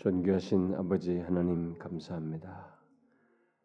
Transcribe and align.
존귀하신 0.00 0.76
아버지 0.76 1.18
하나님 1.18 1.74
감사합니다. 1.74 2.74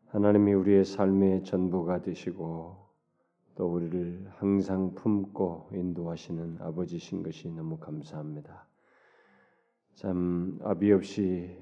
하나님이 0.08 0.52
우리의 0.52 0.84
삶의 0.84 1.46
전부가 1.46 2.02
되시고 2.02 2.76
또 3.56 3.74
우리를 3.74 4.28
항상 4.36 4.94
품고 4.96 5.70
인도하시는 5.72 6.58
아버지신 6.60 7.24
것이 7.24 7.50
너무 7.50 7.78
감사합니다. 7.78 8.68
참 9.94 10.60
아비 10.62 10.92
없이 10.92 11.58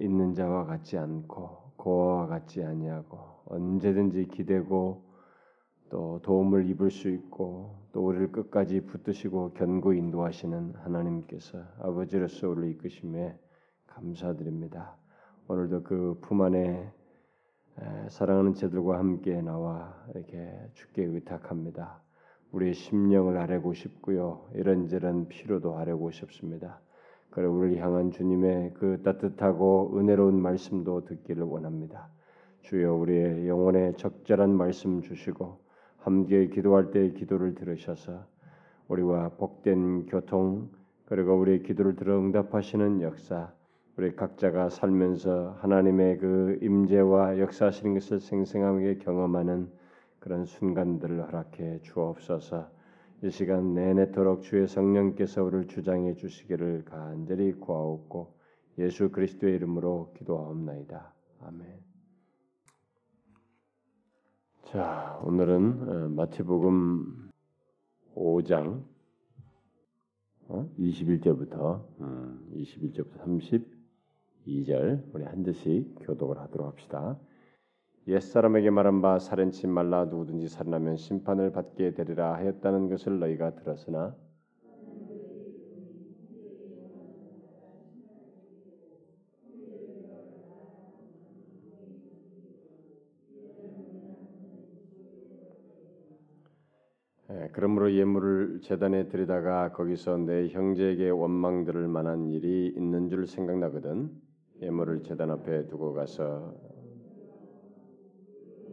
있는 0.00 0.32
자와 0.32 0.66
같지 0.66 0.96
않고 0.96 1.72
고아와 1.74 2.28
같지 2.28 2.62
아니하고 2.62 3.18
언제든지 3.46 4.28
기대고 4.28 5.02
또 5.90 6.20
도움을 6.22 6.70
입을 6.70 6.92
수 6.92 7.08
있고 7.08 7.80
또 7.90 8.06
우리를 8.06 8.30
끝까지 8.30 8.82
붙드시고 8.82 9.54
견고 9.54 9.92
인도하시는 9.92 10.74
하나님께서 10.76 11.58
아버지로서 11.80 12.50
우리를 12.50 12.70
이끄심에 12.76 13.40
감사드립니다. 13.94 14.96
오늘도 15.46 15.82
그 15.84 16.18
품 16.20 16.42
안에 16.42 16.90
사랑하는 18.08 18.54
제들과 18.54 18.98
함께 18.98 19.40
나와 19.40 19.94
이렇게 20.14 20.50
주께 20.74 21.04
의탁합니다. 21.04 22.00
우리의 22.52 22.74
심령을 22.74 23.36
아뢰고 23.38 23.72
싶고요. 23.74 24.48
이런저런 24.54 25.28
필요도 25.28 25.76
아뢰고 25.76 26.10
싶습니다. 26.10 26.80
그래 27.30 27.46
우리를 27.46 27.82
향한 27.82 28.10
주님의 28.10 28.74
그 28.74 29.02
따뜻하고 29.02 29.98
은혜로운 29.98 30.40
말씀도 30.40 31.04
듣기를 31.04 31.42
원합니다. 31.44 32.08
주여 32.62 32.94
우리의 32.94 33.48
영혼에 33.48 33.92
적절한 33.96 34.50
말씀 34.56 35.02
주시고 35.02 35.58
함께 35.98 36.48
기도할 36.48 36.90
때 36.90 37.12
기도를 37.12 37.54
들으셔서 37.54 38.24
우리와 38.88 39.30
복된 39.30 40.06
교통 40.06 40.70
그리고 41.06 41.36
우리의 41.38 41.62
기도를 41.62 41.96
들어 41.96 42.18
응답하시는 42.18 43.02
역사 43.02 43.52
우리 43.96 44.16
각자가 44.16 44.70
살면서 44.70 45.56
하나님의 45.60 46.18
그 46.18 46.58
임재와 46.60 47.38
역사하시는 47.38 47.94
것을 47.94 48.18
생생하게 48.18 48.98
경험하는 48.98 49.70
그런 50.18 50.46
순간들을 50.46 51.22
허락해 51.28 51.80
주옵소서. 51.82 52.68
이 53.22 53.30
시간 53.30 53.74
내내도록 53.74 54.42
주의 54.42 54.66
성령께서 54.66 55.44
우리를 55.44 55.68
주장해 55.68 56.14
주시기를 56.14 56.84
간절히 56.86 57.52
구하옵고 57.52 58.34
예수 58.78 59.10
그리스도의 59.10 59.54
이름으로 59.54 60.12
기도하옵나이다. 60.18 61.14
아멘. 61.42 61.78
자, 64.64 65.20
오늘은 65.22 65.88
어, 65.88 66.08
마태복음 66.08 67.30
5장 68.16 68.82
21절부터 70.48 71.84
21절부터 72.54 73.18
30 73.18 73.73
2절 74.46 75.04
우리 75.12 75.24
한 75.24 75.44
절씩 75.44 75.94
교독을 76.00 76.38
하도록 76.38 76.66
합시다. 76.66 77.18
옛사람에게 78.08 78.70
말한 78.70 79.02
바 79.02 79.18
살인치 79.18 79.66
말라 79.66 80.06
누구든지 80.06 80.48
살인하면 80.48 80.96
심판을 80.96 81.52
받게 81.52 81.94
되리라 81.94 82.34
하였다는 82.34 82.88
것을 82.88 83.18
너희가 83.18 83.56
들었으나 83.56 84.16
예, 97.30 97.48
그러므로 97.52 97.92
예물을 97.94 98.60
재단에 98.62 99.08
드리다가 99.08 99.72
거기서 99.72 100.16
내 100.18 100.48
형제에게 100.48 101.10
원망 101.10 101.64
들을 101.64 101.86
만한 101.88 102.30
일이 102.30 102.68
있는 102.76 103.08
줄 103.10 103.26
생각나거든 103.26 104.10
예물을 104.60 105.02
제단 105.02 105.30
앞에 105.30 105.66
두고 105.66 105.92
가서 105.94 106.54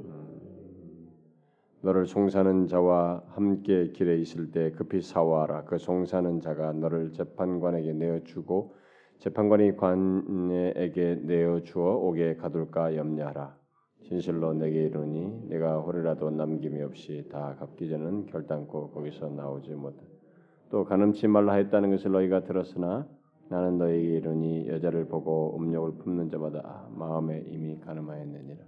음, 0.04 1.10
너를 1.82 2.06
송사는 2.06 2.68
자와 2.68 3.24
함께 3.30 3.92
길에 3.92 4.18
있을 4.18 4.52
때 4.52 4.72
급히 4.72 5.02
사와라. 5.02 5.64
그 5.66 5.78
송사는 5.78 6.40
자가 6.42 6.74
너를 6.74 7.12
재판관에게 7.12 7.94
내어주고 7.94 8.76
재판관이 9.20 9.78
관에게 9.78 11.22
내어주어 11.24 11.96
옥에 11.96 12.36
가둘까 12.36 12.96
염려하라. 12.96 13.56
진실로 14.04 14.54
내게 14.54 14.86
이르니 14.86 15.48
내가 15.48 15.80
호리라도 15.80 16.32
남김이 16.32 16.82
없이 16.82 17.28
다 17.32 17.56
갚기 17.60 17.88
전은 17.88 18.26
결단코 18.28 18.90
거기서 18.92 19.30
나오지 19.30 19.74
못해. 19.76 20.00
또 20.70 20.86
가늠치 20.86 21.28
말라 21.28 21.54
했다는 21.54 21.92
것을 21.92 22.12
너희가 22.12 22.44
들었으나 22.44 23.08
나는 23.52 23.78
너에게 23.78 24.16
이르니 24.16 24.70
여자를 24.70 25.10
보고 25.10 25.58
음욕을 25.60 25.98
품는 25.98 26.30
자마다 26.30 26.88
마음에 26.96 27.44
이미 27.48 27.78
가늠하였느니라. 27.82 28.64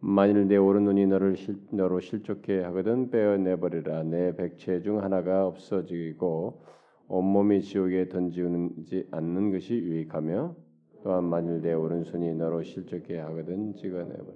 만일 0.00 0.48
내 0.48 0.56
오른 0.56 0.84
눈이 0.84 1.06
너를 1.06 1.36
실, 1.36 1.56
너로 1.70 2.00
실족해 2.00 2.62
하거든 2.62 3.10
빼어내버리라. 3.10 4.04
내 4.04 4.34
백체 4.34 4.80
중 4.80 5.02
하나가 5.02 5.46
없어지고 5.46 6.62
온몸이 7.08 7.60
지옥에 7.60 8.08
던지지 8.08 9.06
않는 9.10 9.52
것이 9.52 9.74
유익하며 9.74 10.56
또한 11.02 11.24
만일 11.24 11.60
내 11.60 11.74
오른손이 11.74 12.36
너로 12.36 12.62
실족해 12.62 13.18
하거든 13.18 13.74
찍어내버려. 13.74 14.34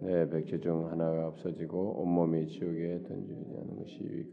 내 0.00 0.28
백체 0.28 0.60
중 0.60 0.90
하나가 0.90 1.26
없어지고 1.28 2.02
온몸이 2.02 2.48
지옥에 2.48 3.02
던지지 3.02 3.56
않는 3.62 3.78
것이 3.78 3.98
유익. 4.02 4.30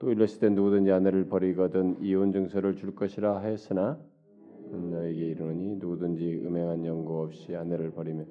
또 0.00 0.10
이랬을 0.10 0.40
때 0.40 0.48
누구든지 0.48 0.90
아내를 0.90 1.28
버리거든 1.28 2.02
이혼 2.02 2.32
증서를 2.32 2.74
줄 2.74 2.96
것이라 2.96 3.40
하였으나 3.40 4.00
너에게 4.70 5.26
이르노니 5.26 5.76
누구든지 5.76 6.42
음행한 6.44 6.84
연고 6.84 7.22
없이 7.22 7.54
아내를 7.54 7.90
버리면 7.92 8.26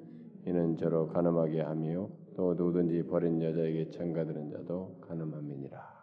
이는 0.46 0.76
저로 0.76 1.08
가늠하게 1.08 1.62
하며 1.62 2.08
또 2.36 2.54
누구든지 2.54 3.04
버린 3.06 3.42
여자에게 3.42 3.90
청가드는 3.90 4.50
자도 4.50 5.00
가늠함이니라. 5.00 5.96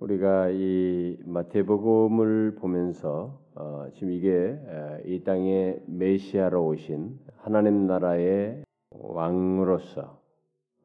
우리가 0.00 0.50
이 0.50 1.18
마태복음을 1.24 2.56
보면서 2.56 3.40
어, 3.54 3.86
지금 3.94 4.12
이게 4.12 4.58
이 5.04 5.22
땅에 5.22 5.78
메시아로 5.86 6.66
오신 6.66 7.20
하나님 7.36 7.86
나라의 7.86 8.64
왕으로서 8.90 10.20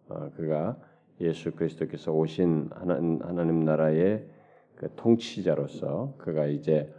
어, 0.07 0.29
그가 0.35 0.77
예수 1.21 1.51
그리스도께서 1.51 2.13
오신 2.13 2.69
하나님, 2.71 3.21
하나님 3.21 3.65
나라의 3.65 4.25
그 4.79 4.89
통치자로서 4.95 6.15
그가 6.17 6.45
이제 6.45 6.91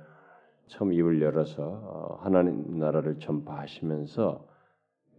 처음 0.66 0.92
입을 0.92 1.22
열어서 1.22 1.62
어, 1.64 2.18
하나님 2.20 2.78
나라를 2.78 3.18
전파하시면서 3.18 4.46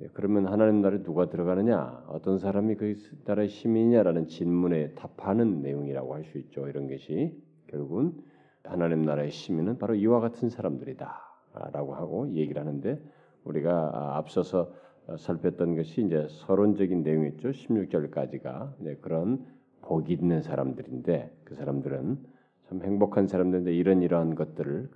예, 0.02 0.08
그러면 0.14 0.46
하나님 0.48 0.82
나라에 0.82 1.02
누가 1.02 1.28
들어가느냐? 1.28 2.06
어떤 2.08 2.38
사람이 2.38 2.76
그 2.76 2.96
나라의 3.26 3.50
시민이냐라는 3.50 4.28
질문에 4.28 4.94
답하는 4.94 5.62
내용이라고 5.64 6.14
할 6.14 6.24
수 6.24 6.38
있죠. 6.38 6.68
이런 6.68 6.88
것이 6.88 7.36
결국은 7.68 8.14
하나님 8.64 9.02
나라의 9.02 9.32
시민은 9.32 9.80
바로 9.80 9.96
이와 9.96 10.20
같은 10.20 10.50
사람들이다라고 10.50 11.96
하고 11.96 12.32
얘기를 12.34 12.62
하는데 12.62 13.02
우리가 13.44 13.92
아, 13.92 14.18
앞서서 14.18 14.72
살폈던 15.18 15.76
것이 15.76 16.04
이제 16.06 16.28
서론적인 16.30 17.02
내용이었죠. 17.02 17.50
16절까지가 17.50 19.02
그런 19.02 19.48
복이 19.82 20.14
있는 20.14 20.44
사람들인데 20.44 21.42
그 21.44 21.56
사람들은 21.56 22.31
참 22.72 22.82
행복한 22.84 23.28
사람들인데 23.28 23.74
이런 23.74 24.02
이러한 24.02 24.34
것들을 24.34 24.90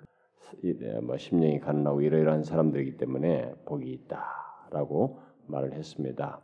뭐 1.03 1.17
심령이 1.17 1.59
가난하고 1.59 2.01
이러이러한 2.01 2.43
사람들이기 2.43 2.95
때문에 2.95 3.53
복이 3.65 3.91
있다라고 3.91 5.19
말을 5.47 5.73
했습니다. 5.73 6.39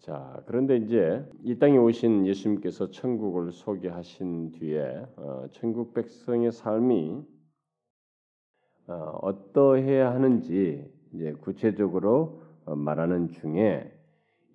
자 0.00 0.42
그런데 0.46 0.78
이제 0.78 1.24
이 1.44 1.60
땅에 1.60 1.78
오신 1.78 2.26
예수님께서 2.26 2.90
천국을 2.90 3.52
소개하신 3.52 4.50
뒤에 4.50 5.06
어, 5.16 5.46
천국 5.52 5.94
백성의 5.94 6.50
삶이 6.50 7.22
어, 8.88 8.94
어떠해야 9.22 10.12
하는지 10.12 10.92
이제 11.14 11.34
구체적으로 11.34 12.42
어, 12.64 12.74
말하는 12.74 13.28
중에 13.28 13.96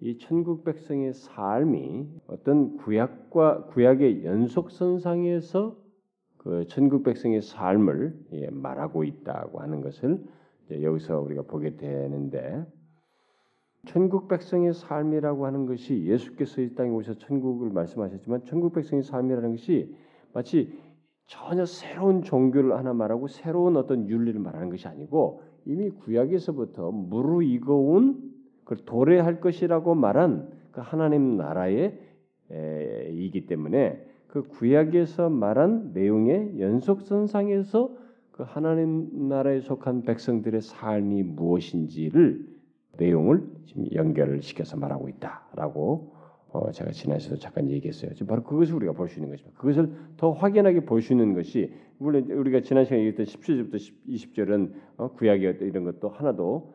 이 0.02 0.18
천국 0.18 0.64
백성의 0.64 1.14
삶이 1.14 2.08
어떤 2.28 2.78
구약과 2.78 3.68
구약의 3.68 4.26
연속선상에서 4.26 5.76
그 6.38 6.66
천국 6.68 7.04
백성의 7.04 7.42
삶을 7.42 8.26
예, 8.34 8.50
말하고 8.50 9.04
있다고 9.04 9.62
하는 9.62 9.82
것을 9.82 10.24
여기서 10.70 11.22
우리가 11.22 11.44
보게 11.44 11.76
되는데 11.76 12.66
천국 13.86 14.28
백성의 14.28 14.74
삶이라고 14.74 15.46
하는 15.46 15.66
것이 15.66 16.06
예수께서 16.06 16.62
이 16.62 16.76
땅에 16.76 16.90
오셔 16.90 17.14
천국을 17.16 17.70
말씀하셨지만 17.70 18.46
천국 18.46 18.74
백성의 18.74 19.04
삶이라는 19.04 19.52
것이 19.52 19.96
마치 20.34 20.78
전혀 21.28 21.66
새로운 21.66 22.22
종교를 22.22 22.76
하나 22.76 22.94
말하고 22.94 23.28
새로운 23.28 23.78
어떤 23.78 24.08
윤리를 24.08 24.40
말하는 24.40 24.70
것이 24.70 24.88
아니고 24.88 25.42
이미 25.66 25.90
구약에서부터 25.90 26.92
무르익어온 26.92 28.35
그걸 28.66 28.80
도래할 28.86 29.40
것이라고 29.40 29.96
말한 29.96 30.50
그 30.72 30.82
하나님 30.82 31.38
나라의 31.38 32.00
이기 33.12 33.46
때문에 33.48 34.04
그그 34.28 34.50
구약에서 34.50 35.30
말한 35.30 35.92
내용의 35.94 36.60
연속선상에서 36.60 37.96
그 38.32 38.44
하나님 38.44 39.30
나라에 39.30 39.62
속한 39.62 40.02
백성들의 40.02 40.62
삶이 40.62 41.24
무엇인지를 41.24 42.46
내용을 42.98 43.48
지금 43.66 43.86
연결을 43.94 44.42
시켜서 44.42 44.76
말하고 44.76 45.08
있다라고 45.08 46.14
어 46.52 46.72
제가 46.72 46.92
지난 46.92 47.20
시도 47.20 47.38
잠깐 47.38 47.70
얘기했어요. 47.70 48.14
지금 48.14 48.28
바로 48.28 48.44
그것을 48.44 48.76
우리가 48.76 48.94
볼 48.94 49.08
수 49.08 49.20
있는 49.20 49.30
것입니다. 49.32 49.58
그것을 49.58 49.94
더 50.18 50.32
확연하게 50.32 50.82
볼 50.82 51.02
수 51.02 51.14
있는 51.14 51.34
것이 51.34 51.74
물론 51.98 52.30
우리가 52.30 52.62
지난 52.62 52.84
시간에 52.84 53.06
얘기했던 53.06 53.26
17절부터 53.26 53.76
20절은 54.08 54.72
어 54.98 55.12
구약의 55.14 55.60
이런 55.62 55.84
것도 55.86 56.10
하나도 56.10 56.46
어, 56.48 56.74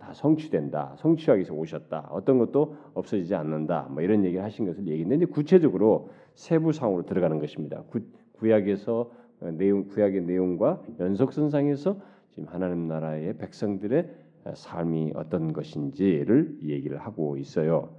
다 0.00 0.12
성취된다. 0.12 0.94
성취하기 0.98 1.40
위해서 1.40 1.54
오셨다. 1.54 2.08
어떤 2.10 2.38
것도 2.38 2.76
없어지지 2.94 3.34
않는다. 3.34 3.88
뭐 3.90 4.02
이런 4.02 4.24
얘기를 4.24 4.42
하신 4.44 4.66
것을 4.66 4.86
얘기했는데 4.86 5.26
구체적으로 5.26 6.10
세부 6.34 6.72
상으로 6.72 7.04
들어가는 7.06 7.38
것입니다. 7.38 7.82
구, 7.88 8.00
구약에서 8.32 9.10
어, 9.40 9.50
내용 9.50 9.86
구약의 9.88 10.22
내용과 10.22 10.82
연속선상에서 10.98 11.96
지금 12.30 12.48
하나님 12.48 12.88
나라의 12.88 13.36
백성들의 13.38 14.10
어, 14.44 14.54
삶이 14.54 15.12
어떤 15.14 15.52
것인지를 15.52 16.58
얘기를 16.64 16.98
하고 16.98 17.36
있어요. 17.36 17.90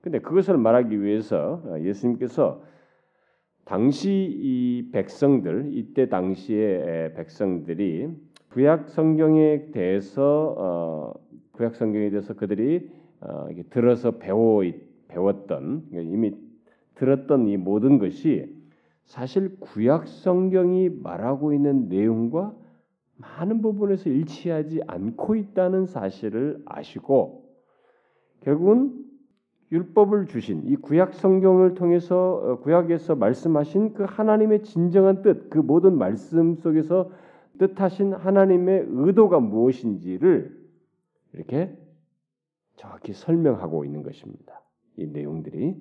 근데 0.00 0.20
그것을 0.20 0.56
말하기 0.56 1.02
위해서 1.02 1.62
예수님께서 1.80 2.62
당시 3.64 4.10
이 4.12 4.90
백성들 4.92 5.70
이때 5.72 6.08
당시의 6.08 7.14
백성들이 7.14 8.08
구약 8.56 8.88
성경에 8.88 9.72
대해서 9.72 10.54
어, 10.56 11.25
구약 11.56 11.74
성경에 11.74 12.10
대해서 12.10 12.34
그들이 12.34 12.90
어, 13.20 13.48
들어서 13.70 14.12
배워 14.18 14.62
배웠던 15.08 15.86
그러니까 15.88 16.14
이미 16.14 16.36
들었던 16.94 17.48
이 17.48 17.56
모든 17.56 17.98
것이 17.98 18.54
사실 19.04 19.56
구약 19.60 20.08
성경이 20.08 20.90
말하고 21.02 21.52
있는 21.52 21.88
내용과 21.88 22.54
많은 23.16 23.62
부분에서 23.62 24.10
일치하지 24.10 24.82
않고 24.86 25.36
있다는 25.36 25.86
사실을 25.86 26.62
아시고 26.66 27.46
결국은 28.40 29.06
율법을 29.72 30.26
주신 30.26 30.62
이 30.64 30.76
구약 30.76 31.14
성경을 31.14 31.74
통해서 31.74 32.34
어, 32.34 32.60
구약에서 32.60 33.16
말씀하신 33.16 33.94
그 33.94 34.04
하나님의 34.04 34.62
진정한 34.62 35.22
뜻, 35.22 35.50
그 35.50 35.58
모든 35.58 35.98
말씀 35.98 36.54
속에서 36.54 37.10
뜻하신 37.58 38.12
하나님의 38.12 38.86
의도가 38.88 39.40
무엇인지를 39.40 40.65
이렇게 41.36 41.76
정확히 42.76 43.12
설명하고 43.12 43.84
있는 43.84 44.02
것입니다. 44.02 44.62
이 44.96 45.06
내용들이 45.06 45.76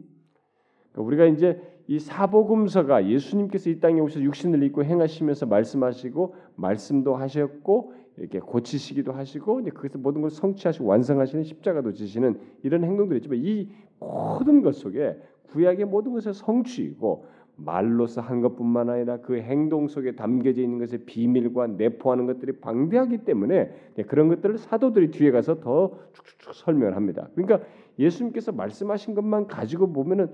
그러니까 0.91 1.01
우리가 1.01 1.25
이제 1.25 1.61
이 1.87 1.99
사복음서가 1.99 3.07
예수님께서 3.07 3.69
이 3.69 3.79
땅에 3.79 3.99
오셔서 3.99 4.21
육신을 4.23 4.63
입고 4.63 4.83
행하시면서 4.83 5.45
말씀하시고 5.45 6.35
말씀도 6.55 7.15
하셨고 7.15 7.93
이렇게 8.17 8.39
고치시기도 8.39 9.11
하시고 9.11 9.59
이제 9.59 9.69
거기서 9.69 9.99
모든 9.99 10.21
걸 10.21 10.29
성취하시고 10.29 10.85
완성하시는 10.85 11.43
십자가도 11.43 11.91
지시는 11.93 12.39
이런 12.63 12.83
행동들이 12.83 13.19
있지만 13.19 13.39
이 13.39 13.69
모든 13.99 14.61
것 14.61 14.75
속에 14.75 15.17
구약의 15.49 15.85
모든 15.85 16.13
것의 16.13 16.33
성취이고 16.33 17.25
말로서 17.57 18.21
한 18.21 18.41
것뿐만 18.41 18.89
아니라 18.89 19.17
그 19.17 19.37
행동 19.37 19.87
속에 19.87 20.15
담겨져 20.15 20.61
있는 20.61 20.77
것의 20.77 21.05
비밀과 21.05 21.67
내포하는 21.67 22.25
것들이 22.25 22.59
방대하기 22.59 23.19
때문에 23.19 23.71
그런 24.07 24.27
것들을 24.27 24.57
사도들이 24.57 25.11
뒤에 25.11 25.31
가서 25.31 25.59
더 25.61 25.97
쭉쭉쭉 26.13 26.53
설명을 26.53 26.95
합니다. 26.95 27.29
그러니까 27.35 27.65
예수님께서 27.97 28.51
말씀하신 28.51 29.15
것만 29.15 29.47
가지고 29.47 29.93
보면은 29.93 30.29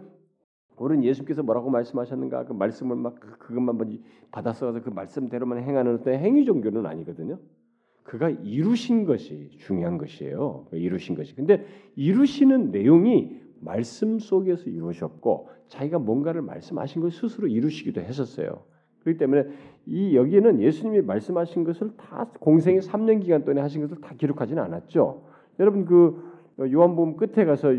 우리는 0.77 1.03
예수님께서 1.03 1.43
뭐라고 1.43 1.69
말씀하셨는가 1.69 2.45
그 2.45 2.53
말씀을 2.53 2.95
막 2.95 3.19
그, 3.19 3.37
그것만 3.37 3.77
받아서 4.31 4.71
그 4.81 4.89
말씀대로만 4.89 5.59
행하는 5.59 5.95
어떤 5.95 6.15
행위 6.15 6.43
종교는 6.45 6.87
아니거든요. 6.87 7.37
그가 8.03 8.29
이루신 8.29 9.05
것이 9.05 9.49
중요한 9.59 9.99
것이에요. 9.99 10.65
이루신 10.71 11.15
것이. 11.15 11.35
근데 11.35 11.65
이루시는 11.95 12.71
내용이 12.71 13.40
말씀 13.61 14.19
속에서 14.19 14.69
이루셨고 14.69 15.49
자기가 15.67 15.99
뭔가를 15.99 16.41
말씀하신 16.41 17.01
걸 17.01 17.11
스스로 17.11 17.47
이루시기도 17.47 18.01
했었어요. 18.01 18.63
그렇기 18.99 19.17
때문에 19.17 19.45
이 19.85 20.15
여기에는 20.15 20.61
예수님이 20.61 21.01
말씀하신 21.01 21.63
것을 21.63 21.91
다 21.97 22.29
공생의 22.39 22.81
3년 22.81 23.21
기간 23.21 23.43
동안에 23.43 23.61
하신 23.61 23.81
것을 23.81 23.97
다 24.01 24.13
기록하지는 24.15 24.61
않았죠. 24.61 25.23
여러분 25.59 25.85
그 25.85 26.21
요한복음 26.59 27.17
끝에 27.17 27.45
가서 27.45 27.69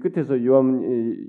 끝에서 0.00 0.44
요한 0.44 1.28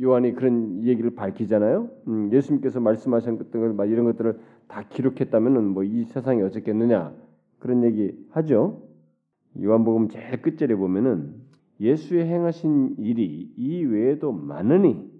요한이 0.00 0.34
그런 0.34 0.84
얘기를 0.84 1.14
밝히잖아요. 1.14 1.90
음, 2.08 2.32
예수님께서 2.32 2.80
말씀하신 2.80 3.36
것들 3.38 3.74
막 3.74 3.90
이런 3.90 4.06
것들을 4.06 4.38
다 4.68 4.84
기록했다면은 4.88 5.64
뭐 5.68 5.82
이 5.82 6.04
세상이 6.04 6.42
어떻겠느냐 6.42 7.12
그런 7.58 7.84
얘기 7.84 8.12
하죠. 8.30 8.82
요한복음 9.60 10.08
제일 10.08 10.40
끝절에 10.40 10.74
보면은 10.76 11.34
예수의 11.80 12.26
행하신 12.26 12.96
일이 12.98 13.52
이 13.56 13.84
외에도 13.84 14.32
많으니 14.32 15.10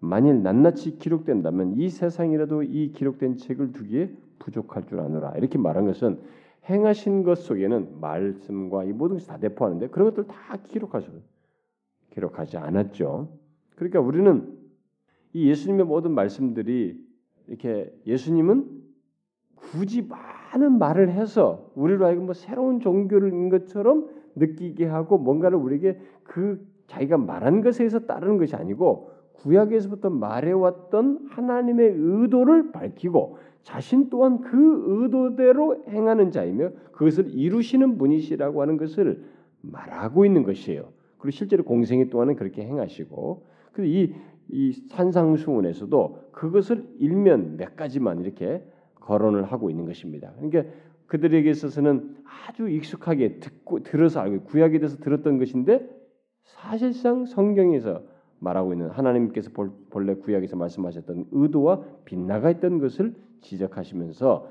만일 0.00 0.42
낱낱이 0.42 0.98
기록된다면 0.98 1.78
이 1.78 1.88
세상이라도 1.88 2.64
이 2.64 2.90
기록된 2.92 3.36
책을 3.36 3.72
두기에 3.72 4.10
부족할 4.40 4.86
줄 4.88 4.98
아노라. 4.98 5.34
이렇게 5.36 5.58
말한 5.58 5.86
것은 5.86 6.18
행하신 6.68 7.22
것 7.22 7.38
속에는 7.38 8.00
말씀과 8.00 8.84
이 8.84 8.92
모든 8.92 9.16
것이 9.16 9.28
다 9.28 9.36
내포하는데 9.36 9.88
그런 9.88 10.08
것들 10.08 10.26
다 10.26 10.56
기록하셔 10.64 11.08
기록하지 12.10 12.56
않았죠. 12.56 13.28
그러니까 13.76 14.00
우리는 14.00 14.58
이 15.32 15.48
예수님의 15.48 15.86
모든 15.86 16.12
말씀들이 16.12 17.00
이렇게 17.46 17.92
예수님은 18.06 18.82
굳이 19.54 20.02
많은 20.02 20.78
말을 20.78 21.10
해서 21.10 21.70
우리로 21.74 22.04
하여금 22.04 22.24
뭐 22.24 22.34
새로운 22.34 22.80
종교인 22.80 23.48
것처럼 23.48 24.08
느끼게 24.34 24.86
하고 24.86 25.18
뭔가를 25.18 25.58
우리에게 25.58 25.98
그 26.24 26.64
자기가 26.86 27.16
말한 27.18 27.62
것에서 27.62 28.00
따르는 28.00 28.38
것이 28.38 28.54
아니고 28.56 29.10
구약에서부터 29.34 30.10
말해왔던 30.10 31.26
하나님의 31.30 31.94
의도를 31.96 32.72
밝히고 32.72 33.38
자신 33.62 34.10
또한 34.10 34.40
그 34.40 34.84
의도대로 34.86 35.84
행하는 35.88 36.30
자이며 36.30 36.70
그것을 36.92 37.28
이루시는 37.30 37.98
분이시라고 37.98 38.60
하는 38.60 38.76
것을 38.76 39.24
말하고 39.60 40.24
있는 40.24 40.42
것이에요. 40.42 40.88
그리고 41.18 41.30
실제로 41.30 41.64
공생이 41.64 42.10
또한은 42.10 42.36
그렇게 42.36 42.62
행하시고 42.62 43.46
이, 43.80 44.12
이 44.48 44.72
산상수훈에서도 44.90 46.18
그것을 46.32 46.84
일면 46.98 47.56
몇 47.56 47.76
가지만 47.76 48.20
이렇게 48.20 48.64
거론을 48.96 49.44
하고 49.44 49.70
있는 49.70 49.86
것입니다. 49.86 50.32
그러니까 50.36 50.72
그들에게 51.12 51.50
있어서는 51.50 52.16
아주 52.24 52.70
익숙하게 52.70 53.38
듣고 53.38 53.82
들어서 53.82 54.20
알고 54.20 54.44
구약에 54.44 54.78
대해서 54.78 54.96
들었던 54.96 55.36
것인데 55.36 55.86
사실상 56.42 57.26
성경에서 57.26 58.02
말하고 58.38 58.72
있는 58.72 58.88
하나님께서 58.88 59.50
본래 59.90 60.14
구약에서 60.14 60.56
말씀하셨던 60.56 61.26
의도와 61.30 61.84
빗나가 62.06 62.50
있던 62.52 62.78
것을 62.78 63.14
지적하시면서 63.42 64.50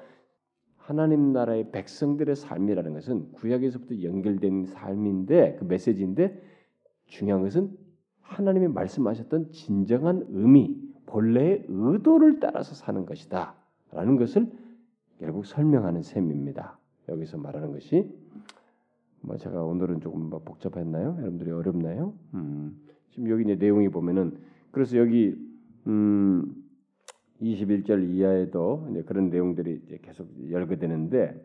하나님 0.77 1.34
나라의 1.34 1.72
백성들의 1.72 2.36
삶이라는 2.36 2.94
것은 2.94 3.32
구약에서부터 3.32 4.03
연결된 4.03 4.65
삶인데 4.65 5.56
그 5.58 5.63
메시지인데 5.63 6.39
중요한 7.08 7.41
것은 7.41 7.72
하나님이 8.22 8.68
말씀하셨던 8.68 9.51
진정한 9.51 10.27
의미, 10.30 10.77
본래의 11.08 11.65
의도를 11.68 12.39
따라서 12.39 12.75
사는 12.75 13.03
것이다라는 13.08 14.18
것을 14.18 14.62
결국 15.22 15.46
설명하는 15.46 16.01
셈입니다. 16.01 16.80
여기서 17.08 17.38
말하는 17.38 17.72
것이 17.74 18.10
뭐 19.22 19.38
제가 19.38 19.63
오늘은 19.63 20.01
조금 20.01 20.32
뭐 20.32 20.40
복잡했나요? 20.40 21.16
여러분들이 21.20 21.51
어렵나요? 21.51 22.16
음, 22.34 22.75
지금 23.12 23.30
여기 23.30 23.44
이제 23.44 23.56
내용이 23.56 23.90
보면은 23.90 24.40
그래서 24.72 24.98
여기 24.98 25.36
음, 25.86 26.56
21절 27.40 28.10
이하에도 28.10 28.88
이제 28.90 29.04
그런 29.04 29.30
내용들이 29.30 29.82
이제 29.86 30.00
계속 30.01 30.28
열거되는데 30.50 31.40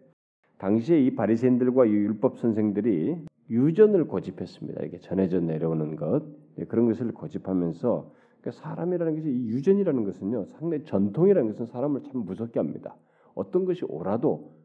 당시에 0.57 0.99
이 0.99 1.15
바리새인들과 1.15 1.85
이 1.85 1.91
율법 1.91 2.39
선생들이 2.39 3.27
유전을 3.51 4.07
고집했습니다. 4.07 4.85
이게 4.87 5.01
전해져 5.01 5.41
내려오는 5.41 5.97
것 5.97 6.23
그런 6.69 6.87
것을 6.87 7.13
고집하면서 7.13 8.11
그러니까 8.41 8.63
사람이라는 8.63 9.17
것이 9.17 9.29
이 9.29 9.49
유전이라는 9.49 10.03
것은요 10.05 10.47
상당히 10.59 10.83
전통이라는 10.85 11.51
것은 11.51 11.67
사람을 11.67 12.05
참 12.05 12.25
무섭게 12.25 12.59
합니다. 12.59 12.97
어떤 13.37 13.65
것이 13.65 13.85
오라도 13.85 14.57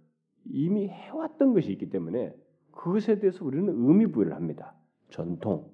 이미 0.45 0.87
해왔던 0.87 1.53
것이 1.53 1.71
있기 1.73 1.91
때문에 1.91 2.33
그것에 2.71 3.19
대해서 3.19 3.45
우리는 3.45 3.67
의미 3.69 4.07
부여를 4.07 4.33
합니다. 4.33 4.73
전통 5.09 5.69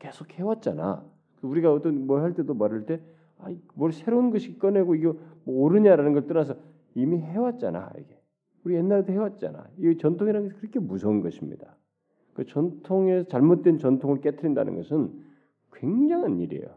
계속 0.00 0.32
해왔잖아. 0.32 1.06
우리가 1.42 1.72
어떤 1.72 2.06
뭘 2.06 2.22
할 2.22 2.34
때도 2.34 2.54
말할 2.54 2.86
때, 2.86 3.00
아, 3.38 3.54
뭘 3.74 3.92
새로운 3.92 4.30
것이 4.30 4.58
꺼내고 4.58 4.94
이거 4.96 5.14
뭐 5.44 5.64
옳으냐라는 5.64 6.14
걸 6.14 6.26
떠나서 6.26 6.56
이미 6.94 7.18
해왔잖아. 7.18 7.92
이게 7.98 8.20
우리 8.64 8.76
옛날에도 8.76 9.12
해왔잖아. 9.12 9.68
이 9.78 9.96
전통이라는 9.98 10.48
것이 10.48 10.60
그렇게 10.60 10.78
무서운 10.80 11.20
것입니다. 11.20 11.76
그 12.34 12.46
전통에 12.46 13.24
잘못된 13.26 13.78
전통을 13.78 14.20
깨뜨린다는 14.20 14.76
것은 14.76 15.12
굉장한 15.74 16.40
일이에요. 16.40 16.76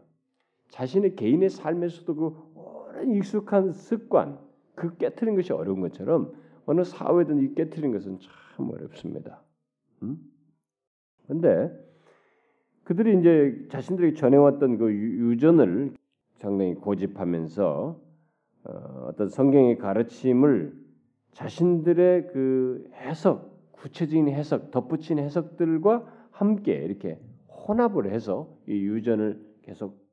자신의 0.68 1.16
개인의 1.16 1.48
삶에서도 1.48 2.14
그 2.14 2.42
오랜 2.54 3.12
익숙한 3.12 3.72
습관 3.72 4.38
그 4.76 4.96
깨트린 4.96 5.34
것이 5.34 5.52
어려운 5.52 5.80
것처럼 5.80 6.32
어느 6.66 6.84
사회든 6.84 7.40
이 7.40 7.54
깨트린 7.54 7.92
것은 7.92 8.18
참 8.20 8.70
어렵습니다. 8.70 9.42
음? 10.02 10.18
근데 11.26 11.70
그들이 12.84 13.18
이제 13.18 13.66
자신들이 13.70 14.14
전해왔던 14.14 14.78
그 14.78 14.92
유전을 14.92 15.94
상당히 16.36 16.74
고집하면서 16.74 18.00
어, 18.64 19.12
떤 19.16 19.28
성경의 19.28 19.78
가르침을 19.78 20.86
자신들의 21.32 22.28
그 22.28 22.88
해석, 22.94 23.72
구체적인 23.72 24.28
해석, 24.28 24.70
덧붙인 24.70 25.18
해석들과 25.18 26.28
함께 26.30 26.74
이렇게 26.74 27.18
혼합을 27.48 28.12
해서 28.12 28.48
이 28.66 28.72
유전을 28.72 29.44
계속 29.62 30.06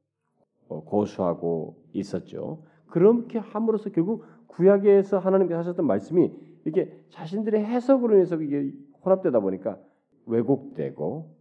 어, 0.67 0.83
고수하고 0.83 1.83
있었죠. 1.93 2.63
그렇게 2.87 3.39
함으로써 3.39 3.89
결국 3.89 4.25
구약에서 4.55 5.19
하나님께서 5.19 5.59
하셨던 5.59 5.85
말씀이 5.85 6.31
이렇게 6.65 6.97
자신들의 7.09 7.63
해석으로 7.65 8.15
인해서 8.15 8.35
이게 8.41 8.71
혼합되다 9.03 9.39
보니까 9.39 9.79
왜곡되고 10.25 11.35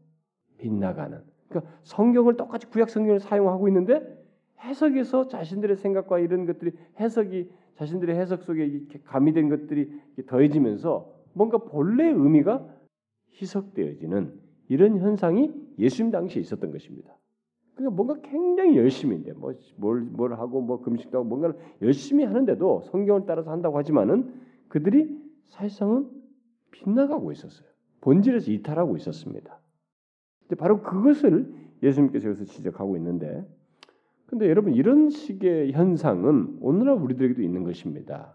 빗나가는. 0.58 1.20
그러니까 1.48 1.72
성경을 1.82 2.36
똑같이 2.36 2.66
구약 2.68 2.90
성경을 2.90 3.20
사용하고 3.20 3.68
있는데 3.68 4.00
해석에서 4.60 5.28
자신들의 5.28 5.76
생각과 5.76 6.18
이런 6.18 6.46
것들이 6.46 6.72
해석이 6.98 7.50
자신들의 7.74 8.16
해석 8.16 8.42
속에 8.42 8.64
이렇게 8.64 9.00
가미된 9.04 9.48
것들이 9.48 9.90
더해지면서 10.26 11.12
뭔가 11.32 11.58
본래의 11.58 12.12
의미가 12.12 12.66
희석되어지는 13.32 14.40
이런 14.68 14.98
현상이 14.98 15.52
예수님 15.78 16.12
당시에 16.12 16.40
있었던 16.40 16.70
것입니다. 16.70 17.16
그러니까 17.74 17.96
뭔가 17.96 18.20
굉장히 18.22 18.76
열심인데 18.76 19.32
뭐뭘 19.32 20.02
뭘 20.02 20.34
하고 20.34 20.60
뭐 20.60 20.80
금식도 20.82 21.18
하고 21.18 21.28
뭔가를 21.28 21.56
열심히 21.80 22.24
하는데도 22.24 22.82
성경을 22.82 23.24
따라서 23.26 23.50
한다고 23.50 23.78
하지만은 23.78 24.32
그들이 24.68 25.20
사실상은 25.48 26.08
빗나가고 26.70 27.32
있었어요. 27.32 27.66
본질에서 28.00 28.50
이탈하고 28.50 28.96
있었습니다. 28.96 29.58
근데 30.40 30.56
바로 30.56 30.82
그것을 30.82 31.52
예수님께서 31.82 32.28
여기서 32.28 32.44
지적하고 32.44 32.96
있는데 32.96 33.46
근데 34.26 34.48
여러분 34.48 34.74
이런 34.74 35.10
식의 35.10 35.72
현상은 35.72 36.56
오늘날 36.60 36.96
우리들에게도 36.96 37.42
있는 37.42 37.64
것입니다. 37.64 38.34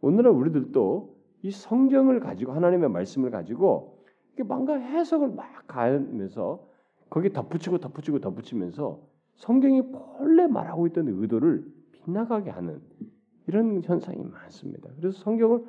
오늘날 0.00 0.32
우리들도 0.32 1.14
이 1.42 1.50
성경을 1.50 2.20
가지고 2.20 2.52
하나님의 2.52 2.90
말씀을 2.90 3.30
가지고 3.30 3.98
뭔가 4.46 4.76
해석을 4.76 5.28
막 5.28 5.66
가면서 5.66 6.66
거기 7.10 7.32
덧붙이고 7.32 7.78
덧붙이고 7.78 8.20
덧붙이면서 8.20 9.00
성경이 9.34 9.82
본래 9.90 10.46
말하고 10.46 10.86
있던 10.88 11.08
의도를 11.08 11.64
빗나가게 11.92 12.50
하는 12.50 12.80
이런 13.46 13.82
현상이 13.82 14.22
많습니다. 14.22 14.88
그래서 14.96 15.18
성경을 15.18 15.64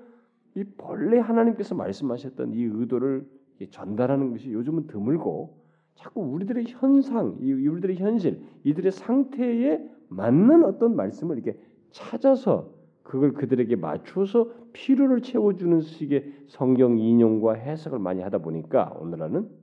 이 0.55 0.63
본래 0.77 1.19
하나님께서 1.19 1.75
말씀하셨던 1.75 2.53
이 2.53 2.63
의도를 2.63 3.27
전달하는 3.71 4.31
것이 4.31 4.51
요즘은 4.51 4.87
드물고 4.87 5.61
자꾸 5.95 6.21
우리들의 6.21 6.65
현상, 6.67 7.37
우리들의 7.39 7.97
현실, 7.97 8.41
이들의 8.63 8.91
상태에 8.91 9.83
맞는 10.09 10.63
어떤 10.63 10.95
말씀을 10.95 11.37
이렇게 11.37 11.59
찾아서 11.91 12.73
그걸 13.03 13.33
그들에게 13.33 13.75
맞춰서 13.75 14.51
필요를 14.73 15.21
채워주는 15.21 15.81
식의 15.81 16.33
성경 16.47 16.97
인용과 16.97 17.53
해석을 17.53 17.99
많이 17.99 18.21
하다 18.21 18.39
보니까 18.39 18.95
오늘날은 18.99 19.60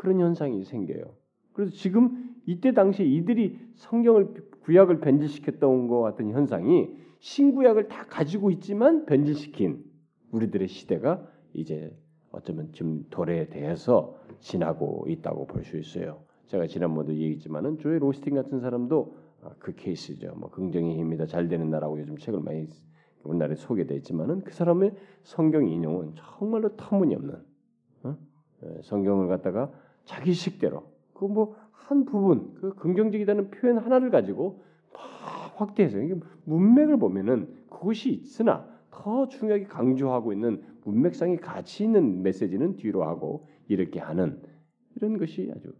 그런 0.00 0.18
현상이 0.18 0.64
생겨요. 0.64 1.04
그래서 1.52 1.72
지금 1.72 2.34
이때 2.46 2.72
당시에 2.72 3.04
이들이 3.04 3.58
성경을 3.74 4.32
구약을 4.62 5.00
변질시켰던 5.00 5.88
것 5.88 6.00
같은 6.00 6.30
현상이 6.30 6.88
신구약을 7.18 7.88
다 7.88 8.06
가지고 8.06 8.50
있지만 8.50 9.04
변질시킨 9.04 9.84
우리들의 10.30 10.68
시대가 10.68 11.28
이제 11.52 11.94
어쩌면 12.32 12.70
지금 12.72 13.04
도래돼서 13.10 14.16
지나고 14.38 15.04
있다고 15.06 15.46
볼 15.46 15.64
수 15.64 15.76
있어요. 15.76 16.22
제가 16.46 16.66
지난번도 16.66 17.12
얘기했지만은 17.12 17.76
조엘 17.76 18.02
로스팅 18.02 18.34
같은 18.34 18.60
사람도 18.60 19.14
아, 19.42 19.50
그 19.58 19.74
케이스죠. 19.74 20.34
뭐 20.34 20.48
긍정의 20.48 20.96
힘이다 20.96 21.26
잘 21.26 21.48
되는 21.48 21.68
나라고 21.68 22.00
요즘 22.00 22.16
책을 22.16 22.40
많이 22.40 22.66
우리나라에 23.22 23.54
소개돼 23.54 23.96
있지만은 23.96 24.40
그 24.40 24.54
사람의 24.54 24.94
성경 25.24 25.68
인용은 25.68 26.14
정말로 26.14 26.74
터무니없는 26.76 27.34
어? 28.04 28.16
예, 28.64 28.80
성경을 28.82 29.28
갖다가 29.28 29.70
자기 30.04 30.32
식대로. 30.32 30.90
그 31.14 31.26
뭐 31.26 31.70
한 31.90 32.04
부분 32.04 32.54
그 32.54 32.72
긍정적이다는 32.76 33.50
표현 33.50 33.78
하나를 33.78 34.10
가지고 34.10 34.62
막 34.92 35.00
확대해서 35.56 35.98
이게 35.98 36.14
문맥을 36.44 36.98
보면은 36.98 37.52
그것이 37.68 38.12
있으나 38.12 38.64
더 38.92 39.26
중요하게 39.26 39.64
강조하고 39.64 40.32
있는 40.32 40.62
문맥상의 40.84 41.38
가치 41.38 41.84
있는 41.84 42.22
메시지는 42.22 42.76
뒤로 42.76 43.02
하고 43.02 43.48
이렇게 43.66 43.98
하는 43.98 44.40
이런 44.94 45.18
것이 45.18 45.50
아주 45.54 45.74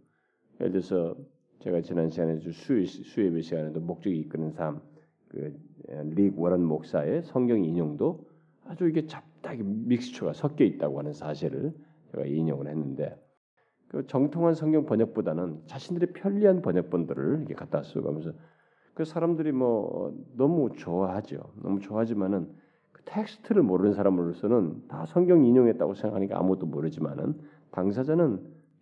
예를 0.59 0.73
들어서 0.73 1.15
제가 1.59 1.79
지난 1.79 2.09
시간에 2.09 2.39
수요, 2.39 2.85
수요일 2.85 3.41
시간에도 3.41 3.79
목적이 3.79 4.19
이끄는 4.19 4.51
삶, 4.51 4.81
그릭 5.29 6.37
워런 6.37 6.61
목사의 6.65 7.23
성경 7.23 7.63
인용도 7.63 8.27
아주 8.65 8.89
이게 8.89 9.05
잡다하게 9.07 9.63
믹스처가 9.63 10.33
섞여 10.33 10.65
있다고 10.65 10.99
하는 10.99 11.13
사실을 11.13 11.73
제가 12.11 12.25
인용을 12.25 12.67
했는데 12.67 13.15
그 13.91 14.07
정통한 14.07 14.53
성경 14.53 14.85
번역보다는 14.85 15.63
자신들의 15.65 16.13
편리한 16.13 16.61
번역본들을 16.61 17.39
이렇게 17.39 17.55
갖다 17.55 17.83
쓰고 17.83 18.07
하면서 18.07 18.31
그 18.93 19.03
사람들이 19.03 19.51
뭐 19.51 20.15
너무 20.37 20.71
좋아하죠. 20.77 21.41
너무 21.61 21.81
좋아하지만은 21.81 22.47
그 22.93 23.01
텍스트를 23.03 23.61
모르는 23.63 23.93
사람으로서는 23.93 24.87
다 24.87 25.05
성경 25.05 25.43
인용했다고 25.43 25.95
생각하니까 25.95 26.39
아무것도 26.39 26.67
모르지만은 26.67 27.37
당사자는 27.71 28.39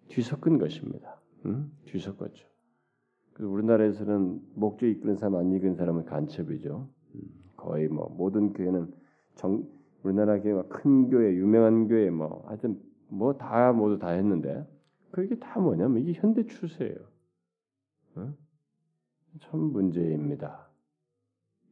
뒤섞은 0.10 0.60
것입니다. 0.60 1.20
음? 1.48 1.72
뒤섞었죠. 1.86 2.48
그래서 3.34 3.52
우리나라에서는 3.52 4.40
목조 4.54 4.86
이끄는 4.86 5.16
사람 5.16 5.38
안 5.38 5.52
이끄는 5.52 5.74
사람은 5.74 6.06
간첩이죠. 6.06 6.88
음, 7.16 7.22
거의 7.58 7.88
뭐 7.88 8.14
모든 8.16 8.54
교회는 8.54 8.94
정, 9.34 9.64
우리나라 10.04 10.40
교회가 10.40 10.68
큰 10.68 11.10
교회, 11.10 11.34
유명한 11.34 11.88
교회 11.88 12.12
뭐 12.12 12.44
하여튼 12.46 12.80
뭐 13.08 13.34
다 13.34 13.74
모두 13.74 13.98
다 13.98 14.10
했는데 14.10 14.68
그게 15.12 15.38
다 15.38 15.60
뭐냐면 15.60 16.02
이게 16.02 16.14
현대 16.14 16.46
추세예요. 16.46 16.98
어? 18.16 18.34
참 19.42 19.60
문제입니다. 19.60 20.70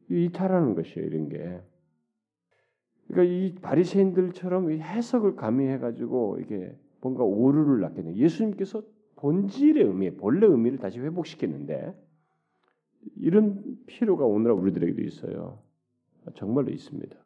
이탈하는 0.08 0.74
것이에요, 0.74 1.06
이런 1.06 1.28
게. 1.28 1.60
그러니까 3.08 3.34
이 3.34 3.54
바리새인들처럼 3.60 4.70
해석을 4.70 5.36
가미해 5.36 5.78
가지고 5.78 6.38
이게 6.40 6.76
뭔가 7.00 7.24
오류를 7.24 7.94
돼. 7.94 8.14
예수님께서 8.14 8.82
본질의 9.16 9.84
의미, 9.84 10.10
본래 10.10 10.46
의미를 10.46 10.78
다시 10.78 11.00
회복시켰는데 11.00 11.94
이런 13.16 13.78
필요가 13.86 14.24
오늘날 14.24 14.58
우리들에게도 14.58 15.02
있어요. 15.02 15.58
정말로 16.34 16.70
있습니다. 16.70 17.16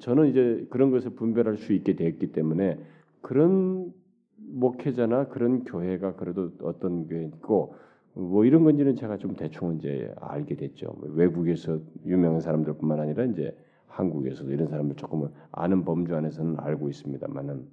저는 0.00 0.30
이제 0.30 0.66
그런 0.70 0.90
것을 0.90 1.10
분별할 1.10 1.58
수 1.58 1.72
있게 1.74 1.94
되었기 1.94 2.32
때문에 2.32 2.78
그런 3.20 3.92
목회자나 4.36 5.28
그런 5.28 5.64
교회가 5.64 6.16
그래도 6.16 6.52
어떤 6.62 7.06
교회 7.06 7.24
있고 7.24 7.74
뭐 8.14 8.44
이런 8.44 8.64
건지는 8.64 8.94
제가 8.94 9.18
좀 9.18 9.34
대충 9.34 9.76
이제 9.76 10.12
알게 10.20 10.56
됐죠. 10.56 10.96
외국에서 11.00 11.80
유명한 12.06 12.40
사람들뿐만 12.40 13.00
아니라 13.00 13.24
이제 13.24 13.56
한국에서도 13.88 14.52
이런 14.52 14.68
사람들 14.68 14.96
조금은 14.96 15.28
아는 15.52 15.84
범주 15.84 16.14
안에서는 16.14 16.58
알고 16.58 16.88
있습니다만은 16.88 17.68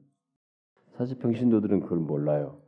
사실 0.93 1.17
평신도들은 1.19 1.81
그걸 1.81 1.99
몰라요. 1.99 2.59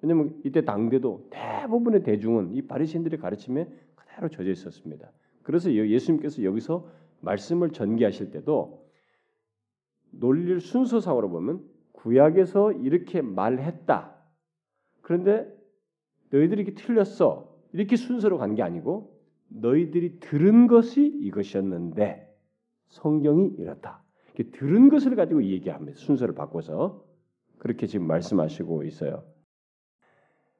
왜냐하면 0.00 0.40
이때 0.44 0.64
당대도 0.64 1.28
대부분의 1.30 2.02
대중은 2.02 2.52
이 2.52 2.62
바리새인들의 2.62 3.18
가르침에 3.20 3.68
그대로 3.94 4.28
젖어 4.28 4.50
있었습니다. 4.50 5.10
그래서 5.42 5.72
예수님께서 5.72 6.42
여기서 6.42 6.88
말씀을 7.20 7.70
전개하실 7.70 8.30
때도 8.30 8.84
논리를 10.10 10.60
순서상으로 10.60 11.30
보면 11.30 11.73
구약에서 12.04 12.72
이렇게 12.72 13.22
말했다. 13.22 14.14
그런데 15.00 15.50
너희들이 16.30 16.62
이렇게 16.62 16.74
틀렸어. 16.74 17.50
이렇게 17.72 17.96
순서로 17.96 18.36
간 18.38 18.54
게 18.54 18.62
아니고 18.62 19.18
너희들이 19.48 20.20
들은 20.20 20.66
것이 20.66 21.06
이것이었는데 21.06 22.30
성경이 22.88 23.54
이렇다. 23.58 24.02
들은 24.52 24.90
것을 24.90 25.16
가지고 25.16 25.44
얘기합니다. 25.44 25.96
순서를 25.98 26.34
바꿔서 26.34 27.04
그렇게 27.58 27.86
지금 27.86 28.06
말씀하시고 28.06 28.82
있어요. 28.84 29.24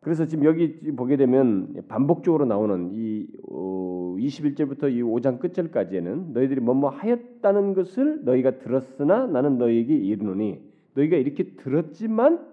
그래서 0.01 0.27
지금 0.27 0.45
여기 0.45 0.81
보게 0.97 1.17
되면 1.17 1.75
반복적으로 1.89 2.47
나오는 2.47 2.91
이 2.93 3.27
21절부터 3.49 4.85
어, 4.85 4.89
이 4.89 5.03
5장 5.03 5.41
끝절까지에는 5.41 6.33
너희들이 6.33 6.61
뭐뭐 6.61 6.91
하였다는 6.91 7.75
것을 7.75 8.25
너희가 8.25 8.59
들었으나 8.59 9.27
나는 9.27 9.59
너희에게 9.59 9.95
이르노니 9.95 10.74
너희가 10.95 11.17
이렇게 11.17 11.55
들었지만 11.57 12.47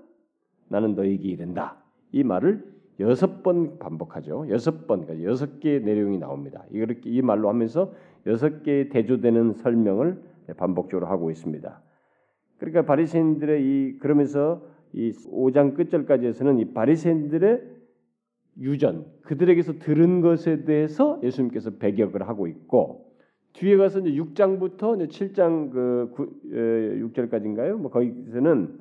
나는 0.68 0.96
너희에게 0.96 1.28
이른다. 1.30 1.78
이 2.12 2.24
말을 2.24 2.64
여섯 3.00 3.42
번 3.42 3.80
반복하죠. 3.80 4.48
여섯 4.50 4.86
번, 4.88 5.06
그러니까 5.06 5.28
여섯 5.28 5.60
개의 5.60 5.82
내용이 5.82 6.18
나옵니다. 6.18 6.64
이렇게 6.72 7.10
이 7.10 7.22
말로 7.22 7.50
하면서 7.50 7.94
여섯 8.28 8.64
개의 8.64 8.90
대조되는 8.90 9.54
설명을 9.54 10.22
반복적으로 10.58 11.08
하고 11.08 11.32
있습니다. 11.32 11.82
그러니까 12.58 12.86
바리새인들의 12.86 13.64
이 13.64 13.98
그러면서 14.00 14.62
이 14.94 15.12
5장 15.12 15.76
끝절까지에서는 15.76 16.60
이 16.60 16.74
바리새인들의 16.74 17.62
유전 18.60 19.06
그들에게서 19.24 19.80
들은 19.80 20.22
것에 20.22 20.66
대해서 20.66 21.20
예수님께서 21.24 21.78
배격을 21.78 22.28
하고 22.28 22.48
있고 22.48 23.11
뒤에 23.54 23.78
가서 23.78 24.00
이제 24.00 24.12
6장부터 24.12 24.96
이제 24.96 25.28
7장 25.28 25.72
그 25.72 26.14
6절까지인가요? 27.14 27.78
뭐 27.78 27.92
거기서는 27.92 28.80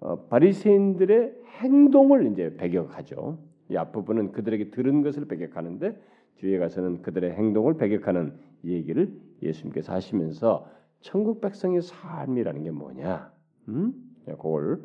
어, 0.00 0.26
바리새인들의 0.28 1.34
행동을 1.60 2.32
이제 2.32 2.56
배격하죠. 2.56 3.38
이 3.70 3.76
앞부분은 3.76 4.32
그들에게 4.32 4.70
들은 4.70 5.02
것을 5.02 5.26
배격하는데 5.26 6.00
뒤에 6.36 6.58
가서는 6.58 7.02
그들의 7.02 7.32
행동을 7.32 7.76
배격하는 7.76 8.32
얘기를 8.64 9.12
예수님께서 9.42 9.92
하시면서 9.92 10.66
천국 11.00 11.40
백성의 11.40 11.82
삶이라는 11.82 12.62
게 12.62 12.70
뭐냐? 12.70 13.30
음? 13.68 13.92
그걸 14.24 14.82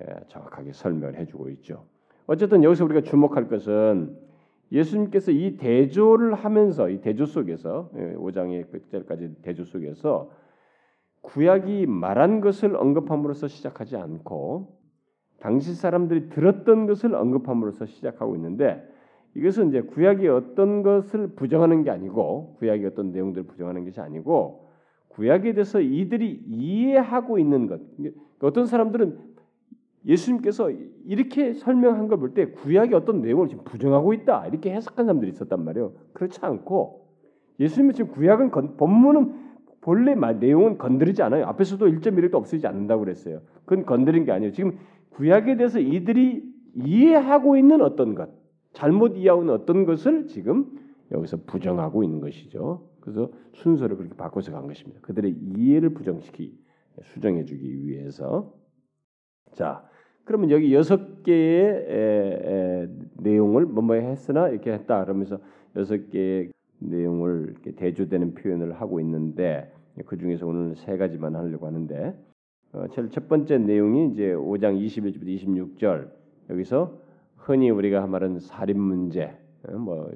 예, 0.00 0.06
정확하게 0.28 0.72
설명을 0.72 1.18
해주고 1.18 1.50
있죠. 1.50 1.84
어쨌든 2.26 2.64
여기서 2.64 2.84
우리가 2.84 3.02
주목할 3.02 3.48
것은 3.48 4.16
예수님께서 4.74 5.30
이 5.30 5.56
대조를 5.56 6.34
하면서 6.34 6.90
이 6.90 7.00
대조 7.00 7.26
속에서 7.26 7.90
5장의 7.94 8.52
예, 8.52 8.62
끝절까지 8.64 9.36
대조 9.42 9.64
속에서 9.64 10.30
구약이 11.20 11.86
말한 11.86 12.40
것을 12.40 12.76
언급함으로써 12.76 13.46
시작하지 13.46 13.96
않고 13.96 14.76
당시 15.38 15.74
사람들이 15.74 16.28
들었던 16.28 16.86
것을 16.86 17.14
언급함으로써 17.14 17.86
시작하고 17.86 18.34
있는데 18.34 18.86
이것은 19.36 19.68
이제 19.68 19.80
구약이 19.80 20.28
어떤 20.28 20.82
것을 20.82 21.28
부정하는 21.28 21.82
게 21.84 21.90
아니고 21.90 22.56
구약이 22.58 22.84
어떤 22.86 23.12
내용들을 23.12 23.46
부정하는 23.46 23.84
것이 23.84 24.00
아니고 24.00 24.68
구약에 25.08 25.54
대해서 25.54 25.80
이들이 25.80 26.42
이해하고 26.46 27.38
있는 27.38 27.68
것. 27.68 27.80
어떤 28.40 28.66
사람들은 28.66 29.33
예수님께서 30.06 30.70
이렇게 31.06 31.54
설명한 31.54 32.08
걸 32.08 32.18
볼 32.18 32.34
때 32.34 32.50
구약의 32.50 32.94
어떤 32.94 33.20
내용을 33.22 33.48
지금 33.48 33.64
부정하고 33.64 34.12
있다 34.12 34.46
이렇게 34.48 34.72
해석한 34.72 35.06
사람들이 35.06 35.30
있었단 35.32 35.64
말이에요. 35.64 35.92
그렇지 36.12 36.40
않고 36.42 37.08
예수님은 37.60 37.94
지금 37.94 38.10
구약은 38.12 38.50
건, 38.50 38.76
본문은 38.76 39.44
본래 39.80 40.14
말 40.14 40.40
내용은 40.40 40.78
건드리지 40.78 41.22
않아요. 41.22 41.44
앞에서도 41.46 41.86
1.1도 41.86 42.34
없어지지 42.34 42.66
않는다고 42.66 43.00
그랬어요. 43.04 43.40
그건 43.64 43.84
건드린 43.86 44.24
게 44.24 44.32
아니에요. 44.32 44.52
지금 44.52 44.78
구약에 45.10 45.56
대해서 45.56 45.78
이들이 45.78 46.42
이해하고 46.74 47.56
있는 47.56 47.80
어떤 47.82 48.14
것, 48.14 48.30
잘못 48.72 49.16
이해하고 49.16 49.42
있는 49.42 49.54
어떤 49.54 49.84
것을 49.84 50.26
지금 50.26 50.66
여기서 51.12 51.38
부정하고 51.46 52.02
있는 52.02 52.20
것이죠. 52.20 52.88
그래서 53.00 53.30
순서를 53.52 53.96
그렇게 53.96 54.16
바꿔서 54.16 54.50
간 54.52 54.66
것입니다. 54.66 55.00
그들의 55.02 55.30
이해를 55.32 55.90
부정시키 55.94 56.58
수정해주기 57.02 57.86
위해서 57.86 58.52
자 59.52 59.84
그러면 60.24 60.50
여기 60.50 60.74
여섯 60.74 61.22
개의 61.22 61.86
에, 61.88 62.40
에, 62.44 62.88
내용을 63.18 63.66
뭐뭐 63.66 63.94
했으나 63.94 64.48
이렇게 64.48 64.72
했다. 64.72 65.04
그러면서 65.04 65.38
여섯 65.76 66.10
개의 66.10 66.50
내용을 66.78 67.50
이렇게 67.50 67.72
대조되는 67.72 68.34
표현을 68.34 68.72
하고 68.72 69.00
있는데 69.00 69.72
그 70.06 70.16
중에서 70.16 70.46
오늘 70.46 70.74
세 70.76 70.96
가지만 70.96 71.36
하려고 71.36 71.66
하는데 71.66 72.14
어, 72.72 72.86
첫 73.10 73.28
번째 73.28 73.58
내용이 73.58 74.10
이제 74.12 74.32
5장 74.34 74.78
21절부터 74.84 75.78
26절. 75.78 76.10
여기서 76.50 76.98
흔히 77.36 77.70
우리가 77.70 78.06
말하는 78.06 78.40
살인 78.40 78.80
문제 78.80 79.36
어, 79.68 79.72
뭐 79.76 80.10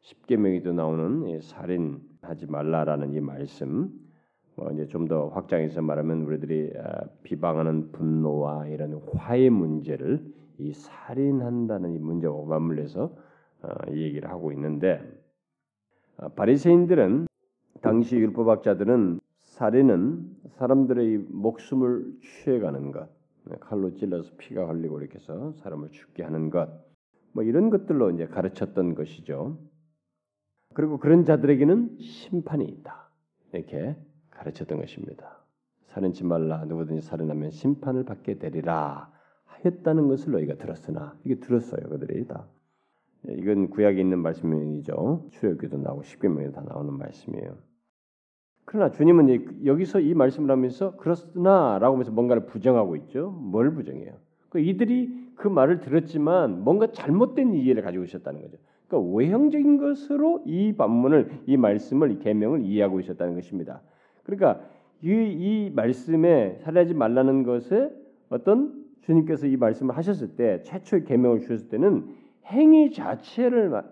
십계명에도 0.00 0.72
나오는 0.72 1.40
살인하지 1.40 2.46
말라라는 2.48 3.14
이 3.14 3.20
말씀 3.20 3.90
뭐 4.56 4.70
이제 4.72 4.86
좀 4.86 5.08
더 5.08 5.28
확장해서 5.28 5.82
말하면 5.82 6.22
우리들이 6.22 6.72
아, 6.78 7.04
비방하는 7.22 7.92
분노와 7.92 8.68
이런 8.68 9.00
화해 9.14 9.50
문제를 9.50 10.24
이 10.58 10.72
살인한다는 10.72 11.94
이 11.94 11.98
문제와 11.98 12.44
맞물려서 12.46 13.16
어, 13.62 13.68
이 13.90 14.02
얘기를 14.02 14.30
하고 14.30 14.52
있는데 14.52 15.00
아, 16.16 16.28
바리새인들은 16.28 17.26
당시 17.82 18.16
율법학자들은 18.16 19.20
살인은 19.38 20.36
사람들의 20.56 21.26
목숨을 21.28 22.14
취해가는 22.22 22.92
것, 22.92 23.08
네, 23.44 23.56
칼로 23.60 23.94
찔러서 23.94 24.32
피가 24.38 24.66
흘리고 24.66 25.00
이렇게 25.00 25.18
해서 25.18 25.52
사람을 25.58 25.90
죽게 25.90 26.22
하는 26.22 26.50
것, 26.50 26.68
뭐 27.32 27.42
이런 27.42 27.70
것들로 27.70 28.10
이제 28.10 28.26
가르쳤던 28.26 28.94
것이죠. 28.94 29.58
그리고 30.72 30.98
그런 30.98 31.24
자들에게는 31.24 31.98
심판이 32.00 32.64
있다. 32.64 33.10
이렇게 33.52 33.96
가르쳤던 34.34 34.78
것입니다. 34.80 35.38
살인치 35.86 36.24
말라 36.24 36.64
누구든지 36.64 37.02
살인하면 37.02 37.50
심판을 37.50 38.04
받게 38.04 38.38
되리라 38.38 39.10
하였다는 39.44 40.08
것을 40.08 40.32
너희가 40.32 40.54
들었으나 40.56 41.16
이게 41.24 41.36
들었어요 41.36 41.88
그들이 41.88 42.26
다. 42.26 42.46
이건 43.28 43.70
구약에 43.70 44.00
있는 44.00 44.18
말씀이죠. 44.18 45.28
출애굽기도 45.30 45.78
나오고 45.78 46.02
십계명에 46.02 46.50
다 46.50 46.62
나오는 46.66 46.92
말씀이에요. 46.92 47.56
그러나 48.66 48.90
주님은 48.90 49.64
여기서 49.66 50.00
이 50.00 50.14
말씀을 50.14 50.50
하면서 50.50 50.96
그렇으나라고 50.96 51.94
하면서 51.94 52.12
뭔가를 52.12 52.46
부정하고 52.46 52.96
있죠. 52.96 53.30
뭘 53.30 53.72
부정해요? 53.74 54.14
그 54.48 54.58
이들이 54.58 55.32
그 55.36 55.48
말을 55.48 55.80
들었지만 55.80 56.62
뭔가 56.64 56.90
잘못된 56.92 57.54
이해를 57.54 57.82
가지고 57.82 58.04
있었다는 58.04 58.42
거죠. 58.42 58.58
그러니까 58.88 59.16
외형적인 59.16 59.78
것으로 59.78 60.42
이 60.46 60.74
반문을 60.76 61.42
이 61.46 61.56
말씀을 61.56 62.12
이 62.12 62.18
계명을 62.18 62.62
이해하고 62.62 63.00
있었다는 63.00 63.34
것입니다. 63.34 63.82
그러니까 64.24 64.60
이, 65.02 65.10
이 65.10 65.70
말씀에 65.74 66.58
살하지 66.62 66.94
말라는 66.94 67.42
것에 67.44 67.90
어떤 68.30 68.84
주님께서 69.02 69.46
이 69.46 69.56
말씀을 69.56 69.96
하셨을 69.96 70.36
때 70.36 70.62
최초의 70.62 71.04
계명을 71.04 71.40
주셨을 71.40 71.68
때는 71.68 72.08
행위 72.46 72.90
자체를 72.90 73.82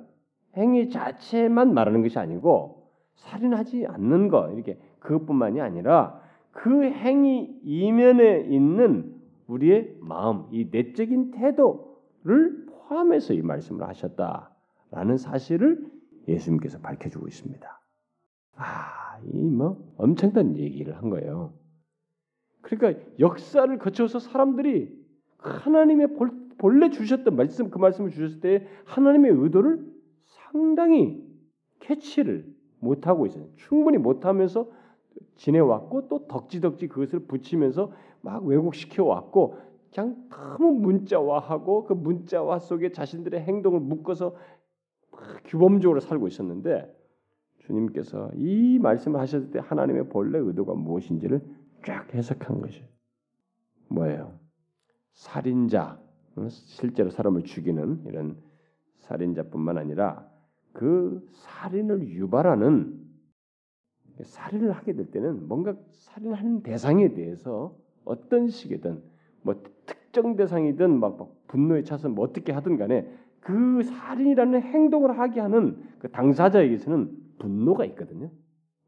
행위 0.57 0.91
자체만 0.91 1.73
말하는 1.73 2.03
것이 2.03 2.19
아니고 2.19 2.89
살인하지 3.15 3.87
않는 3.87 4.29
것 4.29 4.53
이렇게 4.53 4.79
그것뿐만이 4.99 5.61
아니라 5.61 6.21
그 6.51 6.85
행위 6.85 7.59
이면에 7.63 8.41
있는 8.41 9.15
우리의 9.47 9.97
마음 10.01 10.47
이 10.51 10.69
내적인 10.71 11.33
태도를 11.33 12.67
포함해서 12.67 13.35
이 13.35 13.43
말씀을 13.43 13.87
하셨다라는 13.89 15.17
사실을 15.17 15.87
예수님께서 16.29 16.79
밝혀주고 16.79 17.27
있습니다. 17.27 17.81
아, 18.57 19.02
이 19.27 19.49
뭐 19.49 19.93
엄청난 19.97 20.57
얘기를 20.57 20.97
한 20.97 21.11
거예요. 21.11 21.53
그러니까 22.63 23.03
역사를 23.19 23.79
거쳐서 23.79 24.19
사람들이 24.19 24.91
하나님의 25.39 26.09
본래 26.59 26.91
주셨던 26.91 27.37
말씀 27.37 27.71
그 27.71 27.79
말씀을 27.79 28.11
주셨을 28.11 28.41
때 28.41 28.67
하나님의 28.85 29.33
의도를 29.33 29.85
상당히 30.25 31.23
캐치를 31.81 32.47
못 32.79 33.07
하고 33.07 33.27
있어요. 33.27 33.49
충분히 33.57 33.99
못 33.99 34.25
하면서 34.25 34.71
지내왔고 35.37 36.09
또 36.09 36.27
덕지덕지 36.27 36.89
그것을 36.89 37.27
붙이면서 37.27 37.93
막 38.21 38.45
왜곡시켜 38.45 39.05
왔고 39.05 39.57
그냥 39.93 40.17
너무 40.31 40.73
문자화하고 40.73 41.85
그 41.85 41.93
문자화 41.93 42.59
속에 42.59 42.93
자신들의 42.93 43.41
행동을 43.41 43.81
묶어서 43.81 44.37
규범적으로 45.45 46.01
살고 46.01 46.29
있었는데 46.29 47.02
주님께서 47.67 48.31
이 48.35 48.79
말씀을 48.81 49.21
하셨을 49.21 49.51
때 49.51 49.61
하나님의 49.63 50.09
본래 50.09 50.39
의도가 50.39 50.75
무엇인지를 50.75 51.41
쫙 51.85 52.13
해석한 52.15 52.61
것이 52.61 52.83
뭐예요? 53.89 54.39
살인자, 55.13 56.01
실제로 56.49 57.11
사람을 57.11 57.45
죽이는 57.45 58.05
이런 58.07 58.37
살인자뿐만 58.99 59.79
아니라 59.79 60.27
그 60.73 61.27
살인을 61.33 62.09
유발하는 62.09 63.01
살인을 64.23 64.73
하게 64.73 64.95
될 64.95 65.11
때는 65.11 65.49
뭔가 65.49 65.75
살인하는 65.91 66.63
대상에 66.63 67.13
대해서 67.15 67.77
어떤 68.05 68.49
식이든 68.49 69.03
뭐 69.43 69.63
특정 69.87 70.37
대상이든 70.37 70.99
막, 71.01 71.19
막 71.19 71.35
분노에 71.49 71.83
차서 71.83 72.09
뭐 72.09 72.25
어떻게 72.25 72.53
하든 72.53 72.77
간에 72.77 73.09
그 73.41 73.83
살인이라는 73.83 74.63
행동을 74.63 75.19
하게 75.19 75.41
하는 75.41 75.83
그 75.99 76.11
당사자에게서는 76.11 77.23
분노가 77.43 77.85
있거든요. 77.87 78.31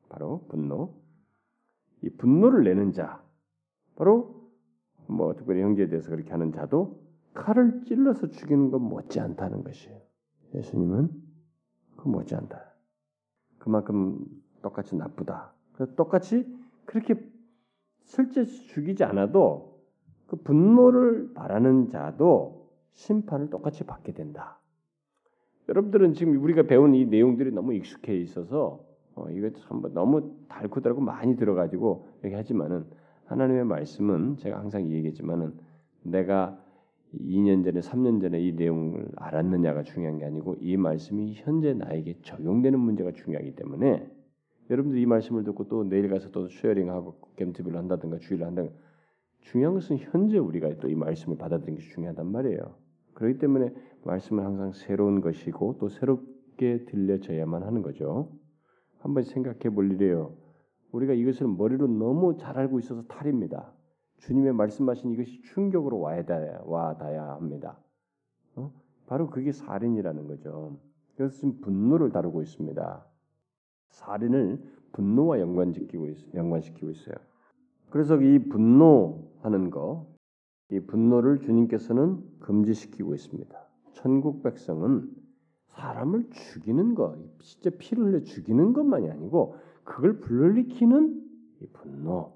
바로 0.08 0.46
분노. 0.48 0.94
이 2.02 2.10
분노를 2.10 2.62
내는 2.62 2.92
자, 2.92 3.20
바로 3.96 4.48
뭐 5.08 5.34
특별히 5.34 5.60
형제에 5.62 5.88
대해서 5.88 6.10
그렇게 6.10 6.30
하는 6.30 6.52
자도 6.52 7.02
칼을 7.34 7.82
찔러서 7.82 8.28
죽이는 8.28 8.70
건 8.70 8.82
못지 8.82 9.18
않다는 9.18 9.64
것이에요. 9.64 10.00
예수님은 10.54 11.10
그 11.96 12.08
못지 12.08 12.36
않다. 12.36 12.64
그만큼 13.58 14.24
똑같이 14.62 14.94
나쁘다. 14.94 15.52
그래서 15.72 15.94
똑같이 15.96 16.46
그렇게 16.84 17.16
실제 18.04 18.44
죽이지 18.44 19.02
않아도 19.02 19.82
그 20.28 20.36
분노를 20.36 21.34
바라는 21.34 21.88
자도 21.88 22.70
심판을 22.92 23.50
똑같이 23.50 23.84
받게 23.84 24.12
된다. 24.12 24.60
여러분들은 25.68 26.14
지금 26.14 26.42
우리가 26.42 26.64
배운 26.64 26.94
이 26.94 27.06
내용들이 27.06 27.52
너무 27.52 27.74
익숙해 27.74 28.16
있어서 28.18 28.84
어, 29.14 29.26
이거 29.30 29.50
참 29.50 29.82
너무 29.92 30.34
달고 30.48 30.80
달고 30.80 31.00
많이 31.00 31.36
들어가지고 31.36 32.08
이렇게 32.22 32.36
하지만은 32.36 32.84
하나님의 33.26 33.64
말씀은 33.64 34.36
제가 34.36 34.58
항상 34.58 34.90
얘기했지만은 34.90 35.54
내가 36.02 36.60
2년 37.14 37.64
전에 37.64 37.80
3년 37.80 38.20
전에 38.20 38.40
이 38.40 38.52
내용을 38.52 39.08
알았느냐가 39.16 39.84
중요한 39.84 40.18
게 40.18 40.24
아니고 40.24 40.56
이 40.60 40.76
말씀이 40.76 41.34
현재 41.36 41.72
나에게 41.72 42.18
적용되는 42.22 42.78
문제가 42.78 43.12
중요하기 43.12 43.54
때문에 43.54 44.10
여러분들 44.68 44.98
이 44.98 45.06
말씀을 45.06 45.44
듣고 45.44 45.68
또 45.68 45.84
내일 45.84 46.08
가서 46.08 46.30
또 46.30 46.48
쉐어링하고 46.48 47.14
gemTV를 47.38 47.78
한다든가 47.78 48.18
주일을 48.18 48.46
한다든가 48.46 48.76
중요한 49.42 49.74
것은 49.74 49.98
현재 49.98 50.38
우리가 50.38 50.76
또 50.80 50.88
이 50.88 50.94
말씀을 50.94 51.38
받아들이는 51.38 51.78
게 51.80 51.86
중요하단 51.86 52.26
말이에요. 52.26 52.74
그렇기 53.14 53.38
때문에 53.38 53.72
말씀은 54.04 54.44
항상 54.44 54.72
새로운 54.72 55.20
것이고 55.20 55.78
또 55.78 55.88
새롭게 55.88 56.84
들려져야만 56.84 57.62
하는 57.62 57.82
거죠. 57.82 58.30
한번 58.98 59.22
생각해 59.22 59.74
볼 59.74 59.92
일이에요. 59.92 60.34
우리가 60.92 61.12
이것을 61.12 61.48
머리로 61.48 61.86
너무 61.88 62.36
잘 62.36 62.58
알고 62.58 62.78
있어서 62.78 63.02
탈입니다. 63.04 63.72
주님의 64.18 64.54
말씀하신 64.54 65.12
이것이 65.12 65.42
충격으로 65.42 65.98
와야 65.98 66.24
와닿아야 66.64 67.32
합니다. 67.32 67.78
어? 68.56 68.72
바로 69.06 69.28
그게 69.28 69.52
살인이라는 69.52 70.28
거죠. 70.28 70.78
그래서 71.16 71.34
지금 71.34 71.60
분노를 71.60 72.10
다루고 72.10 72.42
있습니다. 72.42 73.04
살인을 73.90 74.62
분노와 74.92 75.40
연관시키고 75.40 76.06
있, 76.06 76.34
연관시키고 76.34 76.90
있어요. 76.90 77.16
그래서 77.90 78.20
이 78.20 78.38
분노하는 78.48 79.70
거, 79.70 80.06
이 80.70 80.80
분노를 80.80 81.40
주님께서는 81.40 82.40
금지시키고 82.40 83.14
있습니다. 83.14 83.63
천국 83.94 84.42
백성은 84.42 85.10
사람을 85.66 86.30
죽이는 86.30 86.94
것, 86.94 87.16
진짜 87.40 87.70
피를 87.78 88.04
흘려 88.04 88.20
죽이는 88.20 88.72
것만이 88.72 89.10
아니고 89.10 89.56
그걸 89.82 90.20
불러일으키는 90.20 91.22
이 91.60 91.66
분노, 91.72 92.32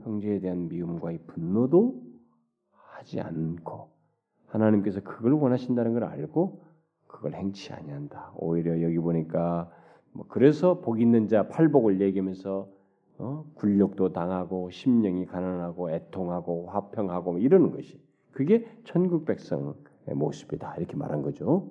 형제에 0.00 0.40
대한 0.40 0.68
미움과 0.68 1.12
이 1.12 1.18
분노도 1.26 2.02
하지 2.72 3.20
않고 3.20 3.90
하나님께서 4.46 5.00
그걸 5.02 5.32
원하신다는 5.32 5.94
걸 5.94 6.04
알고 6.04 6.62
그걸 7.06 7.34
행치 7.34 7.72
아니한다. 7.72 8.32
오히려 8.36 8.82
여기 8.82 8.98
보니까 8.98 9.70
뭐 10.12 10.26
그래서 10.28 10.80
복 10.80 11.00
있는 11.00 11.28
자 11.28 11.48
팔복을 11.48 12.00
얘기하면서 12.00 12.68
어? 13.18 13.44
굴욕도 13.54 14.12
당하고 14.12 14.70
심령이 14.70 15.26
가난하고 15.26 15.90
애통하고 15.90 16.66
화평하고 16.68 17.32
뭐 17.32 17.40
이러는 17.40 17.70
것이 17.70 18.00
그게 18.32 18.66
천국 18.84 19.24
백성의 19.24 19.74
모습이다 20.06 20.76
이렇게 20.76 20.96
말한 20.96 21.22
거죠. 21.22 21.70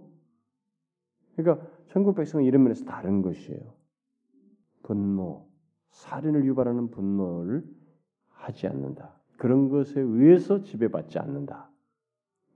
그러니까 1.36 1.66
천국 1.88 2.16
백성은 2.16 2.46
이런 2.46 2.64
면에서 2.64 2.86
다른 2.86 3.22
것이에요. 3.22 3.74
분노, 4.84 5.48
살인을 5.90 6.46
유발하는 6.46 6.90
분노를 6.92 7.64
하지 8.30 8.68
않는다. 8.68 9.20
그런 9.38 9.70
것에 9.70 10.00
의해서 10.00 10.64
지배받지 10.64 11.20
않는다. 11.20 11.70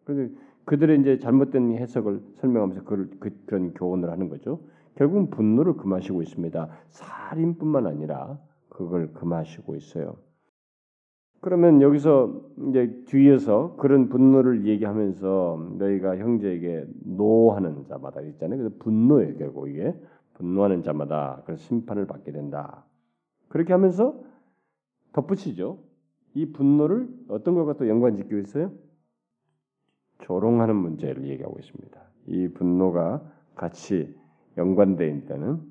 그래서 0.03 0.33
그들의 0.65 0.99
이제 0.99 1.19
잘못된 1.19 1.77
해석을 1.77 2.21
설명하면서 2.35 2.83
그걸, 2.83 3.09
그, 3.19 3.43
그런 3.45 3.73
교훈을 3.73 4.09
하는 4.09 4.29
거죠. 4.29 4.61
결국은 4.95 5.29
분노를 5.29 5.77
금하시고 5.77 6.21
있습니다. 6.21 6.69
살인뿐만 6.89 7.85
아니라 7.87 8.39
그걸 8.69 9.13
금하시고 9.13 9.75
있어요. 9.75 10.17
그러면 11.41 11.81
여기서 11.81 12.41
이제 12.69 13.03
뒤에서 13.05 13.75
그런 13.75 14.09
분노를 14.09 14.65
얘기하면서 14.65 15.75
너희가 15.77 16.17
형제에게 16.17 16.87
노하는 17.03 17.85
자마다 17.85 18.21
있잖아요. 18.21 18.57
그래서 18.57 18.75
분노예요, 18.79 19.35
결국 19.37 19.69
이게 19.69 19.93
분노하는 20.33 20.81
자마다 20.83 21.41
그래서 21.45 21.61
심판을 21.63 22.07
받게 22.07 22.31
된다. 22.31 22.85
그렇게 23.47 23.73
하면서 23.73 24.19
덧붙이죠. 25.13 25.79
이 26.33 26.51
분노를 26.51 27.07
어떤 27.29 27.55
것과 27.55 27.73
또 27.73 27.87
연관짓고 27.87 28.37
있어요? 28.39 28.71
조롱하는 30.19 30.75
문제를 30.75 31.27
얘기하고 31.27 31.57
있습니다. 31.59 32.01
이 32.27 32.47
분노가 32.49 33.21
같이 33.55 34.15
연관되어 34.57 35.07
있다는 35.07 35.61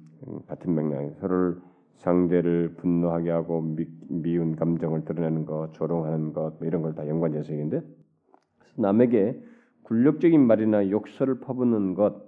같은 0.46 0.74
맥락에 0.74 1.10
서로를 1.20 1.60
상대를 1.96 2.74
분노하게 2.76 3.30
하고 3.30 3.60
미, 3.62 4.36
운 4.36 4.56
감정을 4.56 5.04
드러내는 5.04 5.46
것, 5.46 5.72
조롱하는 5.72 6.32
것뭐 6.32 6.58
이런 6.62 6.82
걸 6.82 6.94
다 6.94 7.08
연관해서 7.08 7.52
얘기인데 7.52 7.82
남에게 8.76 9.40
굴욕적인 9.84 10.40
말이나 10.46 10.90
욕설을 10.90 11.40
퍼붓는 11.40 11.94
것 11.94 12.22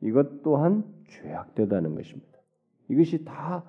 이것 0.00 0.42
또한 0.42 0.84
죄악되다는 1.08 1.94
것입니다. 1.94 2.38
이것이 2.88 3.24
다 3.24 3.64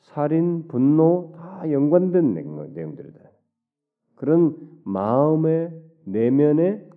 살인, 0.00 0.68
분노 0.68 1.32
다 1.36 1.70
연관된 1.70 2.34
내용들이다. 2.74 3.18
그런 4.14 4.56
마음의 4.84 5.72
내면의 6.04 6.88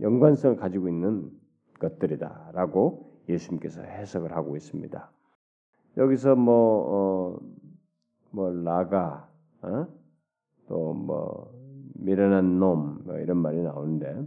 연관성을 0.00 0.56
가지고 0.56 0.88
있는 0.88 1.30
것들이다라고 1.78 3.20
예수님께서 3.28 3.82
해석을 3.82 4.32
하고 4.32 4.56
있습니다. 4.56 5.10
여기서 5.96 6.36
뭐, 6.36 6.54
어, 6.88 7.38
뭐 8.30 8.50
라가, 8.52 9.28
어? 9.62 9.86
또 10.68 10.92
뭐 10.94 11.56
미련한 11.98 12.58
놈, 12.58 13.02
뭐 13.04 13.16
이런 13.18 13.38
말이 13.38 13.60
나오는데 13.62 14.26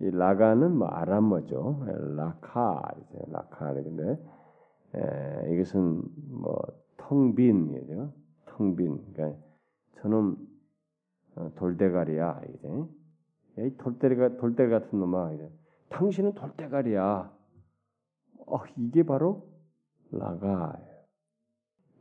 이 0.00 0.10
라가는 0.10 0.76
뭐 0.76 0.88
아람어죠. 0.88 1.84
라카, 2.16 2.82
라카 3.28 3.74
근데 3.74 4.18
에, 4.94 5.54
이것은 5.54 6.02
뭐 6.30 6.60
텅빈이죠. 6.96 8.12
텅빈. 8.46 9.12
그러니까 9.12 9.40
저놈 10.00 10.36
어, 11.36 11.50
돌대가리야 11.56 12.40
이제. 12.48 12.68
이 13.58 13.76
돌대가 13.76 14.36
돌대 14.36 14.68
같은 14.68 14.98
놈아 14.98 15.32
이제. 15.32 15.50
당신은 15.88 16.34
돌대가리야. 16.34 17.32
어, 18.46 18.58
이게 18.76 19.02
바로 19.02 19.51
라가예요. 20.12 20.92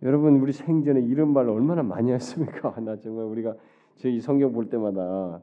여러분 0.04 0.40
우리 0.40 0.52
생전에 0.52 1.02
이런 1.02 1.32
말 1.34 1.48
얼마나 1.50 1.84
많이 1.84 2.12
했습니까? 2.12 2.74
나 2.82 3.00
정말 3.00 3.26
우리가 3.26 3.56
저이 3.98 4.20
성경 4.20 4.52
볼 4.52 4.70
때마다 4.70 5.42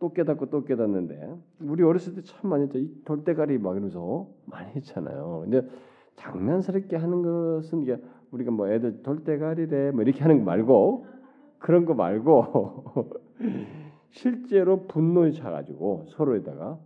또 0.00 0.12
깨닫고 0.12 0.50
또 0.50 0.64
깨닫는데 0.64 1.36
우리 1.60 1.82
어렸을 1.82 2.14
때 2.14 2.22
참 2.22 2.50
많이 2.50 2.64
했죠. 2.64 2.78
이 2.78 3.02
돌대가리 3.04 3.58
막 3.58 3.72
이러면서 3.72 4.28
많이 4.46 4.72
했잖아요. 4.74 5.42
근데 5.44 5.68
장난스럽게 6.16 6.96
하는 6.96 7.22
것은 7.22 7.82
이게 7.82 8.00
우리가 8.32 8.50
뭐 8.50 8.68
애들 8.68 9.02
돌대가리래 9.02 9.92
뭐 9.92 10.02
이렇게 10.02 10.20
하는 10.22 10.38
거 10.38 10.44
말고 10.44 11.06
그런 11.58 11.84
거 11.86 11.94
말고 11.94 13.12
실제로 14.10 14.86
분노에 14.86 15.30
차가지고 15.32 16.04
서로에다가 16.08 16.78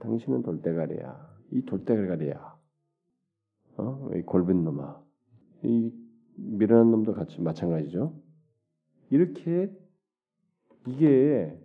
당신은 0.00 0.42
돌대가리야. 0.42 1.34
이 1.52 1.64
돌대가리야. 1.64 2.53
어? 3.76 4.10
이 4.14 4.22
골빈 4.22 4.64
놈아. 4.64 5.02
이 5.62 5.92
미련한 6.36 6.90
놈도 6.90 7.14
같이 7.14 7.40
마찬가지죠. 7.40 8.14
이렇게 9.10 9.72
이게 10.86 11.58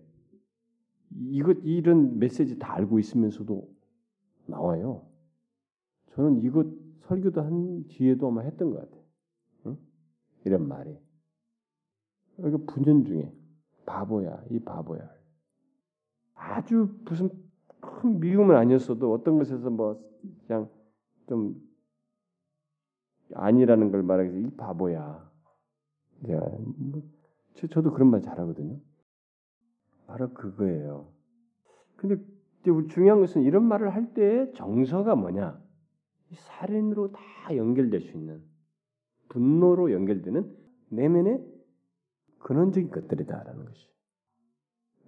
이것 1.12 1.58
이런 1.64 2.20
메시지 2.20 2.60
다 2.60 2.74
알고 2.76 3.00
있으면서도 3.00 3.68
나와요. 4.46 5.06
저는 6.12 6.42
이것 6.44 6.68
설교도 7.08 7.42
한 7.42 7.88
뒤에도 7.88 8.28
아마 8.28 8.42
했던 8.42 8.72
것 8.72 8.82
같아요. 8.82 9.04
응? 9.68 9.78
이런 10.46 10.68
말이. 10.68 10.98
이거 12.38 12.58
분연 12.68 13.06
중에 13.06 13.34
바보야, 13.86 14.44
이 14.50 14.60
바보야. 14.60 15.10
아주 16.36 16.96
무슨 17.04 17.30
큰 17.82 18.20
미움은 18.20 18.56
아니었어도 18.56 19.12
어떤 19.12 19.38
것에서 19.38 19.70
뭐 19.70 20.00
그냥 20.48 20.70
좀 21.28 21.69
아니라는 23.36 23.92
걸 23.92 24.04
말하기 24.04 24.32
위해서 24.32 24.48
이 24.48 24.58
바보야. 24.58 25.30
야, 26.30 26.40
뭐, 26.78 27.04
저도 27.70 27.92
그런 27.92 28.10
말 28.10 28.22
잘하거든요. 28.22 28.80
바로 30.08 30.34
그거예요. 30.34 31.08
근데 31.96 32.18
중요한 32.90 33.22
것은 33.22 33.44
이런 33.44 33.64
말을 33.64 33.94
할때 33.94 34.52
정서가 34.54 35.16
뭐냐? 35.16 35.62
살인으로 36.32 37.12
다 37.12 37.56
연결될 37.56 38.02
수 38.02 38.12
있는 38.12 38.44
분노로 39.30 39.92
연결되는 39.92 40.56
내면의 40.90 41.44
근원적인 42.40 42.90
것들이다라는 42.90 43.66
것이. 43.66 43.90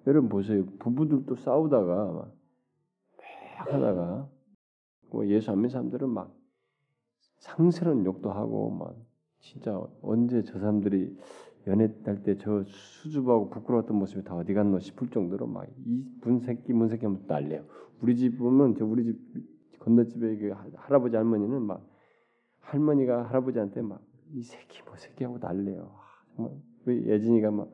여러분 0.07 0.29
보세요. 0.29 0.65
부부들도 0.79 1.35
싸우다가 1.35 2.11
막 2.11 2.35
하다가 3.57 4.29
뭐 5.11 5.27
예수 5.27 5.51
안 5.51 5.57
믿는 5.57 5.69
사람들은 5.69 6.09
막 6.09 6.35
상스러운 7.41 8.05
욕도 8.05 8.31
하고 8.31 8.71
막 8.71 8.95
진짜 9.41 9.81
언제 10.03 10.43
저 10.43 10.59
사람들이 10.59 11.17
연애 11.67 11.85
할 12.05 12.23
때 12.23 12.37
저 12.37 12.63
수줍하고 12.65 13.49
부끄러웠던 13.51 13.97
모습이 13.97 14.23
다 14.23 14.35
어디 14.35 14.53
갔노 14.53 14.79
싶을 14.79 15.09
정도로 15.09 15.47
막이 15.47 16.05
문새끼 16.21 16.73
문새끼 16.73 17.05
하면 17.05 17.25
난리요. 17.27 17.65
우리 18.01 18.15
집 18.17 18.37
보면 18.39 18.75
저 18.75 18.85
우리 18.85 19.03
집 19.05 19.79
건너집에 19.79 20.37
그 20.37 20.51
할아버지 20.77 21.15
할머니는 21.17 21.61
막 21.63 21.85
할머니가 22.61 23.25
할아버지한테 23.29 23.81
막 23.83 24.01
이 24.33 24.43
새끼 24.43 24.81
뭐 24.83 24.95
새끼 24.97 25.25
하고 25.25 25.39
난리요. 25.39 25.91
정말 26.35 26.55
우리 26.85 27.05
예진이가 27.07 27.51
막 27.51 27.69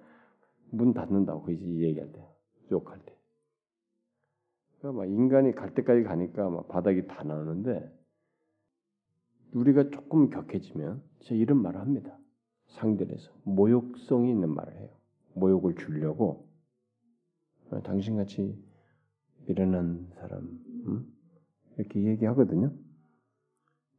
문 0.72 0.94
닫는다고 0.94 1.44
그 1.44 1.54
얘기할 1.54 2.12
때 2.12 2.28
욕할 2.72 3.00
때. 3.06 3.16
그러니까 4.80 5.00
막 5.02 5.10
인간이 5.10 5.54
갈 5.54 5.74
때까지 5.74 6.04
가니까 6.04 6.50
막 6.50 6.68
바닥이 6.68 7.08
다 7.08 7.24
나오는데 7.24 7.90
우리가 9.58 9.90
조금 9.90 10.30
격해지면 10.30 11.02
진짜 11.20 11.36
이런 11.36 11.62
말을 11.62 11.80
합니다. 11.80 12.18
상대를 12.68 13.14
해서 13.14 13.32
모욕성이 13.44 14.32
있는 14.32 14.50
말을 14.54 14.76
해요. 14.76 14.90
모욕을 15.34 15.76
주려고 15.76 16.48
어, 17.70 17.82
당신같이 17.82 18.58
미련한 19.46 20.10
사람 20.16 20.42
음? 20.88 21.14
이렇게 21.78 22.04
얘기하거든요. 22.04 22.72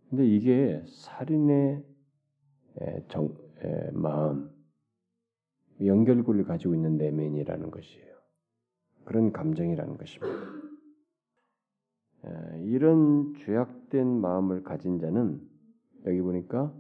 근데 0.09 0.27
이게 0.27 0.83
살인의 0.89 1.85
정, 3.09 3.37
마음 3.93 4.51
연결고리를 5.85 6.47
가지고 6.47 6.75
있는 6.75 6.97
내면이라는 6.97 7.71
것이에요. 7.71 8.17
그런 9.05 9.33
감정이라는 9.33 9.97
것입니다. 9.97 10.35
이런 12.65 13.35
죄악된 13.35 14.21
마음을 14.21 14.63
가진 14.63 14.99
자는 14.99 15.48
여기 16.09 16.21
보니까 16.21 16.75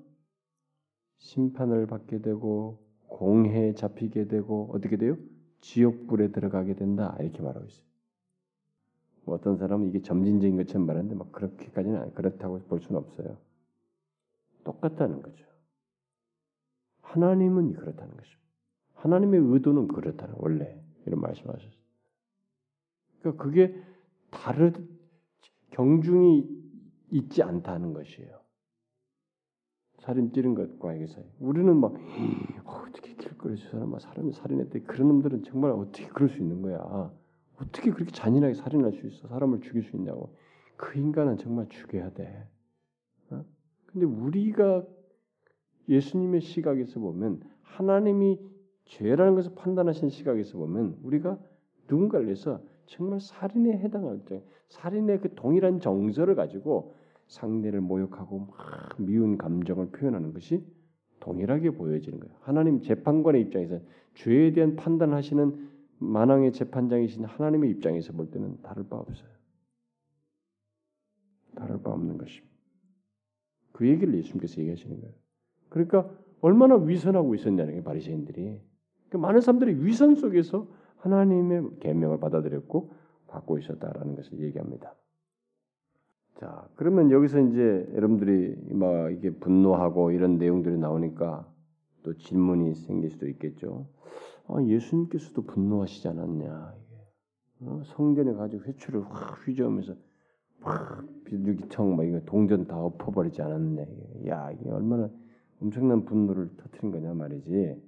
심판을 1.18 1.86
받게 1.86 2.20
되고 2.20 2.78
공해에 3.08 3.74
잡히게 3.74 4.28
되고 4.28 4.70
어떻게 4.72 4.96
돼요? 4.96 5.16
지옥불에 5.60 6.30
들어가게 6.30 6.74
된다 6.74 7.16
이렇게 7.20 7.42
말하고 7.42 7.66
있어요. 7.66 7.84
뭐 9.24 9.34
어떤 9.34 9.56
사람은 9.56 9.88
이게 9.88 10.00
점진적인 10.00 10.56
것처럼 10.56 10.86
말하는데 10.86 11.14
막 11.14 11.32
그렇게까지는 11.32 12.14
그렇다고 12.14 12.60
볼 12.60 12.80
수는 12.80 13.00
없어요. 13.00 13.36
똑같다는 14.64 15.22
거죠. 15.22 15.44
하나님은 17.02 17.72
그렇다는 17.72 18.16
것입니다. 18.16 18.48
하나님의 18.94 19.40
의도는 19.40 19.88
그렇다는 19.88 20.34
원래 20.38 20.80
이런 21.06 21.20
말씀하셨어요. 21.20 21.72
그러니까 23.20 23.44
그게 23.44 23.82
다른 24.30 24.88
경중이 25.70 26.48
있지 27.10 27.42
않다는 27.42 27.92
것이에요. 27.92 28.38
살인 30.08 30.32
찌른 30.32 30.54
것과 30.54 30.94
이게 30.94 31.06
사이. 31.06 31.22
우리는 31.38 31.76
막 31.76 31.92
어, 32.64 32.82
어떻게 32.88 33.14
길거리 33.14 33.58
저 33.58 33.68
사람 33.68 33.90
막 33.90 34.00
사람이 34.00 34.32
살인했대. 34.32 34.80
그런 34.80 35.08
놈들은 35.08 35.42
정말 35.42 35.70
어떻게 35.72 36.06
그럴 36.06 36.30
수 36.30 36.38
있는 36.38 36.62
거야? 36.62 37.12
어떻게 37.60 37.90
그렇게 37.90 38.10
잔인하게 38.10 38.54
살인할 38.54 38.92
수 38.92 39.06
있어? 39.06 39.28
사람을 39.28 39.60
죽일 39.60 39.82
수 39.82 39.96
있냐고. 39.96 40.34
그 40.78 40.98
인간은 40.98 41.36
정말 41.36 41.68
죽여야 41.68 42.14
돼. 42.14 42.48
어? 43.28 43.44
근데 43.84 44.06
우리가 44.06 44.86
예수님의 45.90 46.40
시각에서 46.40 47.00
보면 47.00 47.42
하나님이 47.60 48.40
죄라는 48.86 49.34
것을 49.34 49.54
판단하신 49.56 50.08
시각에서 50.08 50.56
보면 50.56 51.00
우리가 51.02 51.38
누군가를 51.86 52.24
위해서 52.28 52.62
정말 52.86 53.20
살인에 53.20 53.76
해당할 53.76 54.24
때 54.24 54.42
살인의 54.68 55.20
그 55.20 55.34
동일한 55.34 55.80
정서를 55.80 56.34
가지고 56.34 56.94
상대를 57.28 57.80
모욕하고 57.80 58.40
막 58.40 58.56
미운 58.98 59.38
감정을 59.38 59.90
표현하는 59.90 60.32
것이 60.32 60.64
동일하게 61.20 61.70
보여지는 61.70 62.20
거예요. 62.20 62.34
하나님 62.40 62.80
재판관의 62.80 63.42
입장에서 63.42 63.80
죄에 64.14 64.52
대한 64.52 64.76
판단하시는 64.76 65.68
만왕의 65.98 66.52
재판장이신 66.52 67.24
하나님의 67.24 67.70
입장에서 67.70 68.12
볼 68.12 68.30
때는 68.30 68.60
다를 68.62 68.88
바 68.88 68.96
없어요. 68.96 69.28
다를 71.54 71.82
바 71.82 71.90
없는 71.90 72.18
것입니다. 72.18 72.48
그 73.72 73.86
얘기를 73.88 74.14
예수님께서 74.14 74.60
얘기하시는 74.60 75.00
거예요. 75.00 75.14
그러니까 75.68 76.10
얼마나 76.40 76.76
위선하고 76.76 77.34
있었냐는 77.34 77.74
게 77.74 77.82
바리새인들이. 77.82 78.60
그러니까 79.08 79.18
많은 79.18 79.40
사람들이 79.40 79.84
위선 79.84 80.14
속에서 80.14 80.68
하나님의 80.98 81.78
계명을 81.80 82.20
받아들였고 82.20 82.92
받고 83.26 83.58
있었다라는 83.58 84.16
것을 84.16 84.40
얘기합니다. 84.40 84.94
자, 86.38 86.68
그러면 86.76 87.10
여기서 87.10 87.40
이제 87.40 87.88
여러분들이 87.94 88.54
막 88.70 89.10
이게 89.10 89.30
분노하고 89.30 90.12
이런 90.12 90.38
내용들이 90.38 90.78
나오니까 90.78 91.52
또 92.04 92.16
질문이 92.16 92.76
생길 92.76 93.10
수도 93.10 93.26
있겠죠. 93.28 93.88
아, 94.46 94.62
예수님께서도 94.62 95.42
분노하시지 95.42 96.06
않았냐? 96.06 96.74
어? 97.62 97.82
성전에 97.86 98.34
가지고 98.34 98.64
회초를 98.64 99.02
확 99.10 99.46
휘저으면서 99.46 99.96
확 100.60 101.04
비둘기청 101.24 101.96
막 101.96 102.06
이거 102.06 102.20
동전 102.24 102.68
다 102.68 102.78
엎어버리지 102.78 103.42
않았냐? 103.42 103.82
야, 104.28 104.52
이게 104.52 104.70
얼마나 104.70 105.10
엄청난 105.60 106.04
분노를 106.04 106.50
터트린 106.56 106.92
거냐 106.92 107.14
말이지. 107.14 107.82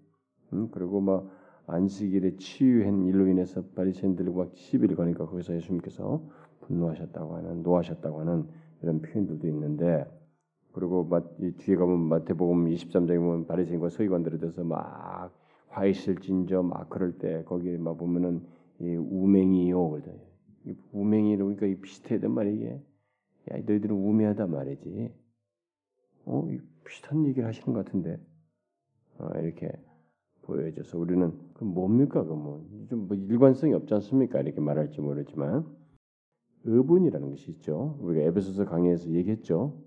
음? 0.55 0.69
그리고 0.73 1.01
막 1.01 1.29
안식일에 1.69 2.37
치유한 2.39 3.05
일로 3.05 3.29
인해서 3.29 3.63
바리새인들과 3.77 4.37
막 4.37 4.51
시비를 4.57 4.97
거니까 4.97 5.27
거기서 5.27 5.55
예수님께서 5.55 6.21
분노하셨다고 6.71 7.37
하는 7.37 7.63
노하셨다고 7.65 8.21
하는 8.21 8.47
이런 8.83 9.03
표현들도 9.03 9.47
있는데 9.49 10.07
그리고 10.73 11.09
이 11.41 11.53
뒤에 11.53 11.77
가면 11.77 12.01
마태복음 12.01 12.67
23장에 12.67 13.19
보면 13.19 13.47
바리새인과 13.47 13.91
서기관들에 13.91 14.39
대해서 14.39 14.65
막 14.65 15.33
화이실진저 15.71 16.63
막 16.63 16.89
그럴 16.91 17.19
때 17.19 17.45
거기에 17.45 17.79
막 17.79 17.99
보면은 17.99 18.47
이 18.81 18.97
우맹이요 18.97 20.01
우맹이 20.93 21.37
그러니까 21.37 21.67
이 21.67 21.77
비슷해단 21.81 22.33
말이에요. 22.33 22.75
야 23.53 23.57
너희들은 23.67 23.91
우매하다 23.97 24.47
말이지. 24.49 25.13
어 26.27 26.49
비슷한 26.87 27.27
얘기를 27.27 27.49
하시는 27.49 27.75
것 27.75 27.85
같은데. 27.85 28.19
어, 29.19 29.29
이렇게 29.41 29.73
보여져서 30.43 30.99
우리는 30.99 31.33
그 31.55 31.65
뭡니까 31.65 32.25
그 32.25 32.35
뭐 32.35 32.61
좀 32.91 33.09
뭐 33.09 33.17
일관성이 33.17 33.75
없지 33.75 33.95
않습니까? 33.95 34.41
이렇게 34.41 34.61
말할지 34.61 35.01
모르지만 35.01 35.67
의분이라는 36.65 37.31
것이 37.31 37.51
있죠. 37.53 37.99
우리가 38.01 38.27
에베소서 38.27 38.65
강의에서 38.67 39.11
얘기했죠. 39.11 39.81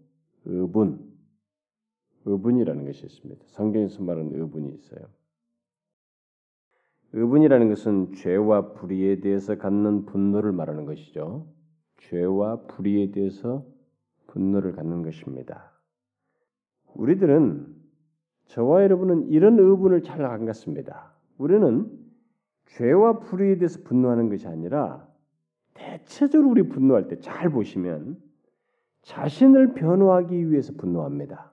의분, 0.46 1.12
의분이라는 2.26 2.86
것이 2.86 3.06
있습니다. 3.06 3.44
성경에서 3.48 4.04
말하는 4.04 4.34
의분이 4.34 4.74
있어요. 4.74 5.08
의분이라는 7.14 7.70
것은 7.70 8.14
죄와 8.14 8.74
불의에 8.74 9.20
대해서 9.20 9.56
갖는 9.58 10.06
분노를 10.06 10.52
말하는 10.52 10.86
것이죠. 10.86 11.48
죄와 11.98 12.66
불의에 12.66 13.12
대해서 13.12 13.66
분노를 14.28 14.72
갖는 14.74 15.04
것입니다. 15.04 15.72
우리들은 16.96 17.68
저와 18.48 18.84
여러분은 18.84 19.30
이런 19.30 19.60
의분을 19.60 20.02
잘 20.02 20.26
안 20.26 20.46
갖습니다. 20.46 21.14
우리는 21.38 21.92
죄와 22.66 23.20
불의에 23.20 23.58
대해서 23.58 23.80
분노하는 23.84 24.30
것이 24.30 24.48
아니라 24.48 25.08
대체적으로 25.74 26.50
우리 26.50 26.64
분노할 26.64 27.08
때 27.08 27.20
잘 27.20 27.50
보시면 27.50 28.22
자신을 29.02 29.74
변호하기 29.74 30.52
위해서 30.52 30.74
분노합니다. 30.74 31.52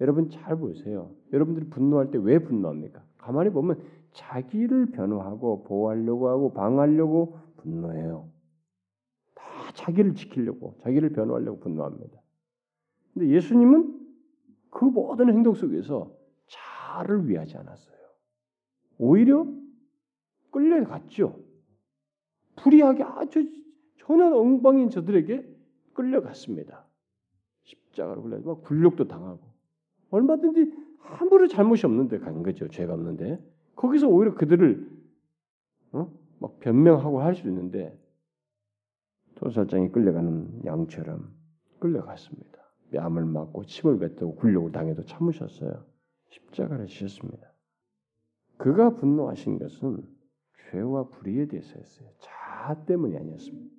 여러분 0.00 0.28
잘 0.28 0.56
보세요. 0.56 1.14
여러분들이 1.32 1.68
분노할 1.70 2.10
때 2.10 2.18
왜 2.18 2.38
분노합니까? 2.40 3.02
가만히 3.18 3.50
보면 3.50 3.80
자기를 4.12 4.86
변호하고 4.86 5.62
보호하려고 5.64 6.28
하고 6.28 6.52
방하려고 6.52 7.38
분노해요. 7.58 8.28
다 9.34 9.44
자기를 9.74 10.14
지키려고, 10.14 10.76
자기를 10.80 11.10
변호하려고 11.12 11.60
분노합니다. 11.60 12.20
근데 13.14 13.28
예수님은 13.28 14.00
그 14.70 14.84
모든 14.84 15.28
행동 15.28 15.54
속에서 15.54 16.12
자를 16.46 17.28
위하지 17.28 17.56
않았어요. 17.56 17.96
오히려 18.98 19.46
끌려갔죠. 20.50 21.38
불의하게 22.56 23.02
아주 23.04 23.50
전혀 23.98 24.26
엉방인 24.26 24.90
저들에게 24.90 25.48
끌려갔습니다. 25.94 26.86
십자가로 27.64 28.22
끌려 28.22 28.38
막 28.40 28.62
굴욕도 28.62 29.08
당하고 29.08 29.40
얼마든지 30.10 30.72
아무런 31.00 31.48
잘못이 31.48 31.86
없는데 31.86 32.18
간 32.18 32.42
거죠. 32.42 32.68
죄가 32.68 32.94
없는데 32.94 33.38
거기서 33.76 34.08
오히려 34.08 34.34
그들을 34.34 34.90
어? 35.92 36.10
막 36.38 36.58
변명하고 36.60 37.20
할 37.20 37.34
수 37.34 37.46
있는데 37.48 37.98
도살장이 39.36 39.90
끌려가는 39.90 40.64
양처럼 40.64 41.32
끌려갔습니다. 41.78 42.58
뺨을 42.92 43.24
맞고 43.24 43.64
침을 43.64 43.98
뱉고 43.98 44.36
굴욕을 44.36 44.72
당해도 44.72 45.04
참으셨어요. 45.04 45.84
십자가를 46.30 46.86
지셨습니다. 46.86 47.50
그가 48.58 48.90
분노하신 48.94 49.58
것은 49.58 50.06
죄와 50.72 51.08
불의에 51.08 51.46
대해서였어요. 51.46 52.08
자 52.18 52.84
때문이 52.86 53.16
아니었습니다. 53.16 53.74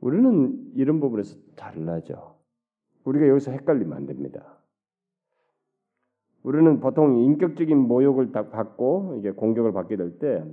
우리는 0.00 0.72
이런 0.74 1.00
부분에서 1.00 1.36
달라져. 1.56 2.38
우리가 3.04 3.28
여기서 3.28 3.50
헷갈리면 3.50 3.96
안 3.96 4.06
됩니다. 4.06 4.58
우리는 6.44 6.78
보통 6.80 7.18
인격적인 7.18 7.76
모욕을 7.76 8.30
받고 8.30 9.16
이게 9.18 9.32
공격을 9.32 9.72
받게 9.72 9.96
될 9.96 10.18
때 10.18 10.44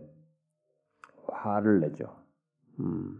화를 1.27 1.79
내죠. 1.79 2.07
음, 2.79 3.19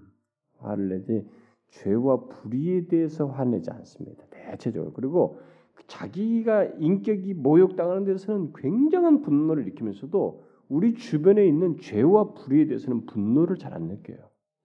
화를 0.58 0.90
내지 0.90 1.28
죄와 1.70 2.26
불의에 2.28 2.88
대해서 2.88 3.28
화내지 3.28 3.70
않습니다. 3.72 4.24
대체적으로 4.32 4.94
그리고 4.94 5.40
자기가 5.88 6.64
인격이 6.80 7.36
모욕당하는 7.36 8.06
데서는 8.06 8.54
굉장한 8.54 9.22
분노를 9.22 9.64
일으키면서도 9.64 10.44
우리 10.70 10.96
주변에 10.96 11.46
있는 11.46 11.78
죄와 11.78 12.34
불의에 12.34 12.68
대해서는 12.68 13.06
분노를 13.06 13.58
잘 13.58 13.74
안 13.74 13.84
느껴요. 13.84 14.18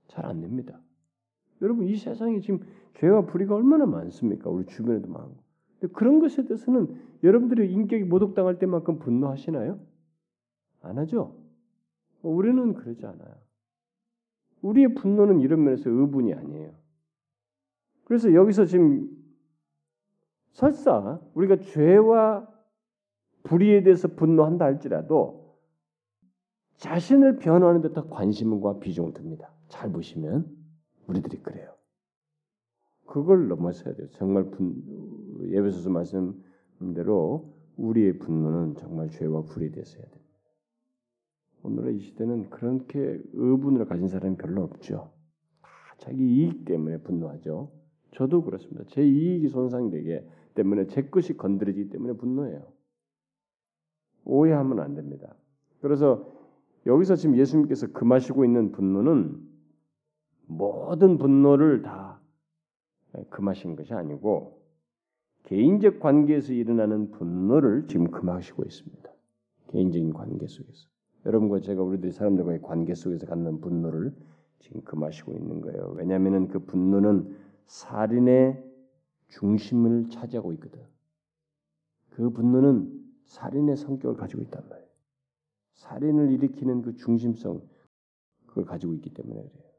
잘 0.08 0.26
안 0.26 0.40
냅니다. 0.40 0.80
여러분 1.62 1.86
이 1.86 1.96
세상에 1.96 2.40
지금 2.40 2.60
죄와 2.94 3.26
불의가 3.26 3.54
얼마나 3.54 3.86
많습니까? 3.86 4.50
우리 4.50 4.66
주변에도 4.66 5.08
많고. 5.08 5.36
근데 5.78 5.92
그런 5.94 6.18
것에 6.20 6.44
대해서는 6.44 6.94
여러분들이 7.22 7.70
인격이 7.72 8.04
모독당할 8.04 8.58
때만큼 8.58 8.98
분노하시나요? 8.98 9.78
안 10.82 10.98
하죠. 10.98 11.36
우리는 12.22 12.74
그러지 12.74 13.04
않아요. 13.06 13.34
우리의 14.62 14.94
분노는 14.94 15.40
이런 15.40 15.64
면에서 15.64 15.88
의분이 15.90 16.34
아니에요. 16.34 16.72
그래서 18.04 18.34
여기서 18.34 18.66
지금 18.66 19.08
설사 20.52 21.20
우리가 21.34 21.60
죄와 21.60 22.46
불의에 23.44 23.82
대해서 23.82 24.08
분노한다 24.08 24.64
할지라도 24.64 25.39
자신을 26.80 27.36
변호하는 27.36 27.82
데 27.82 27.92
더 27.92 28.08
관심과 28.08 28.78
비중을 28.78 29.12
둡니다. 29.14 29.52
잘 29.68 29.92
보시면 29.92 30.46
우리들이 31.06 31.42
그래요. 31.42 31.74
그걸 33.06 33.48
넘어서야 33.48 33.94
돼요. 33.94 34.08
정말 34.12 34.50
분, 34.50 34.82
예배소서 35.50 35.90
말씀대로 35.90 37.52
우리의 37.76 38.18
분노는 38.18 38.76
정말 38.76 39.10
죄와 39.10 39.44
대해서 39.72 39.98
해야 39.98 40.06
됩니다. 40.06 40.30
오늘의 41.62 41.96
이 41.96 42.00
시대는 42.00 42.48
그렇게 42.48 43.20
의분을 43.34 43.84
가진 43.84 44.08
사람이 44.08 44.36
별로 44.36 44.62
없죠. 44.62 45.12
자기 45.98 46.24
이익 46.24 46.64
때문에 46.64 46.98
분노하죠. 47.02 47.70
저도 48.12 48.42
그렇습니다. 48.42 48.84
제 48.88 49.04
이익이 49.04 49.48
손상되게 49.48 50.26
때문에 50.54 50.86
제 50.86 51.02
것이 51.02 51.36
건드려지기 51.36 51.90
때문에 51.90 52.14
분노해요. 52.14 52.72
오해하면 54.24 54.80
안 54.80 54.94
됩니다. 54.94 55.34
그래서 55.82 56.39
여기서 56.86 57.16
지금 57.16 57.36
예수님께서 57.36 57.88
금하시고 57.92 58.44
있는 58.44 58.72
분노는 58.72 59.38
모든 60.46 61.18
분노를 61.18 61.82
다 61.82 62.20
금하신 63.30 63.76
것이 63.76 63.92
아니고 63.94 64.60
개인적 65.44 66.00
관계에서 66.00 66.52
일어나는 66.52 67.10
분노를 67.10 67.86
지금 67.86 68.10
금하시고 68.10 68.64
있습니다. 68.64 69.10
개인적인 69.68 70.12
관계 70.12 70.46
속에서 70.46 70.88
여러분과 71.26 71.60
제가 71.60 71.82
우리들이 71.82 72.12
사람들과의 72.12 72.62
관계 72.62 72.94
속에서 72.94 73.26
갖는 73.26 73.60
분노를 73.60 74.14
지금 74.58 74.82
금하시고 74.82 75.32
있는 75.32 75.60
거예요. 75.60 75.94
왜냐하면 75.96 76.48
그 76.48 76.60
분노는 76.60 77.36
살인의 77.66 78.62
중심을 79.28 80.08
차지하고 80.10 80.52
있거든. 80.54 80.80
그 82.10 82.30
분노는 82.30 83.00
살인의 83.24 83.76
성격을 83.76 84.16
가지고 84.16 84.42
있단 84.42 84.68
말이에요. 84.68 84.89
살인을 85.80 86.30
일으키는 86.32 86.82
그 86.82 86.96
중심성 86.96 87.62
그걸 88.46 88.64
가지고 88.64 88.94
있기 88.94 89.10
때문에 89.14 89.40
그래요. 89.40 89.70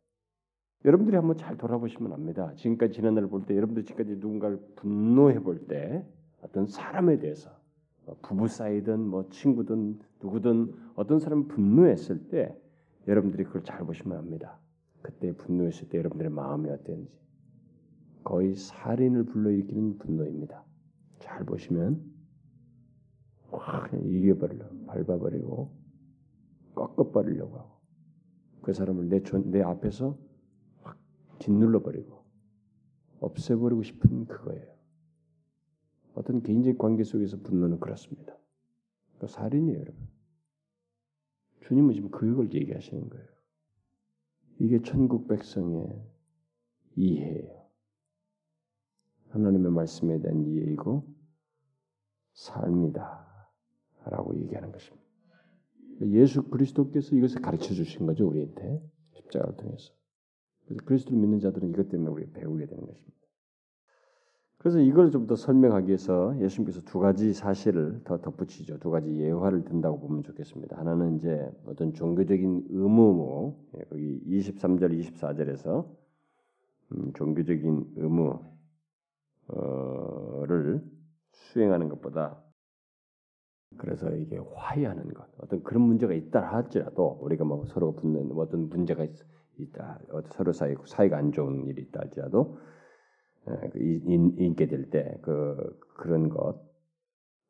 여러분들이 0.86 1.16
한번 1.16 1.38
잘 1.38 1.58
돌아보시면 1.58 2.12
압니다. 2.12 2.54
지금까지 2.56 2.94
지난날 2.94 3.28
볼 3.28 3.46
때 3.46 3.56
여러분들 3.56 3.86
지금까지 3.86 4.18
누군가를 4.18 4.60
분노해 4.76 5.40
볼 5.40 5.68
때 5.68 6.06
어떤 6.42 6.66
사람에 6.66 7.20
대해서 7.20 7.52
뭐 8.06 8.18
부부 8.24 8.48
사이든 8.48 9.00
뭐 9.00 9.30
친구든 9.30 10.00
누구든 10.24 10.74
어떤 10.96 11.20
사람이 11.20 11.48
분노했을 11.48 12.30
때 12.30 12.58
여러분들이 13.08 13.44
그걸 13.44 13.64
잘 13.64 13.86
보시면 13.86 14.18
압니다. 14.18 14.58
그때 15.04 15.32
분노했을 15.34 15.90
때 15.90 16.00
여러분들의 16.00 16.32
마음이 16.32 16.70
어땠는지 16.72 17.12
거의 18.24 18.56
살인을 18.56 19.26
불러일으키는 19.26 20.00
분노입니다. 20.00 20.64
잘 21.20 21.44
보시면 21.46 22.02
확 23.52 23.92
이겨버리려 23.94 24.66
밟아버리고 24.88 25.81
꺾어버리려고 26.76 27.58
하고 27.58 27.82
그 28.62 28.74
사람을 28.74 29.10
내, 29.10 29.22
내 29.46 29.62
앞에서 29.62 30.18
확 30.82 30.98
짓눌러버리고 31.40 32.22
없애버리고 33.20 33.84
싶은 33.84 34.26
그거예요. 34.26 34.72
어떤 36.14 36.42
개인적 36.42 36.78
관계 36.78 37.04
속에서 37.04 37.38
분노는 37.38 37.80
그렇습니다. 37.80 38.38
그 39.20 39.28
살인이에요, 39.28 39.80
여러분. 39.80 40.08
주님은 41.62 41.94
지금 41.94 42.10
그걸 42.12 42.52
얘기하시는 42.54 43.10
거예요. 43.10 43.28
이게 44.60 44.82
천국 44.82 45.28
백성의 45.28 46.06
이해예요. 46.96 47.62
하나님의 49.30 49.72
말씀에 49.72 50.20
대한 50.20 50.44
이해이고 50.46 51.08
삶이다. 52.34 53.50
라고 54.06 54.36
얘기하는 54.36 54.72
것입니다. 54.72 55.01
예수 56.08 56.44
그리스도께서 56.44 57.16
이것을 57.16 57.42
가르쳐 57.42 57.74
주신 57.74 58.06
거죠, 58.06 58.28
우리한테. 58.28 58.82
십자가를 59.14 59.56
통해서. 59.58 59.94
그래서 60.66 60.84
그리스도를 60.86 61.20
믿는 61.20 61.40
자들은 61.40 61.70
이것 61.70 61.90
때문에 61.90 62.10
우리 62.10 62.32
배우게 62.32 62.66
되는 62.66 62.86
것입니다. 62.86 63.12
그래서 64.58 64.80
이걸 64.80 65.10
좀 65.10 65.26
더 65.26 65.36
설명하기 65.36 65.88
위해서 65.88 66.40
예수님께서 66.40 66.82
두 66.82 67.00
가지 67.00 67.34
사실을 67.34 68.02
더 68.04 68.22
덧붙이죠. 68.22 68.78
두 68.80 68.92
가지 68.92 69.10
예화를 69.16 69.64
든다고 69.64 70.00
보면 70.00 70.24
좋겠습니다. 70.24 70.78
하나는 70.78 71.16
이제 71.16 71.52
어떤 71.66 71.94
종교적인 71.94 72.68
의무, 72.70 73.56
예, 73.78 73.84
거기 73.86 74.22
23절, 74.28 75.00
24절에서 75.00 75.90
음, 76.92 77.12
종교적인 77.14 77.94
의무를 79.48 80.84
수행하는 81.32 81.90
것보다 81.90 82.41
그래서 83.78 84.10
이게 84.16 84.38
화해하는 84.38 85.14
것, 85.14 85.28
어떤 85.40 85.64
그런 85.64 85.84
문제가 85.84 86.14
있다 86.14 86.42
할지라도 86.42 87.20
우리가 87.22 87.46
뭐 87.46 87.66
서로 87.66 87.94
붙는 87.96 88.32
어떤 88.36 88.70
문제가 88.70 89.04
있, 89.04 89.16
다 89.74 90.00
서로 90.32 90.54
사이 90.54 90.76
사이가 90.86 91.18
안 91.18 91.32
좋은 91.32 91.66
일이 91.68 91.82
있다 91.84 92.00
할지라도 92.02 92.58
그 93.72 93.80
있게 93.80 94.68
될 94.68 94.90
때 94.90 95.20
그 95.22 95.80
그런 95.96 96.30
것 96.30 96.60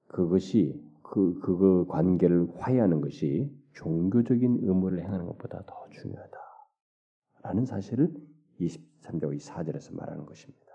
그것이 0.08 0.82
그 1.04 1.40
그 1.42 1.86
관계를 1.88 2.48
화해하는 2.58 3.02
것이 3.02 3.50
종교적인 3.74 4.60
의무를 4.62 5.02
행하는 5.04 5.26
것보다 5.26 5.64
더 5.66 5.88
중요하다라는 5.92 7.66
사실을 7.66 8.14
23절 8.60 9.36
24절에서 9.38 9.96
말하는 9.96 10.26
것입니다. 10.26 10.66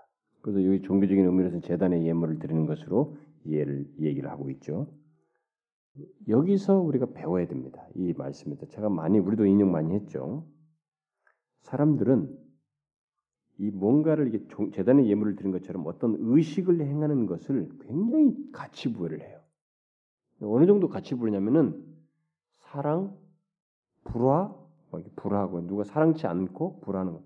그래서 0.41 0.63
여기 0.65 0.81
종교적인 0.81 1.25
의미로서 1.25 1.59
재단의 1.61 2.05
예물을 2.05 2.39
드리는 2.39 2.65
것으로 2.65 3.15
이해를 3.45 3.87
얘기를 3.99 4.29
하고 4.29 4.49
있죠. 4.51 4.87
여기서 6.27 6.79
우리가 6.79 7.07
배워야 7.13 7.47
됩니다. 7.47 7.85
이 7.95 8.13
말씀에서 8.13 8.65
제가 8.67 8.89
많이 8.89 9.19
우리도 9.19 9.45
인용 9.45 9.71
많이 9.71 9.93
했죠. 9.93 10.45
사람들은 11.61 12.37
이 13.59 13.71
뭔가를 13.71 14.27
이게 14.27 14.47
재단의 14.73 15.09
예물을 15.09 15.35
드린 15.35 15.51
것처럼 15.51 15.85
어떤 15.87 16.15
의식을 16.19 16.81
행하는 16.81 17.25
것을 17.25 17.69
굉장히 17.81 18.35
가치 18.51 18.93
부여를 18.93 19.21
해요. 19.21 19.39
어느 20.41 20.67
정도 20.67 20.87
가치 20.87 21.15
부여냐면은 21.15 21.83
사랑, 22.57 23.17
불화, 24.03 24.55
뭐 24.91 25.01
불화하고 25.15 25.65
누가 25.65 25.83
사랑치 25.83 26.27
않고 26.27 26.81
불화하는 26.81 27.13
거, 27.13 27.23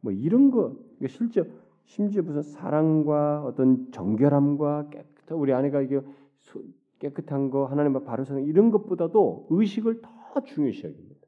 뭐 0.00 0.12
이런 0.12 0.50
거 0.50 0.76
실제 1.06 1.42
심지어 1.84 2.22
무슨 2.22 2.42
사랑과 2.42 3.44
어떤 3.44 3.90
정결함과 3.92 4.88
깨끗한 4.90 5.36
우리 5.36 5.52
아내가 5.52 5.82
이게 5.82 6.00
깨끗한 7.00 7.50
거 7.50 7.66
하나님 7.66 7.96
앞 7.96 8.04
바로 8.04 8.24
서는 8.24 8.44
이런 8.44 8.70
것보다도 8.70 9.48
의식을 9.50 10.02
더 10.02 10.44
중요시 10.44 10.86
여깁니다. 10.86 11.26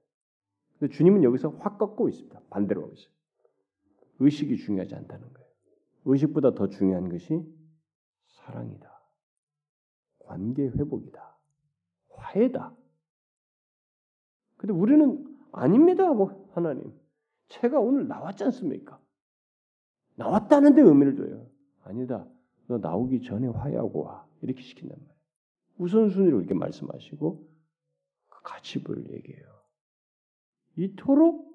근데 0.79 0.95
주님은 0.95 1.25
여기서 1.25 1.51
확 1.59 1.79
꺾고 1.79 2.09
있습니다. 2.09 2.41
반대로 2.51 2.83
하고 2.83 2.93
있어요. 2.93 3.13
의식이 4.21 4.57
중요하지 4.59 4.95
않다는 4.95 5.33
거예요. 5.33 5.49
의식보다 6.05 6.55
더 6.55 6.69
중요한 6.69 7.09
것이 7.09 7.43
사랑이다. 8.27 9.03
관계 10.21 10.69
회복이다. 10.69 11.37
화해다. 12.11 12.75
근데 14.57 14.73
우리는 14.73 15.25
아닙니다. 15.53 16.13
뭐 16.13 16.49
하나님. 16.53 16.93
제가 17.49 17.81
오늘 17.81 18.09
나왔지 18.09 18.45
않습니까? 18.45 19.01
나왔다는데 20.17 20.83
의미를 20.83 21.17
줘요. 21.17 21.47
아니다. 21.83 22.27
너 22.67 22.79
나오기 22.79 23.23
전에 23.23 23.49
화해하고 23.49 24.03
와. 24.05 24.27
이렇게 24.41 24.63
시킨단 24.63 24.99
말이에요. 24.99 25.22
우선순위로 25.79 26.39
이렇게 26.41 26.55
말씀하시고 26.55 27.49
그 28.29 28.43
가치를 28.43 29.13
얘기해요. 29.13 29.47
이토록 30.77 31.53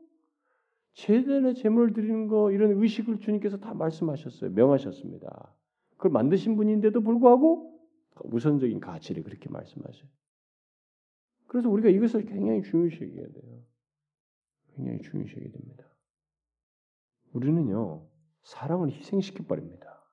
제단의 0.94 1.56
제물을 1.56 1.94
드리는 1.94 2.28
거 2.28 2.52
이런 2.52 2.82
의식을 2.82 3.20
주님께서 3.20 3.58
다 3.58 3.74
말씀하셨어요. 3.74 4.52
명하셨습니다. 4.52 5.56
그걸 5.92 6.12
만드신 6.12 6.56
분인데도 6.56 7.02
불구하고 7.02 7.80
우선적인 8.24 8.80
가치를 8.80 9.24
그렇게 9.24 9.50
말씀하셔요. 9.50 10.10
그래서 11.48 11.70
우리가 11.70 11.90
이것을 11.90 12.26
굉장히 12.26 12.64
중요시 12.64 13.02
여겨야 13.02 13.28
돼요. 13.28 13.62
굉장히 14.76 15.02
중요시 15.02 15.36
여겨야 15.36 15.52
됩니다. 15.52 15.86
우리는요, 17.34 18.08
사랑을 18.44 18.92
희생시켜 18.92 19.44
버립니다. 19.46 20.04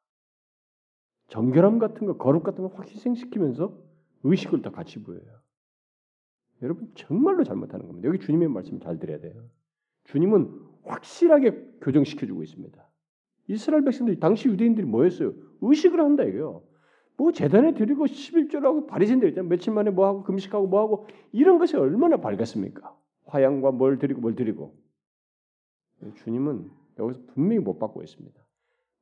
정결함 1.29 1.79
같은 1.79 2.07
거, 2.07 2.17
거룩 2.19 2.43
같은 2.43 2.63
거 2.63 2.77
확 2.77 2.89
희생시키면서 2.91 3.77
의식을 4.25 4.63
더 4.63 4.71
같이 4.71 5.03
보여요. 5.03 5.23
여러분 6.63 6.91
정말로 6.95 7.45
잘못하는 7.45 7.87
겁니다. 7.87 8.09
여기 8.09 8.19
주님의 8.19 8.49
말씀 8.49 8.81
잘 8.81 8.99
들어야 8.99 9.21
돼요. 9.21 9.45
주님은 10.05 10.51
확실하게 10.85 11.79
교정시켜 11.81 12.27
주고 12.27 12.43
있습니다. 12.43 12.89
이스라엘 13.49 13.85
백성들이 13.85 14.19
당시 14.19 14.49
유대인들이 14.49 14.87
뭐였어요? 14.87 15.33
의식을 15.61 16.01
한다 16.01 16.25
이거요. 16.25 16.63
뭐 17.17 17.33
재단에 17.33 17.75
드리고 17.75 18.07
11조라고 18.07 18.87
바리새인들 18.87 19.29
있잖아요. 19.29 19.49
며칠 19.49 19.73
만에 19.73 19.91
뭐 19.91 20.07
하고 20.07 20.23
금식하고 20.25 20.67
뭐 20.67 20.81
하고 20.81 21.07
이런 21.33 21.59
것이 21.59 21.77
얼마나 21.77 22.17
밝았습니까? 22.17 22.97
화양과 23.27 23.73
뭘 23.73 23.99
드리고 23.99 24.21
뭘 24.21 24.35
드리고 24.35 24.75
주님은 26.17 26.71
여기서 26.99 27.21
분명히 27.35 27.61
못 27.61 27.79
받고 27.79 28.03
있습니다. 28.03 28.41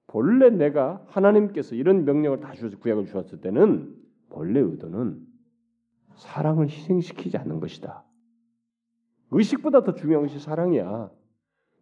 본래 0.09 0.51
내가 0.51 1.05
하나님께서 1.09 1.75
이런 1.75 2.05
명령을 2.05 2.41
다 2.41 2.53
주셔서 2.53 2.79
구약을 2.79 3.07
주었을 3.07 3.41
때는 3.41 4.02
본래 4.33 4.61
의도는 4.61 5.25
사랑을 6.17 6.69
희생시키지 6.69 7.37
않는 7.37 7.61
것이다. 7.61 8.05
의식보다 9.31 9.85
더 9.85 9.95
중요한 9.95 10.27
것이 10.27 10.39
사랑이야. 10.39 11.11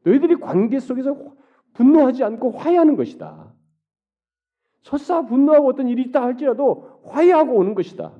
너희들이 0.04 0.36
관계 0.36 0.78
속에서 0.78 1.16
분노하지 1.74 2.24
않고 2.24 2.50
화해하는 2.52 2.96
것이다. 2.96 3.54
설사 4.82 5.26
분노하고 5.26 5.68
어떤 5.68 5.88
일이 5.88 6.02
있다 6.02 6.22
할지라도 6.22 7.02
화해하고 7.04 7.54
오는 7.54 7.74
것이다. 7.74 8.14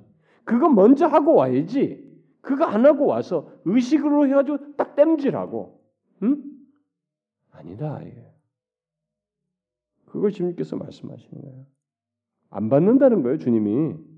그거 0.45 0.69
먼저 0.69 1.07
하고 1.07 1.35
와야지. 1.35 2.09
그거 2.41 2.65
안 2.65 2.87
하고 2.87 3.07
와서 3.07 3.51
의식으로 3.65 4.27
해가지고 4.29 4.77
딱 4.77 4.95
땜질하고, 4.97 5.81
응? 6.23 6.43
아니다. 7.51 8.01
예. 8.05 8.35
그걸 10.07 10.31
주님께서 10.33 10.77
말씀하시는 10.77 11.41
거예요. 11.43 11.67
안 12.51 12.69
받는다는 12.69 13.23
거예요, 13.23 13.39
주님이. 13.39 14.10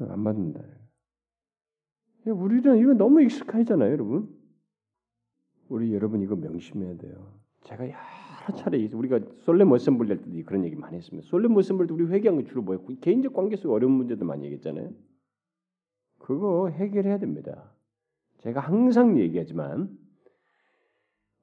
안 0.00 0.24
받는다. 0.24 0.60
우리는 2.26 2.78
이거 2.78 2.94
너무 2.94 3.22
익숙하잖아요, 3.22 3.92
여러분. 3.92 4.28
우리 5.68 5.92
여러분 5.94 6.20
이거 6.20 6.36
명심해야 6.36 6.96
돼요. 6.98 7.32
제가 7.62 7.84
여러 7.88 8.56
차례 8.56 8.86
우리가 8.92 9.20
solemn 9.38 9.72
assembly 9.72 10.08
할 10.08 10.18
때도 10.18 10.44
그런 10.44 10.64
얘기 10.64 10.76
많이 10.76 10.96
했습니다. 10.96 11.26
solemn 11.28 11.56
assembly 11.56 11.88
때 11.88 11.94
우리 11.94 12.06
회개한 12.06 12.36
거 12.36 12.44
주로 12.44 12.62
뭐예요? 12.62 12.84
개인적 13.00 13.32
관계 13.32 13.56
속 13.56 13.72
어려운 13.72 13.92
문제들 13.92 14.26
많이 14.26 14.44
얘기했잖아요. 14.44 14.90
그거 16.18 16.68
해결해야 16.68 17.18
됩니다. 17.18 17.72
제가 18.38 18.60
항상 18.60 19.18
얘기하지만 19.18 19.96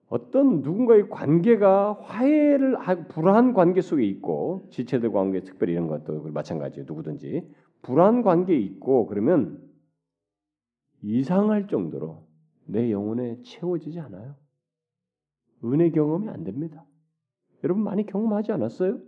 어떤 0.09 0.61
누군가의 0.61 1.09
관계가 1.09 1.93
화해를 2.01 2.77
불안 3.09 3.53
관계 3.53 3.81
속에 3.81 4.03
있고 4.05 4.67
지체들 4.71 5.11
관계 5.11 5.41
특별히 5.41 5.73
이런 5.73 5.87
것도 5.87 6.23
마찬가지예요. 6.31 6.85
누구든지 6.87 7.47
불안 7.81 8.21
관계에 8.21 8.57
있고 8.57 9.05
그러면 9.07 9.67
이상할 11.01 11.67
정도로 11.67 12.27
내 12.65 12.91
영혼에 12.91 13.41
채워지지 13.41 13.99
않아요. 13.99 14.35
은혜 15.63 15.89
경험이 15.89 16.29
안 16.29 16.43
됩니다. 16.43 16.85
여러분 17.63 17.83
많이 17.83 18.05
경험하지 18.05 18.51
않았어요? 18.51 18.99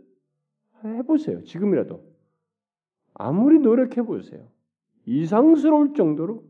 해보세요. 0.84 1.44
지금이라도. 1.44 2.12
아무리 3.14 3.60
노력해 3.60 4.02
보세요. 4.02 4.50
이상스러울 5.06 5.94
정도로 5.94 6.44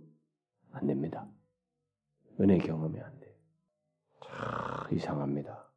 안 0.71 0.87
됩니다. 0.87 1.27
은혜 2.39 2.57
경험이 2.57 2.99
안 3.01 3.19
돼요. 3.19 3.33
참 4.23 4.95
이상합니다. 4.95 5.71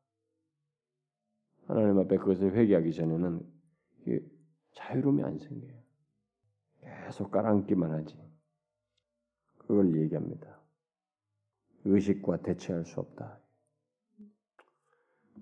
하나님 1.67 1.99
앞에 1.99 2.17
그것을 2.19 2.55
회개하기 2.55 2.93
전에는 2.93 3.41
자유로움이 4.75 5.23
안 5.23 5.39
생겨요. 5.39 5.84
계속 7.05 7.31
깔아앉기만 7.31 7.91
하지. 7.91 8.17
그걸 9.59 9.97
얘기합니다. 9.97 10.59
의식과 11.85 12.39
대체할 12.39 12.85
수 12.85 13.01
없다. 13.01 13.39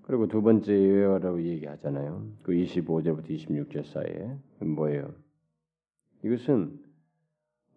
그리고 0.03 0.27
두 0.27 0.41
번째 0.41 0.73
예외라고 0.73 1.41
얘기하잖아요. 1.41 2.27
그 2.43 2.51
25절부터 2.51 3.29
26절 3.29 3.85
사이에 3.85 4.37
뭐예요? 4.59 5.13
이것은 6.23 6.81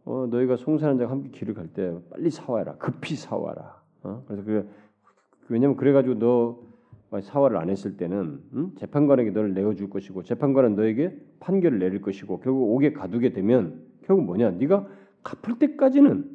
어, 0.04 0.26
너희가 0.26 0.56
송사하는 0.56 0.98
자가 0.98 1.10
함께 1.10 1.30
길을 1.30 1.54
갈 1.54 1.68
때 1.72 1.96
빨리 2.10 2.30
사와라, 2.30 2.76
급히 2.76 3.16
사와라. 3.16 3.82
어? 4.02 4.24
그래서 4.26 4.44
그 4.44 4.68
왜냐면 5.48 5.76
그래가지고 5.76 6.18
너 6.18 7.20
사화를 7.20 7.56
안 7.56 7.70
했을 7.70 7.96
때는 7.96 8.42
응? 8.54 8.74
재판관에게 8.76 9.30
너를 9.30 9.54
내어줄 9.54 9.90
것이고 9.90 10.22
재판관은 10.24 10.74
너에게 10.76 11.16
판결을 11.40 11.78
내릴 11.78 12.00
것이고 12.00 12.40
결국 12.40 12.74
옥에 12.74 12.92
가두게 12.92 13.32
되면 13.32 13.84
결국 14.02 14.24
뭐냐? 14.24 14.52
네가 14.52 14.88
갚을 15.22 15.58
때까지는 15.58 16.30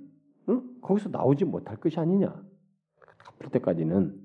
응? 0.50 0.62
거기서 0.82 1.10
나오지 1.10 1.46
못할 1.46 1.78
것이 1.78 2.00
아니냐? 2.00 2.34
갚을 3.18 3.52
때까지는 3.52 4.20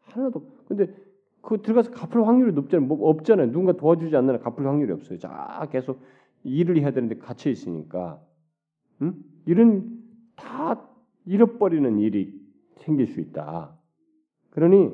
하나도 0.00 0.50
근데 0.66 0.94
그 1.42 1.60
들어가서 1.60 1.90
갚을 1.90 2.26
확률이 2.26 2.52
높잖아요. 2.52 2.86
뭐 2.86 3.08
없잖아요. 3.10 3.48
누군가 3.48 3.72
도와주지 3.72 4.16
않는 4.16 4.34
한 4.34 4.40
갚을 4.40 4.66
확률이 4.66 4.92
없어요. 4.92 5.18
자 5.18 5.68
계속 5.70 6.00
일을 6.42 6.78
해야 6.78 6.90
되는데 6.90 7.16
갇혀 7.18 7.50
있으니까 7.50 8.22
응? 9.02 9.14
일은 9.46 10.02
다 10.36 10.88
잃어버리는 11.26 11.98
일이 11.98 12.40
생길 12.78 13.06
수 13.06 13.20
있다. 13.20 13.76
그러니 14.50 14.90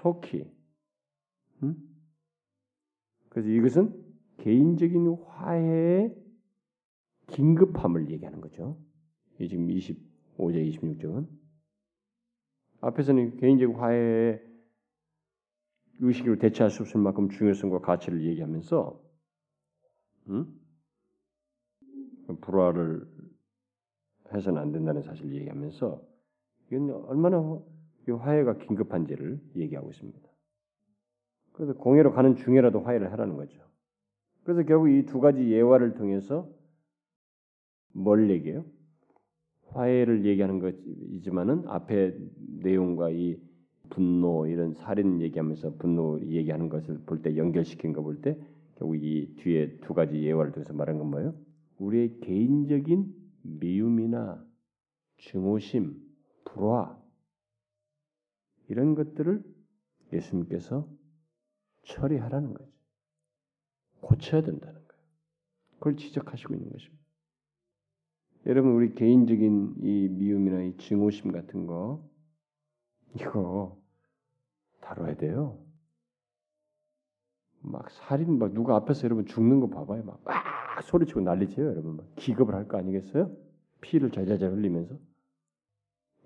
속히 0.00 0.50
응? 1.62 1.76
그래서 3.28 3.48
이것은 3.48 4.04
개인적인 4.38 5.16
화해의 5.26 6.14
긴급함을 7.26 8.10
얘기하는 8.10 8.40
거죠. 8.40 8.78
이 9.38 9.48
지금 9.48 9.68
25절 9.68 10.72
26절은 10.72 11.28
앞에서는 12.80 13.36
개인적 13.36 13.80
화해의 13.80 14.42
의식으로 16.00 16.38
대체할 16.38 16.70
수 16.70 16.82
없을 16.82 17.00
만큼 17.00 17.28
중요성과 17.28 17.80
가치를 17.80 18.24
얘기하면서 18.24 19.02
음? 20.28 20.60
불화를 22.40 23.06
해서는 24.32 24.60
안 24.60 24.72
된다는 24.72 25.02
사실을 25.02 25.34
얘기하면서 25.34 26.06
이건 26.70 26.90
얼마나 27.06 27.38
화해가 28.06 28.58
긴급한지를 28.58 29.40
얘기하고 29.56 29.90
있습니다. 29.90 30.27
그래서 31.58 31.74
공회로 31.74 32.12
가는 32.12 32.36
중에라도 32.36 32.80
화해를 32.82 33.10
하라는 33.12 33.36
거죠. 33.36 33.60
그래서 34.44 34.62
결국 34.62 34.88
이 34.90 35.04
두 35.06 35.18
가지 35.20 35.50
예화를 35.50 35.94
통해서 35.94 36.48
뭘 37.92 38.30
얘기해요? 38.30 38.64
화해를 39.70 40.24
얘기하는 40.24 40.60
것이지만은 40.60 41.64
앞에 41.66 42.16
내용과 42.62 43.10
이 43.10 43.40
분노 43.90 44.46
이런 44.46 44.72
살인 44.74 45.20
얘기하면서 45.20 45.74
분노 45.76 46.20
얘기하는 46.22 46.68
것을 46.68 47.00
볼 47.06 47.22
때 47.22 47.36
연결시킨 47.36 47.92
거 47.92 48.02
볼 48.02 48.20
때 48.20 48.38
결국 48.76 48.96
이 48.96 49.34
뒤에 49.38 49.78
두 49.80 49.94
가지 49.94 50.22
예화를 50.22 50.52
통해서 50.52 50.72
말한 50.72 50.98
건 50.98 51.10
뭐예요? 51.10 51.34
우리의 51.78 52.20
개인적인 52.20 53.12
미움이나 53.42 54.44
증오심, 55.18 55.96
불화 56.44 56.96
이런 58.68 58.94
것들을 58.94 59.42
예수님께서 60.12 60.88
처리하라는 61.88 62.54
거죠. 62.54 62.70
고쳐야 64.00 64.42
된다는 64.42 64.74
거예요. 64.74 65.02
그걸 65.74 65.96
지적하시고 65.96 66.54
있는 66.54 66.70
것입니다. 66.70 66.98
여러분 68.46 68.72
우리 68.72 68.94
개인적인 68.94 69.76
이 69.82 70.08
미움이나 70.08 70.62
이 70.62 70.76
증오심 70.76 71.32
같은 71.32 71.66
거 71.66 72.08
이거 73.14 73.78
다뤄야 74.80 75.16
돼요. 75.16 75.58
막 77.60 77.90
살인 77.90 78.38
막 78.38 78.52
누가 78.52 78.76
앞에서 78.76 79.04
여러분 79.04 79.26
죽는 79.26 79.60
거 79.60 79.68
봐봐요. 79.68 80.04
막, 80.04 80.22
막 80.24 80.82
소리치고 80.84 81.20
난리쳐요, 81.20 81.66
여러분. 81.66 81.96
막 81.96 82.06
기겁을 82.16 82.54
할 82.54 82.68
거 82.68 82.78
아니겠어요? 82.78 83.34
피를 83.80 84.10
자자자 84.10 84.48
흘리면서 84.48 84.96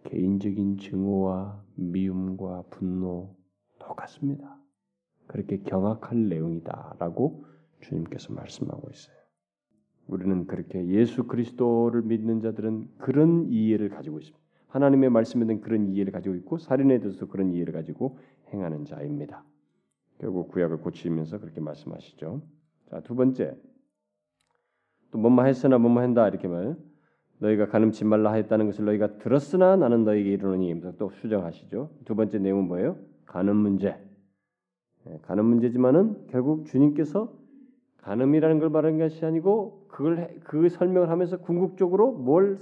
개인적인 0.04 0.78
증오와 0.78 1.64
미움과 1.76 2.64
분노 2.70 3.34
똑같습니다. 3.78 4.61
그렇게 5.32 5.58
경악할 5.62 6.28
내용이다라고 6.28 7.46
주님께서 7.80 8.34
말씀하고 8.34 8.88
있어요. 8.90 9.16
우리는 10.06 10.46
그렇게 10.46 10.86
예수 10.88 11.24
그리스도를 11.24 12.02
믿는 12.02 12.40
자들은 12.40 12.88
그런 12.98 13.46
이해를 13.48 13.88
가지고 13.88 14.18
있습니다. 14.18 14.38
하나님의 14.68 15.10
말씀에 15.10 15.46
대한 15.46 15.60
그런 15.60 15.88
이해를 15.88 16.12
가지고 16.12 16.34
있고 16.36 16.58
살인에 16.58 17.00
대해서 17.00 17.26
그런 17.26 17.52
이해를 17.52 17.72
가지고 17.72 18.18
행하는 18.52 18.84
자입니다. 18.84 19.44
결국 20.18 20.48
구약을 20.48 20.78
고치면서 20.78 21.38
그렇게 21.38 21.60
말씀하시죠. 21.60 22.42
자, 22.90 23.00
두 23.00 23.14
번째. 23.14 23.56
또 25.10 25.18
뭐뭐 25.18 25.44
했으나 25.44 25.78
뭐뭐 25.78 26.00
한다 26.00 26.28
이렇게 26.28 26.46
말. 26.46 26.76
너희가 27.38 27.66
가늠치 27.66 28.04
말라 28.04 28.30
하였다는 28.32 28.66
것을 28.66 28.84
너희가 28.84 29.18
들었으나 29.18 29.76
나는 29.76 30.04
너희에게 30.04 30.32
이르노니 30.32 30.80
또 30.98 31.10
수정하시죠. 31.10 31.90
두 32.04 32.14
번째 32.14 32.38
내용은 32.38 32.68
뭐예요? 32.68 32.98
가늠 33.26 33.56
문제. 33.56 34.11
예, 35.08 35.18
가늠 35.22 35.44
문제지만은 35.46 36.26
결국 36.28 36.66
주님께서 36.66 37.32
가늠이라는 37.98 38.58
걸 38.58 38.70
말하는 38.70 38.98
것이 38.98 39.24
아니고 39.24 39.86
그걸 39.88 40.40
그 40.44 40.68
설명을 40.68 41.08
하면서 41.10 41.38
궁극적으로 41.38 42.12
뭘 42.12 42.58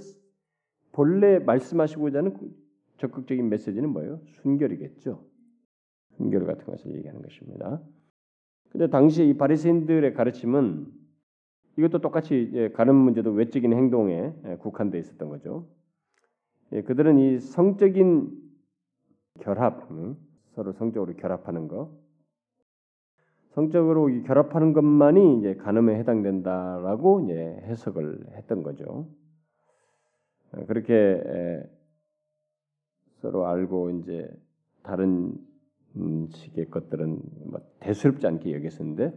본래 0.91 1.39
말씀하시고자 1.39 2.19
하는 2.19 2.35
적극적인 2.97 3.49
메시지는 3.49 3.89
뭐예요? 3.89 4.21
순결이겠죠. 4.41 5.23
순결 6.17 6.45
같은 6.45 6.65
것을 6.65 6.93
얘기하는 6.95 7.21
것입니다. 7.21 7.81
근데 8.69 8.89
당시 8.89 9.27
이 9.27 9.37
바리새인들의 9.37 10.13
가르침은 10.13 10.87
이것도 11.77 11.99
똑같이 11.99 12.69
가늠 12.73 12.95
문제도 12.95 13.31
외적인 13.31 13.73
행동에 13.73 14.33
국한돼 14.59 14.99
있었던 14.99 15.29
거죠. 15.29 15.67
예, 16.73 16.81
그들은 16.81 17.17
이 17.17 17.39
성적인 17.39 18.31
결합, 19.39 19.87
서로 20.53 20.73
성적으로 20.73 21.15
결합하는 21.15 21.67
거, 21.67 21.97
성적으로 23.51 24.07
결합하는 24.23 24.73
것만이 24.73 25.39
이제 25.39 25.55
간음에 25.55 25.95
해당된다라고 25.99 27.21
이제 27.21 27.33
해석을 27.63 28.27
했던 28.37 28.63
거죠. 28.63 29.07
어, 30.53 30.65
그렇게 30.67 31.21
서로 33.21 33.45
알고 33.47 33.91
이제 33.91 34.29
다른 34.83 35.33
식의 36.29 36.69
것들은 36.69 37.19
뭐 37.45 37.59
대수롭지 37.79 38.25
않게 38.25 38.53
여겼었는데 38.55 39.13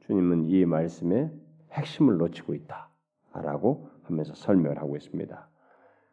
주님은 0.00 0.44
이 0.44 0.64
말씀에 0.64 1.30
핵심을 1.72 2.16
놓치고 2.16 2.54
있다라고 2.54 3.88
하면서 4.02 4.34
설명을 4.34 4.78
하고 4.78 4.96
있습니다. 4.96 5.48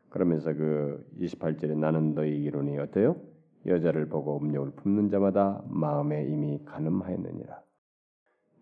그러면서 0.09 0.53
그 0.53 1.05
28절에 1.19 1.77
나는 1.77 2.13
너희 2.15 2.43
이론이 2.43 2.77
어때요? 2.79 3.15
여자를 3.65 4.07
보고 4.07 4.37
음욕을 4.37 4.71
품는 4.71 5.09
자마다 5.09 5.63
마음에 5.67 6.25
이미 6.25 6.59
가늠하였느니라. 6.65 7.61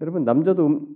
여러분 0.02 0.24
남자도 0.24 0.68
음, 0.68 0.96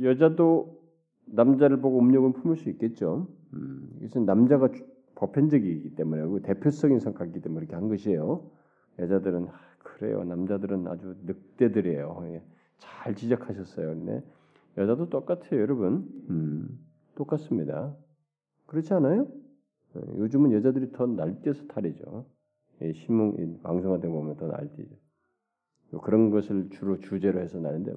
여자도 0.00 0.78
남자를 1.26 1.80
보고 1.80 1.98
음욕을 2.00 2.32
품을 2.32 2.56
수 2.56 2.68
있겠죠. 2.70 3.28
음, 3.52 3.88
이것은 4.00 4.24
남자가 4.24 4.68
보편적이기 5.14 5.96
때문에 5.96 6.26
그 6.26 6.42
대표성인 6.42 7.00
성격이기 7.00 7.40
때문에 7.40 7.64
이렇게 7.64 7.74
한 7.74 7.88
것이에요. 7.88 8.50
여자들은 8.98 9.48
아, 9.48 9.60
그래요. 9.78 10.24
남자들은 10.24 10.86
아주 10.86 11.16
늑대들이에요. 11.24 12.20
예, 12.28 12.42
잘 12.78 13.14
지적하셨어요. 13.14 13.88
근데 13.88 14.22
여자도 14.76 15.10
똑같아요, 15.10 15.60
여러분. 15.60 16.08
음, 16.30 16.78
똑같습니다. 17.16 17.94
그렇지 18.66 18.94
않아요? 18.94 19.26
어, 19.94 20.00
요즘은 20.18 20.52
여자들이 20.52 20.92
더 20.92 21.06
날뛰어서 21.06 21.66
탈이죠. 21.66 22.26
신문 22.94 23.60
방송화된 23.62 24.10
보면 24.10 24.36
더 24.36 24.46
날뛰죠. 24.46 24.94
그런 26.02 26.30
것을 26.30 26.68
주로 26.70 26.98
주제로 27.00 27.40
해서 27.40 27.58
나는데 27.58 27.92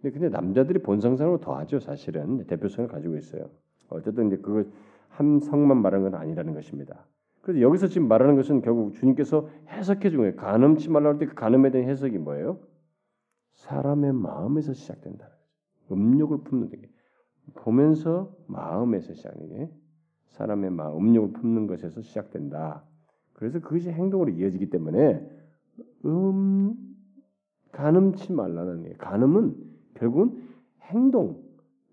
근데 0.00 0.10
근데 0.10 0.28
남자들이 0.28 0.80
본성상으로 0.80 1.40
더 1.40 1.56
하죠 1.58 1.78
사실은 1.78 2.46
대표성을 2.46 2.88
가지고 2.88 3.16
있어요. 3.16 3.50
어쨌든 3.90 4.28
이제 4.28 4.36
그걸 4.38 4.70
한 5.08 5.38
성만 5.38 5.80
말하는 5.80 6.10
건 6.10 6.20
아니라는 6.20 6.54
것입니다. 6.54 7.06
그래서 7.42 7.60
여기서 7.60 7.88
지금 7.88 8.08
말하는 8.08 8.36
것은 8.36 8.62
결국 8.62 8.94
주님께서 8.94 9.48
해석해 9.68 10.10
준 10.10 10.20
거예요. 10.20 10.36
간음치 10.36 10.90
말라고 10.90 11.14
할때 11.14 11.26
그 11.26 11.34
간음에 11.34 11.70
대한 11.70 11.88
해석이 11.88 12.18
뭐예요? 12.18 12.58
사람의 13.52 14.14
마음에서 14.14 14.72
시작된다는 14.72 15.32
거죠. 15.32 15.94
음욕을 15.94 16.38
품는 16.44 16.70
게 16.70 16.90
보면서 17.54 18.34
마음에서 18.46 19.12
시작하는 19.12 19.48
게 19.48 19.70
사람의 20.34 20.70
마음, 20.70 20.98
음욕을 20.98 21.32
품는 21.32 21.66
것에서 21.66 22.00
시작된다. 22.00 22.82
그래서 23.34 23.60
그것이 23.60 23.90
행동으로 23.90 24.30
이어지기 24.30 24.70
때문에 24.70 25.28
음 26.04 26.74
간음치 27.72 28.32
말라는 28.32 28.82
게 28.82 28.92
간음은 28.94 29.56
결국은 29.94 30.42
행동, 30.82 31.42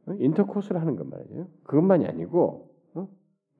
어? 0.05 0.13
인터코스를 0.13 0.81
하는 0.81 0.95
것 0.95 1.07
말이에요. 1.07 1.47
그것만이 1.63 2.05
아니고 2.05 2.69
어? 2.95 3.07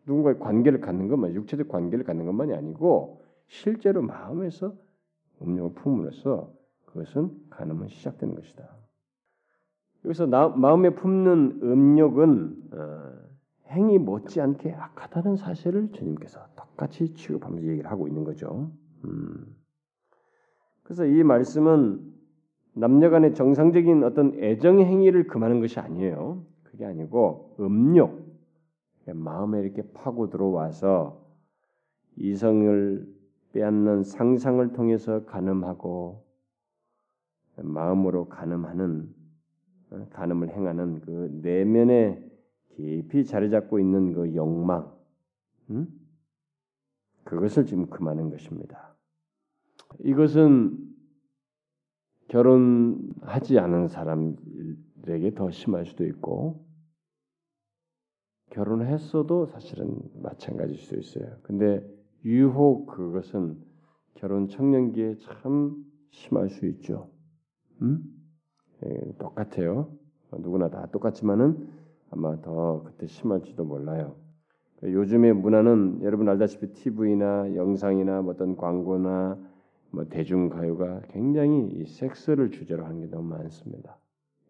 누군가의 0.05 0.39
관계를 0.39 0.81
갖는 0.81 1.07
것만 1.07 1.33
육체적 1.33 1.67
관계를 1.67 2.03
갖는 2.03 2.25
것만이 2.25 2.53
아니고 2.53 3.21
실제로 3.47 4.01
마음에서 4.01 4.73
음욕을 5.41 5.73
품으로써 5.75 6.51
그것은 6.85 7.31
간음은 7.49 7.87
시작되는 7.87 8.35
것이다. 8.35 8.67
여기서 10.05 10.25
나, 10.25 10.49
마음에 10.49 10.89
품는 10.89 11.59
음욕은 11.61 12.69
어, 12.73 13.30
행위 13.71 13.97
못지않게 13.97 14.73
악하다는 14.73 15.37
사실을 15.37 15.91
주님께서 15.91 16.39
똑같이 16.55 17.13
취급하면서 17.13 17.67
얘기를 17.67 17.89
하고 17.89 18.07
있는 18.07 18.23
거죠. 18.23 18.71
음. 19.05 19.55
그래서 20.83 21.05
이 21.05 21.23
말씀은 21.23 22.11
남녀 22.73 23.09
간의 23.09 23.33
정상적인 23.33 24.03
어떤 24.03 24.33
애정 24.41 24.79
행위를 24.79 25.27
금하는 25.27 25.59
것이 25.59 25.79
아니에요. 25.79 26.45
그게 26.63 26.85
아니고 26.85 27.55
음욕, 27.59 28.31
마음에 29.05 29.61
이렇게 29.61 29.81
파고 29.93 30.29
들어와서 30.29 31.25
이성을 32.17 33.07
빼앗는 33.53 34.03
상상을 34.03 34.71
통해서 34.73 35.25
가늠하고 35.25 36.23
마음으로 37.57 38.29
가늠하는 38.29 39.13
어, 39.91 40.07
가늠을 40.11 40.49
행하는 40.49 41.01
그 41.01 41.39
내면에 41.41 42.30
깊이 42.75 43.25
자리 43.25 43.49
잡고 43.49 43.79
있는 43.79 44.13
그 44.13 44.35
욕망, 44.35 44.91
음? 45.69 45.87
그것을 47.23 47.65
지금 47.65 47.87
금하는 47.87 48.29
것입니다. 48.29 48.95
이것은 49.99 50.77
결혼하지 52.29 53.59
않은 53.59 53.87
사람들에게 53.89 55.35
더 55.35 55.51
심할 55.51 55.85
수도 55.85 56.05
있고 56.05 56.65
결혼했어도 58.51 59.47
사실은 59.47 59.97
마찬가지일 60.21 60.79
수도 60.79 60.99
있어요. 60.99 61.37
근데 61.43 61.85
유혹 62.23 62.87
그것은 62.87 63.57
결혼 64.15 64.47
청년기에 64.47 65.15
참 65.17 65.83
심할 66.11 66.49
수 66.49 66.65
있죠. 66.67 67.09
음? 67.81 68.03
예, 68.85 69.13
똑같아요. 69.17 69.97
누구나 70.31 70.69
다 70.69 70.87
똑같지만은 70.91 71.80
아마 72.11 72.39
더 72.41 72.83
그때 72.83 73.07
심할지도 73.07 73.63
몰라요. 73.63 74.15
요즘의 74.83 75.33
문화는 75.33 76.01
여러분 76.03 76.27
알다시피 76.27 76.73
TV나 76.73 77.55
영상이나 77.55 78.21
뭐 78.21 78.33
어떤 78.33 78.55
광고나 78.57 79.37
뭐 79.91 80.05
대중 80.05 80.49
가요가 80.49 81.01
굉장히 81.09 81.67
이 81.67 81.85
섹스를 81.85 82.51
주제로 82.51 82.85
하는 82.85 82.99
게 82.99 83.07
너무 83.07 83.29
많습니다. 83.29 83.97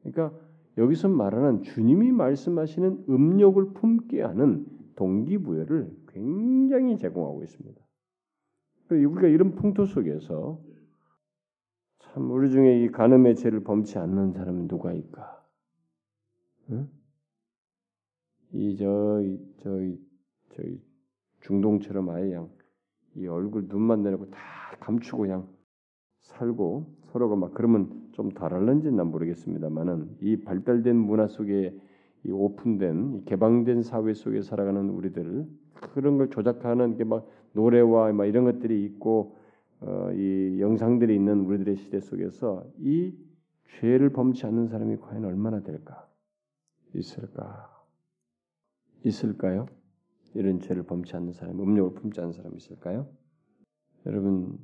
그러니까 0.01 0.37
여기서 0.77 1.09
말하는 1.09 1.63
주님이 1.63 2.11
말씀하시는 2.11 3.05
음욕을 3.09 3.73
품게 3.73 4.21
하는 4.21 4.65
동기부여를 4.95 5.91
굉장히 6.07 6.97
제공하고 6.97 7.43
있습니다. 7.43 7.81
우리가 8.89 9.27
이런 9.27 9.55
풍토 9.55 9.85
속에서 9.85 10.59
참 11.99 12.31
우리 12.31 12.49
중에 12.49 12.83
이 12.83 12.89
간음의 12.89 13.35
죄를 13.35 13.63
범치 13.63 13.97
않는 13.97 14.33
사람은 14.33 14.67
누가 14.67 14.91
있까? 14.93 15.43
응? 16.71 16.89
이저저 18.53 19.79
저희 20.49 20.81
중동처럼 21.41 22.09
아예 22.09 22.23
그냥 22.25 22.49
이 23.15 23.27
얼굴 23.27 23.67
눈만 23.67 24.03
내놓고 24.03 24.29
다 24.29 24.39
감추고 24.79 25.23
그냥 25.23 25.47
살고 26.21 26.85
서로가 27.11 27.35
막 27.35 27.53
그러면 27.53 28.09
좀 28.13 28.29
덜할는지는 28.29 28.95
난 28.95 29.07
모르겠습니다만은 29.07 30.17
이 30.21 30.37
발달된 30.37 30.95
문화 30.95 31.27
속에 31.27 31.75
이 32.23 32.31
오픈된 32.31 33.15
이 33.15 33.25
개방된 33.25 33.81
사회 33.81 34.13
속에 34.13 34.41
살아가는 34.41 34.89
우리들 34.89 35.47
그런 35.93 36.17
걸 36.17 36.29
조작하는 36.29 36.95
게 36.97 37.03
막 37.03 37.27
노래와 37.53 38.11
막 38.13 38.25
이런 38.25 38.45
것들이 38.45 38.83
있고 38.85 39.37
어, 39.81 40.11
이 40.13 40.57
영상들이 40.59 41.13
있는 41.15 41.41
우리들의 41.41 41.75
시대 41.77 41.99
속에서 41.99 42.63
이 42.77 43.13
죄를 43.79 44.09
범치 44.09 44.45
않는 44.45 44.67
사람이 44.67 44.97
과연 44.97 45.25
얼마나 45.25 45.61
될까? 45.61 46.07
있을까? 46.93 47.70
있을까요? 49.03 49.67
이런 50.33 50.59
죄를 50.59 50.83
범치 50.83 51.15
않는 51.15 51.33
사람, 51.33 51.59
음욕을 51.59 51.93
품지 51.93 52.21
않는 52.21 52.33
사람이 52.33 52.55
있을까요? 52.57 53.07
여러분, 54.05 54.57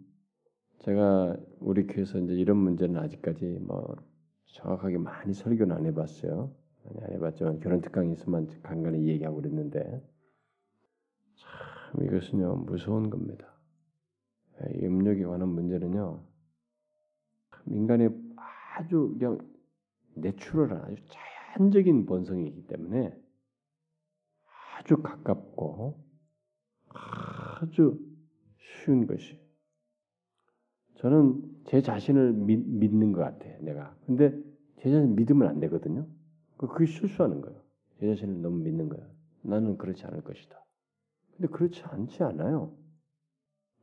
제가 0.80 1.36
우리 1.60 1.86
교회에서 1.88 2.20
이제 2.20 2.34
이런 2.34 2.58
문제는 2.58 2.98
아직까지 2.98 3.60
뭐 3.62 3.96
정확하게 4.46 4.98
많이 4.98 5.34
설교는 5.34 5.76
안 5.76 5.86
해봤어요. 5.86 6.54
많이 6.86 7.04
안 7.04 7.14
해봤지만 7.14 7.60
결혼 7.60 7.82
특강이 7.82 8.14
있으면 8.14 8.48
간간히 8.64 9.08
얘기하고 9.08 9.38
그랬는데 9.38 10.02
참 11.36 12.06
이것은요 12.06 12.56
무서운 12.66 13.10
겁니다. 13.10 13.54
이 14.76 14.86
음욕에 14.86 15.24
관한 15.26 15.50
문제는요 15.50 16.24
인간의 17.68 18.10
아주 18.36 19.16
그냥 19.20 19.38
내추럴한 20.16 20.86
아주 20.86 20.96
자연적인 21.10 22.06
본성이기 22.06 22.68
때문에 22.68 23.14
아주 24.88 25.02
가깝고 25.02 26.02
아주 26.88 28.00
쉬운 28.58 29.06
것이. 29.06 29.38
저는 30.96 31.44
제 31.66 31.82
자신을 31.82 32.32
믿, 32.32 32.66
믿는 32.66 33.12
것 33.12 33.20
같아, 33.20 33.46
내가. 33.60 33.94
근데 34.06 34.32
제 34.80 34.90
자신 34.90 35.14
믿으면 35.16 35.50
안 35.50 35.60
되거든요. 35.60 36.08
그, 36.56 36.68
그게 36.68 36.86
실수하는 36.86 37.42
거예요. 37.42 37.62
제 38.00 38.08
자신을 38.08 38.42
너무 38.42 38.60
믿는 38.60 38.88
거예요. 38.88 39.06
나는 39.42 39.78
그렇지 39.78 40.06
않을 40.06 40.22
것이다. 40.22 40.58
근데 41.36 41.52
그렇지 41.52 41.84
않지 41.84 42.24
않아요. 42.24 42.74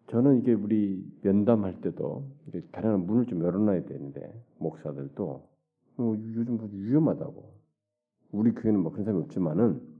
저는 0.06 0.38
이게 0.38 0.54
우리 0.54 1.04
면담할 1.22 1.82
때도 1.82 2.30
가능한 2.72 3.04
문을 3.04 3.26
좀 3.26 3.42
열어놔야 3.42 3.84
되는데 3.84 4.42
목사들도 4.58 5.48
어, 5.98 6.14
요즘 6.16 6.56
뭐 6.56 6.70
위험하다고. 6.72 7.54
우리 8.32 8.52
교회는 8.52 8.80
뭐 8.80 8.90
그런 8.90 9.04
사람이 9.04 9.22
없지만은 9.24 9.93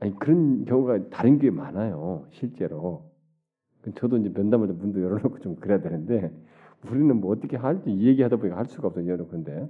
아니 0.00 0.18
그런 0.18 0.64
경우가 0.64 1.10
다른 1.10 1.38
교회 1.38 1.50
많아요. 1.50 2.26
실제로. 2.30 3.10
저도 3.94 4.18
이제 4.18 4.28
면담할 4.30 4.68
때 4.68 4.74
문도 4.74 5.00
열어놓고 5.02 5.38
좀 5.40 5.56
그래야 5.56 5.80
되는데 5.80 6.30
우리는 6.90 7.20
뭐 7.20 7.32
어떻게 7.32 7.56
할지 7.56 7.90
이 7.90 8.06
얘기하다 8.06 8.36
보니까 8.36 8.56
할 8.56 8.66
수가 8.66 8.88
없어요. 8.88 9.06
열어놓건데 9.06 9.68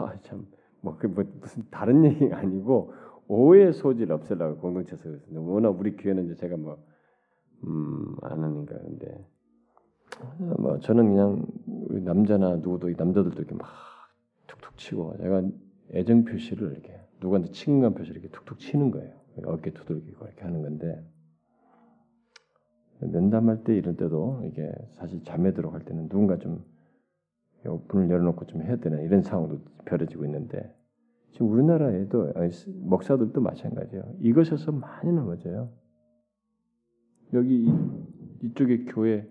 아참뭐 0.00 0.96
그 0.98 1.06
뭐 1.08 1.24
무슨 1.40 1.64
다른 1.70 2.04
얘기가 2.04 2.38
아니고 2.38 2.92
오해 3.26 3.72
소지를 3.72 4.14
없애려고 4.14 4.58
공동체에서 4.60 5.04
그랬는데 5.04 5.38
워낙 5.38 5.70
우리 5.70 5.96
교회는 5.96 6.26
이제 6.26 6.34
제가 6.36 6.56
뭐 6.56 6.78
음, 7.64 8.16
아는니까 8.22 8.78
근데 8.78 9.26
뭐 10.58 10.78
저는 10.80 11.08
그냥 11.08 11.46
우리 11.66 12.00
남자나 12.02 12.56
누구도 12.56 12.88
남자들도 12.90 13.36
이렇게 13.36 13.54
막 13.54 13.66
툭툭 14.46 14.76
치고 14.78 15.16
제가 15.18 15.42
애정 15.92 16.24
표시를 16.24 16.72
이렇게 16.72 16.98
누구한테 17.20 17.50
친근감 17.52 17.94
표시를 17.94 18.20
이렇게 18.20 18.32
툭툭 18.36 18.58
치는 18.58 18.90
거예요. 18.90 19.14
어깨 19.46 19.72
두들기고 19.72 20.24
이렇게 20.26 20.42
하는 20.42 20.62
건데 20.62 21.04
면담할 23.00 23.62
때 23.64 23.76
이럴 23.76 23.96
때도 23.96 24.42
이게 24.46 24.72
사실 24.94 25.22
잠에 25.24 25.52
들어갈 25.52 25.84
때는 25.84 26.08
누군가 26.08 26.38
좀 26.38 26.64
문을 27.88 28.10
열어놓고 28.10 28.46
좀 28.46 28.62
해야 28.62 28.76
되는 28.76 29.02
이런 29.04 29.22
상황도 29.22 29.60
벌어지고 29.84 30.24
있는데 30.24 30.74
지금 31.32 31.50
우리나라에도 31.52 32.32
목사들도 32.80 33.40
마찬가지예요. 33.40 34.16
이것에서 34.20 34.72
많이 34.72 35.12
넘어져요. 35.12 35.70
여기 37.34 37.64
이, 37.66 37.72
이쪽에 38.42 38.84
교회 38.86 39.28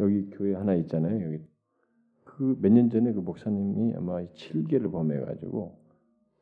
여기 0.00 0.28
교회 0.30 0.54
하나 0.54 0.74
있잖아요. 0.74 1.24
여기 1.24 1.44
그 2.24 2.56
몇 2.60 2.70
년 2.72 2.90
전에 2.90 3.12
그 3.12 3.20
목사님이 3.20 3.94
아마 3.96 4.22
7개를 4.22 4.90
범해 4.92 5.20
가지고 5.20 5.77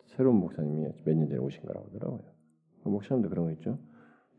새로운 0.07 0.37
목사님이 0.37 0.89
몇 1.05 1.15
년 1.15 1.29
전에 1.29 1.39
오신 1.39 1.63
거라고 1.63 1.87
하더라고요. 1.89 2.23
그 2.83 2.89
목사님도 2.89 3.29
그런 3.29 3.47
거 3.47 3.53
있죠. 3.53 3.79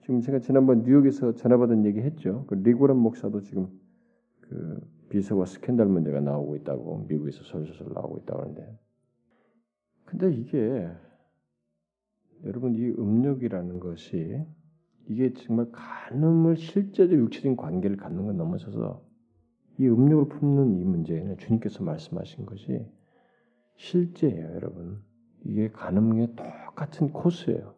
지금 0.01 0.21
제가 0.21 0.39
지난번 0.39 0.83
뉴욕에서 0.83 1.35
전화 1.35 1.57
받은 1.57 1.85
얘기 1.85 1.99
했죠. 1.99 2.45
그 2.47 2.55
리고란 2.55 2.97
목사도 2.97 3.41
지금 3.41 3.67
그 4.41 4.79
비서와 5.09 5.45
스캔들 5.45 5.85
문제가 5.85 6.21
나오고 6.21 6.55
있다고 6.57 7.05
미국에서 7.07 7.43
솔솔 7.43 7.93
나오고 7.93 8.19
있다고 8.19 8.41
하는데 8.41 8.79
근데 10.05 10.33
이게 10.33 10.89
여러분 12.45 12.75
이 12.75 12.89
음욕이라는 12.89 13.79
것이 13.79 14.45
이게 15.09 15.33
정말 15.33 15.71
간음을 15.71 16.57
실제적 16.57 17.17
육체적인 17.17 17.57
관계를 17.57 17.97
갖는 17.97 18.25
건 18.25 18.37
넘어서서 18.37 19.05
이 19.79 19.87
음욕을 19.87 20.29
품는 20.29 20.77
이 20.77 20.83
문제는 20.83 21.37
주님께서 21.37 21.83
말씀하신 21.83 22.45
것이 22.45 22.85
실제예요, 23.77 24.53
여러분. 24.55 25.01
이게 25.45 25.69
간음의 25.69 26.35
똑같은 26.35 27.11
코스예요. 27.11 27.75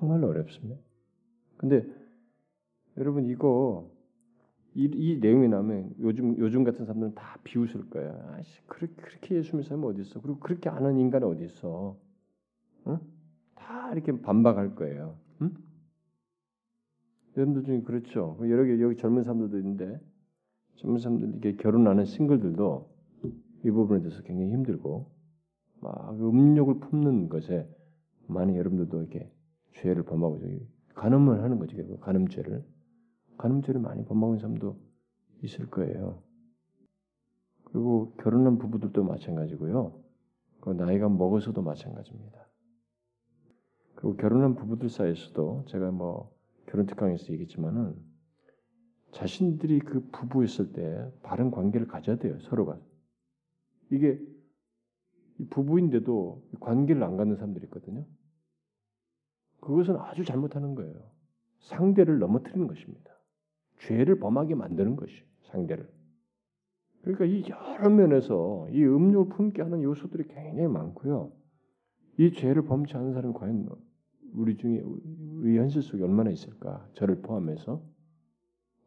정말 0.00 0.24
어렵습니다. 0.24 0.80
근데 1.56 1.86
여러분 2.96 3.26
이거 3.26 3.90
이, 4.74 4.84
이 4.84 5.18
내용이 5.20 5.48
나면 5.48 5.94
요즘 6.00 6.38
요즘 6.38 6.64
같은 6.64 6.86
사람들은 6.86 7.14
다 7.14 7.38
비웃을 7.44 7.90
거야. 7.90 8.12
아씨 8.34 8.62
그렇게 8.66 8.94
그렇게 9.02 9.36
예수 9.36 9.56
믿는 9.56 9.68
사람이 9.68 9.86
어디 9.86 10.02
있어? 10.02 10.20
그리고 10.20 10.38
그렇게 10.38 10.70
아는 10.70 10.98
인간이 10.98 11.24
어디 11.24 11.44
있어? 11.44 11.96
응? 12.86 12.98
다 13.54 13.92
이렇게 13.92 14.20
반박할 14.20 14.74
거예요. 14.74 15.16
응? 15.42 15.54
여러분들 17.36 17.64
중에 17.64 17.82
그렇죠. 17.82 18.38
여러 18.42 18.64
개 18.64 18.80
여기 18.80 18.96
젊은 18.96 19.22
사람들도 19.22 19.58
있는데 19.58 20.00
젊은 20.76 20.98
사람들 20.98 21.36
이게 21.36 21.56
결혼하는 21.56 22.04
싱글들도 22.04 22.90
이 23.64 23.70
부분에 23.70 24.00
대해서 24.00 24.22
굉장히 24.22 24.52
힘들고 24.52 25.10
막 25.80 26.14
음욕을 26.20 26.80
품는 26.80 27.28
것에 27.28 27.68
많이 28.26 28.56
여러분들도 28.56 29.00
이렇게 29.00 29.30
죄를 29.74 30.04
범하고 30.04 30.40
간음을 30.94 31.42
하는 31.42 31.58
거죠. 31.58 31.76
간음죄를 32.00 32.64
간음죄를 33.38 33.80
많이 33.80 34.04
범하는 34.04 34.38
사람도 34.38 34.78
있을 35.42 35.70
거예요. 35.70 36.22
그리고 37.64 38.12
결혼한 38.16 38.58
부부들도 38.58 39.02
마찬가지고요. 39.04 39.98
그 40.60 40.70
나이가 40.70 41.08
먹어서도 41.08 41.62
마찬가지입니다. 41.62 42.46
그리고 43.94 44.16
결혼한 44.16 44.54
부부들 44.56 44.88
사이에서도 44.88 45.64
제가 45.68 45.90
뭐 45.90 46.34
결혼 46.66 46.86
특강에서 46.86 47.32
얘기했지만은 47.32 47.96
자신들이 49.12 49.80
그 49.80 50.08
부부였을 50.10 50.72
때 50.72 51.10
바른 51.22 51.50
관계를 51.50 51.86
가져야 51.88 52.16
돼요 52.16 52.38
서로가 52.40 52.78
이게 53.90 54.20
부부인데도 55.48 56.42
관계를 56.60 57.02
안 57.02 57.16
갖는 57.16 57.36
사람들이 57.36 57.64
있거든요. 57.66 58.04
그것은 59.60 59.96
아주 59.96 60.24
잘못하는 60.24 60.74
거예요. 60.74 60.94
상대를 61.60 62.18
넘어뜨리는 62.18 62.66
것입니다. 62.66 63.10
죄를 63.78 64.18
범하게 64.18 64.54
만드는 64.54 64.96
것이 64.96 65.24
상대를. 65.42 65.88
그러니까 67.02 67.24
이 67.24 67.44
여러 67.48 67.88
면에서 67.88 68.68
이 68.70 68.84
음욕을 68.84 69.34
품게 69.34 69.62
하는 69.62 69.82
요소들이 69.82 70.28
굉장히 70.28 70.68
많고요. 70.68 71.32
이 72.18 72.32
죄를 72.32 72.62
범치 72.62 72.96
않은 72.96 73.14
사람이 73.14 73.34
과연 73.34 73.68
우리 74.34 74.56
중에 74.56 74.80
우리 74.80 75.56
현실 75.56 75.82
속에 75.82 76.02
얼마나 76.02 76.30
있을까? 76.30 76.86
저를 76.94 77.22
포함해서 77.22 77.82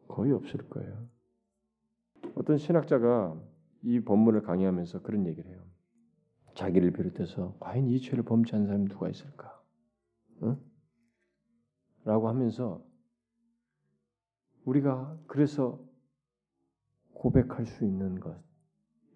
거의 0.08 0.32
없을 0.32 0.68
거예요. 0.68 1.08
어떤 2.36 2.56
신학자가 2.56 3.40
이 3.82 4.00
본문을 4.00 4.42
강의하면서 4.42 5.02
그런 5.02 5.26
얘기를 5.26 5.50
해요. 5.50 5.60
자기를 6.54 6.92
비롯해서 6.92 7.56
과연 7.60 7.88
이 7.88 8.00
죄를 8.00 8.24
않은 8.56 8.66
사람이 8.66 8.88
누가 8.88 9.08
있을까? 9.08 9.60
응? 10.42 10.56
라고 12.04 12.28
하면서 12.28 12.84
우리가 14.64 15.18
그래서 15.26 15.80
고백할 17.12 17.66
수 17.66 17.84
있는 17.84 18.20
것 18.20 18.38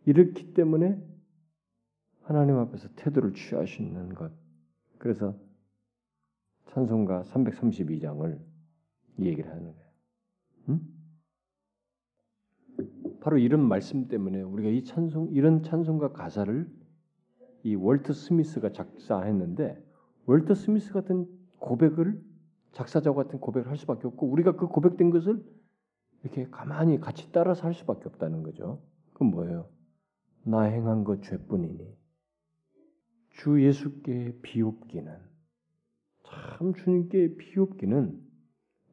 이렇기 0.04 0.54
때문에 0.54 1.02
하나님 2.22 2.56
앞에서 2.56 2.88
태도를 2.96 3.34
취할 3.34 3.66
수 3.66 3.82
있는 3.82 4.14
것 4.14 4.32
그래서 4.98 5.38
찬송가 6.66 7.22
332장을 7.24 8.38
이 9.18 9.24
얘기를 9.26 9.50
하는 9.50 9.74
거예요. 9.74 9.90
응? 10.70 10.80
바로 13.20 13.38
이런 13.38 13.66
말씀 13.66 14.08
때문에 14.08 14.42
우리가 14.42 14.68
이 14.68 14.84
찬송 14.84 15.30
이런 15.32 15.62
찬송가 15.62 16.12
가사를 16.12 16.77
이 17.62 17.74
월트 17.74 18.12
스미스가 18.12 18.72
작사했는데 18.72 19.82
월트 20.26 20.54
스미스 20.54 20.92
같은 20.92 21.26
고백을 21.58 22.20
작사자 22.72 23.12
같은 23.12 23.40
고백을 23.40 23.70
할 23.70 23.76
수밖에 23.76 24.06
없고 24.06 24.28
우리가 24.28 24.56
그 24.56 24.68
고백된 24.68 25.10
것을 25.10 25.42
이렇게 26.22 26.48
가만히 26.50 27.00
같이 27.00 27.30
따라서 27.32 27.64
할 27.64 27.74
수밖에 27.74 28.04
없다는 28.06 28.42
거죠. 28.42 28.82
그건 29.12 29.30
뭐예요? 29.30 29.68
나 30.44 30.62
행한 30.62 31.04
것 31.04 31.22
죄뿐이니 31.22 31.96
주 33.30 33.62
예수께 33.62 34.38
비옵기는 34.42 35.12
참 36.24 36.74
주님께 36.74 37.36
비옵기는 37.36 38.20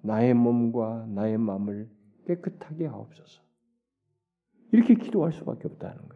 나의 0.01 0.33
몸과 0.33 1.05
나의 1.09 1.37
마음을 1.37 1.89
깨끗하게 2.25 2.85
하옵소서. 2.85 3.41
이렇게 4.71 4.95
기도할 4.95 5.31
수밖에 5.31 5.67
없다는 5.67 5.97
거예요. 5.97 6.14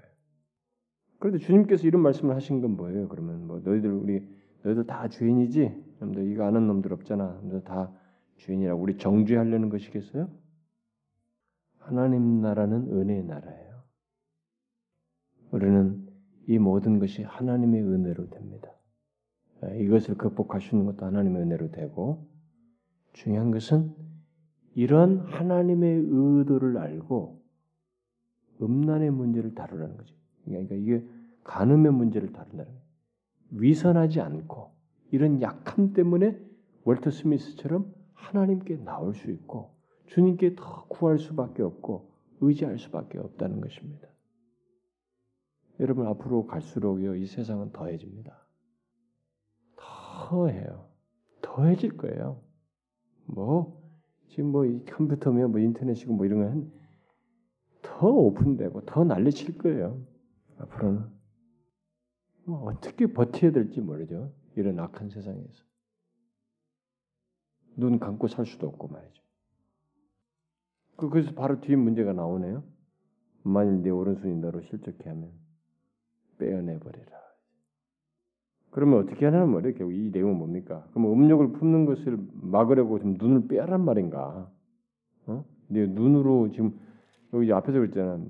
그런데 1.20 1.38
주님께서 1.38 1.86
이런 1.86 2.02
말씀을 2.02 2.36
하신 2.36 2.62
건 2.62 2.76
뭐예요? 2.78 3.08
그러면 3.10 3.46
뭐 3.46 3.60
너희들 3.60 3.92
우리 3.92 4.26
너희들 4.64 4.86
다 4.86 5.08
죄인이지? 5.08 5.98
놈들 6.00 6.32
이거 6.32 6.46
아는 6.46 6.66
놈들 6.68 6.94
없잖아. 6.94 7.40
너희들 7.42 7.64
다 7.64 7.92
죄인이라고 8.38 8.82
우리 8.82 8.98
정죄하려는 8.98 9.70
것이겠어요? 9.70 10.30
하나님 11.78 12.42
나라는 12.42 12.90
은혜의 12.90 13.26
나라예요. 13.26 13.84
우리는 15.52 16.08
이 16.48 16.58
모든 16.58 17.00
것이 17.00 17.24
하나님의 17.24 17.84
은혜로 17.84 18.30
됩니다. 18.30 18.72
예, 19.66 19.80
이것을 19.84 20.16
있는 20.76 20.86
것도 20.86 21.06
하나님의 21.06 21.42
은혜로 21.42 21.72
되고 21.72 22.28
중요한 23.14 23.52
것은 23.52 23.94
이런 24.74 25.20
하나님의 25.20 26.06
의도를 26.08 26.78
알고 26.78 27.44
음란의 28.62 29.12
문제를 29.12 29.54
다루라는 29.56 29.98
거죠. 29.98 30.19
그러니까 30.54 30.76
이게 30.76 31.06
간음의 31.44 31.92
문제를 31.94 32.32
다룬다는 32.32 32.66
거예요. 32.66 32.82
위선하지 33.52 34.22
않고 34.22 34.72
이런 35.12 35.42
약함 35.42 35.94
때문에 35.94 36.40
월터 36.84 37.12
스미스처럼 37.12 37.94
하나님께 38.14 38.78
나올 38.78 39.14
수 39.16 39.32
있고 39.32 39.76
주님께 40.08 40.56
더 40.56 40.86
구할 40.88 41.20
수밖에 41.20 41.64
없고 41.64 42.12
의지할 42.42 42.78
수밖에 42.78 43.18
없다는 43.18 43.62
것입니다. 43.62 44.08
여러분 45.80 46.08
앞으로 46.08 46.46
갈수록요 46.46 47.16
이 47.16 47.26
세상은 47.26 47.72
더해집니다. 47.72 48.46
더해요. 49.78 50.90
더해질 51.42 51.98
거예요. 51.98 52.42
뭐 53.26 53.80
지금 54.28 54.52
뭐 54.52 54.66
컴퓨터면 54.86 55.52
뭐 55.52 55.60
인터넷이고 55.60 56.14
뭐 56.14 56.26
이런 56.26 56.72
건더 57.82 58.08
오픈되고 58.08 58.86
더 58.86 59.04
난리칠 59.04 59.58
거예요. 59.58 60.02
앞으로는 60.60 61.06
뭐 62.46 62.64
어떻게 62.64 63.08
버텨야 63.08 63.52
될지 63.52 63.80
모르죠. 63.82 64.32
이런 64.56 64.80
악한 64.80 65.10
세상에서 65.10 65.64
눈 67.76 68.00
감고 68.00 68.28
살 68.28 68.46
수도 68.46 68.68
없고 68.68 68.88
말이죠. 68.88 69.24
그, 70.98 71.10
그래서 71.10 71.34
바로 71.34 71.62
뒤에 71.62 71.76
문제가 71.76 72.14
나오네요. 72.14 72.64
만일 73.44 73.82
내 73.82 73.90
오른손이 73.90 74.36
너로 74.36 74.62
실족해 74.64 75.10
하면 75.10 75.32
빼어내버리라. 76.40 77.20
그러면 78.72 79.00
어떻게 79.00 79.26
하냐는 79.26 79.50
말이에요. 79.50 79.76
결국 79.76 79.94
이 79.94 80.10
내용은 80.12 80.38
뭡니까? 80.38 80.86
그럼 80.92 81.12
음욕을 81.14 81.54
품는 81.54 81.86
것을 81.86 82.20
막으려고 82.34 83.00
좀 83.00 83.16
눈을 83.18 83.48
빼란 83.48 83.84
말인가? 83.84 84.52
어? 85.26 85.46
내 85.68 85.86
눈으로 85.88 86.52
지금 86.52 86.78
여기 87.34 87.52
앞에서 87.52 87.80
그랬잖아. 87.80 88.24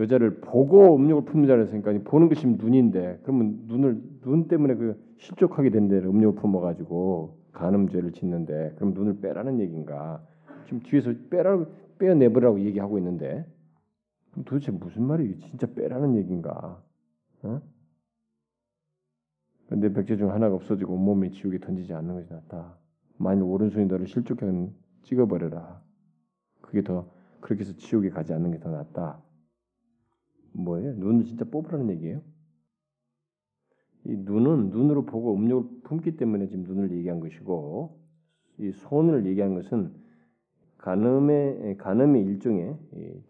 여자를 0.00 0.40
보고 0.40 0.96
음욕을 0.96 1.24
품는 1.26 1.46
자를 1.46 1.64
했으니까 1.64 1.92
보는 2.04 2.28
것이 2.28 2.46
눈인데 2.46 3.20
그러면 3.22 3.64
눈을 3.66 4.02
눈 4.22 4.48
때문에 4.48 4.74
그 4.74 5.00
실족하게 5.18 5.70
된데 5.70 5.98
음욕을 5.98 6.40
품어가지고 6.40 7.38
간음죄를 7.52 8.12
짓는데 8.12 8.74
그럼 8.76 8.94
눈을 8.94 9.20
빼라는 9.20 9.60
얘기인가? 9.60 10.24
지금 10.64 10.80
뒤에서 10.80 11.12
빼라 11.28 11.66
빼어내버라고 11.98 12.60
얘기하고 12.60 12.98
있는데 12.98 13.46
도대체 14.46 14.72
무슨 14.72 15.04
말이 15.04 15.38
진짜 15.40 15.66
빼라는 15.66 16.16
얘기인가? 16.16 16.82
어? 17.42 17.60
근데 19.68 19.92
백제 19.92 20.16
중 20.16 20.32
하나가 20.32 20.54
없어지고 20.54 20.94
온몸이 20.94 21.30
지옥에 21.30 21.58
던지지 21.58 21.92
않는 21.92 22.14
것이 22.14 22.32
낫다. 22.32 22.76
만일 23.18 23.44
오른손이 23.44 23.86
너를 23.86 24.06
실족하면 24.06 24.74
찍어버려라. 25.02 25.80
그게 26.60 26.82
더 26.82 27.08
그렇게 27.40 27.62
해서 27.64 27.76
지옥에 27.76 28.08
가지 28.08 28.32
않는 28.32 28.50
게 28.50 28.58
더 28.58 28.70
낫다. 28.70 29.20
뭐예요? 30.52 30.94
눈을 30.94 31.24
진짜 31.24 31.44
뽑으라는 31.44 31.90
얘기예요? 31.90 32.22
이 34.04 34.16
눈은 34.16 34.70
눈으로 34.70 35.04
보고 35.04 35.34
음욕을 35.34 35.80
품기 35.84 36.16
때문에 36.16 36.46
지금 36.48 36.64
눈을 36.64 36.90
얘기한 36.92 37.20
것이고 37.20 37.98
이 38.58 38.72
손을 38.72 39.26
얘기한 39.26 39.54
것은 39.54 39.92
간음의 40.78 41.76
간음의 41.76 42.24
일종의 42.24 42.78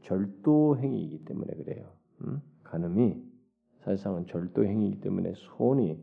절도 0.03 0.79
행위이기 0.79 1.25
때문에 1.25 1.55
그래요. 1.55 1.91
음? 2.23 2.41
간음이 2.63 3.17
사실상은 3.81 4.27
절도 4.27 4.65
행위이기 4.65 5.01
때문에 5.01 5.33
손이 5.35 5.99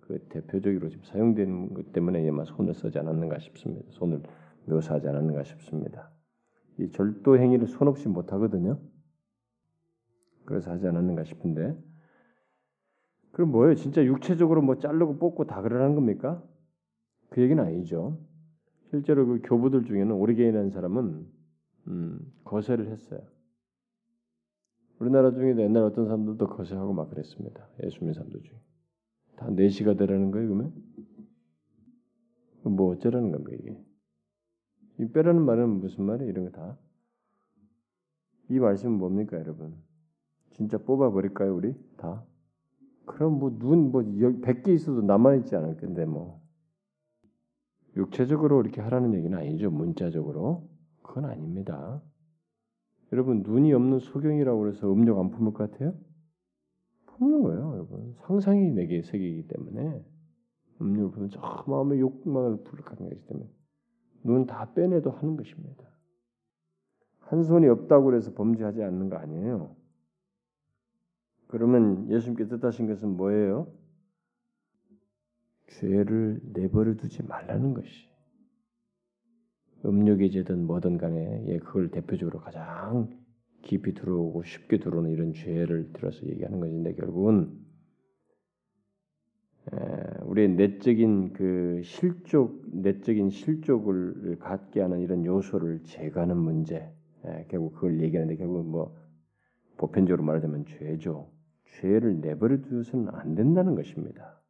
그 0.00 0.18
대표적으로 0.28 0.88
지금 0.88 1.04
사용되는 1.04 1.74
것 1.74 1.92
때문에 1.92 2.28
아마 2.28 2.44
손을 2.44 2.74
쓰지 2.74 2.98
않았는가 2.98 3.38
싶습니다. 3.38 3.86
손을 3.90 4.22
묘사하지 4.66 5.06
않았는가 5.06 5.44
싶습니다. 5.44 6.10
이 6.78 6.90
절도 6.90 7.38
행위를 7.38 7.68
손 7.68 7.86
없이 7.86 8.08
못 8.08 8.32
하거든요. 8.32 8.80
그래서 10.50 10.72
하지 10.72 10.88
않았는가 10.88 11.22
싶은데 11.22 11.78
그럼 13.30 13.52
뭐예요? 13.52 13.76
진짜 13.76 14.04
육체적으로 14.04 14.62
뭐 14.62 14.78
자르고 14.78 15.18
뽑고 15.18 15.44
다 15.44 15.62
그러라는 15.62 15.94
겁니까? 15.94 16.42
그 17.28 17.40
얘기는 17.40 17.62
아니죠. 17.62 18.18
실제로 18.90 19.26
그 19.26 19.40
교부들 19.44 19.84
중에는 19.84 20.10
오리게인이라는 20.10 20.70
사람은 20.70 21.26
음, 21.86 22.32
거세를 22.42 22.88
했어요. 22.88 23.20
우리나라 24.98 25.30
중에도 25.30 25.62
옛날 25.62 25.84
어떤 25.84 26.06
사람들도 26.06 26.48
거세하고 26.48 26.92
막 26.94 27.10
그랬습니다. 27.10 27.68
예수 27.84 28.00
믿는 28.00 28.14
사람들 28.14 28.42
중에. 28.42 28.60
다 29.36 29.48
내시가 29.50 29.94
되라는 29.94 30.32
거예요, 30.32 30.48
그러면? 30.48 30.74
뭐 32.64 32.92
어쩌라는 32.92 33.30
겁니까, 33.30 33.52
이게? 33.52 33.80
이 34.98 35.06
빼라는 35.12 35.42
말은 35.42 35.68
무슨 35.78 36.04
말이에요, 36.04 36.28
이런 36.28 36.46
거 36.46 36.50
다? 36.50 36.76
이 38.50 38.58
말씀은 38.58 38.98
뭡니까, 38.98 39.38
여러분? 39.38 39.80
진짜 40.60 40.76
뽑아버릴까요, 40.76 41.56
우리? 41.56 41.74
다? 41.96 42.22
그럼 43.06 43.38
뭐, 43.38 43.50
눈, 43.58 43.90
뭐, 43.90 44.02
100개 44.02 44.68
있어도 44.68 45.00
남아있지 45.00 45.56
않을 45.56 45.78
건데, 45.78 46.04
뭐. 46.04 46.42
육체적으로 47.96 48.60
이렇게 48.60 48.82
하라는 48.82 49.14
얘기는 49.14 49.36
아니죠, 49.38 49.70
문자적으로. 49.70 50.68
그건 51.02 51.24
아닙니다. 51.24 52.02
여러분, 53.10 53.42
눈이 53.42 53.72
없는 53.72 54.00
소경이라고 54.00 54.68
해서 54.68 54.92
음력 54.92 55.18
안 55.18 55.30
품을 55.30 55.54
것 55.54 55.70
같아요? 55.70 55.94
품는 57.06 57.42
거예요, 57.42 57.72
여러분. 57.72 58.14
상상이 58.26 58.70
내게 58.72 59.00
세계이기 59.00 59.48
때문에 59.48 60.04
음료를 60.82 61.10
보면 61.10 61.30
저 61.30 61.40
마음의 61.68 62.00
욕망을 62.00 62.64
불러가는 62.64 63.08
것이기 63.08 63.26
때문에 63.28 63.48
눈 64.24 64.46
다 64.46 64.74
빼내도 64.74 65.10
하는 65.10 65.38
것입니다. 65.38 65.88
한 67.20 67.44
손이 67.44 67.66
없다고 67.66 68.14
해서 68.14 68.34
범죄하지 68.34 68.82
않는 68.82 69.08
거 69.08 69.16
아니에요. 69.16 69.79
그러면 71.50 72.08
예수님께 72.08 72.46
뜻하신 72.46 72.86
것은 72.86 73.16
뭐예요? 73.16 73.66
죄를 75.66 76.40
내버려 76.52 76.94
두지 76.94 77.24
말라는 77.24 77.74
것이. 77.74 78.08
음욕의 79.84 80.30
죄든 80.30 80.64
뭐든 80.64 80.98
간에 80.98 81.44
예, 81.48 81.58
그걸 81.58 81.90
대표적으로 81.90 82.38
가장 82.38 83.08
깊이 83.62 83.94
들어오고 83.94 84.44
쉽게 84.44 84.78
들어오는 84.78 85.10
이런 85.10 85.32
죄를 85.32 85.92
들어서 85.92 86.24
얘기하는 86.26 86.60
것인데 86.60 86.94
결국은 86.94 87.58
우리의 90.22 90.50
내적인 90.50 91.32
그 91.32 91.80
실족, 91.82 92.62
내적인 92.72 93.30
실족을 93.30 94.38
갖게 94.38 94.80
하는 94.80 95.00
이런 95.00 95.24
요소를 95.24 95.82
제거하는 95.84 96.36
문제, 96.36 96.92
결국 97.48 97.74
그걸 97.74 98.00
얘기하는데 98.00 98.36
결국 98.36 98.68
뭐 98.68 98.96
보편적으로 99.76 100.24
말하자면 100.24 100.66
죄죠. 100.66 101.39
죄를 101.72 102.20
내버려 102.20 102.60
두서는 102.62 103.08
안 103.14 103.34
된다는 103.34 103.74
것입니다. 103.74 104.40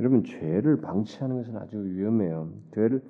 여러분 0.00 0.24
죄를 0.24 0.80
방치하는 0.80 1.36
것은 1.36 1.56
아주 1.56 1.84
위험해요. 1.84 2.52
죄를 2.74 3.02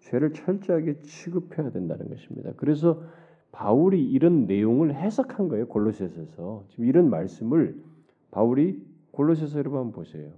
죄를 0.00 0.32
철저하게 0.32 1.00
취급해야 1.00 1.70
된다는 1.70 2.08
것입니다. 2.08 2.52
그래서 2.56 3.02
바울이 3.50 4.04
이런 4.04 4.46
내용을 4.46 4.94
해석한 4.94 5.48
거예요. 5.48 5.66
골로새서에서. 5.68 6.66
지금 6.68 6.84
이런 6.84 7.10
말씀을 7.10 7.82
바울이 8.30 8.86
골로새서 9.10 9.58
여러분 9.58 9.80
한번 9.80 9.92
보세요. 9.92 10.32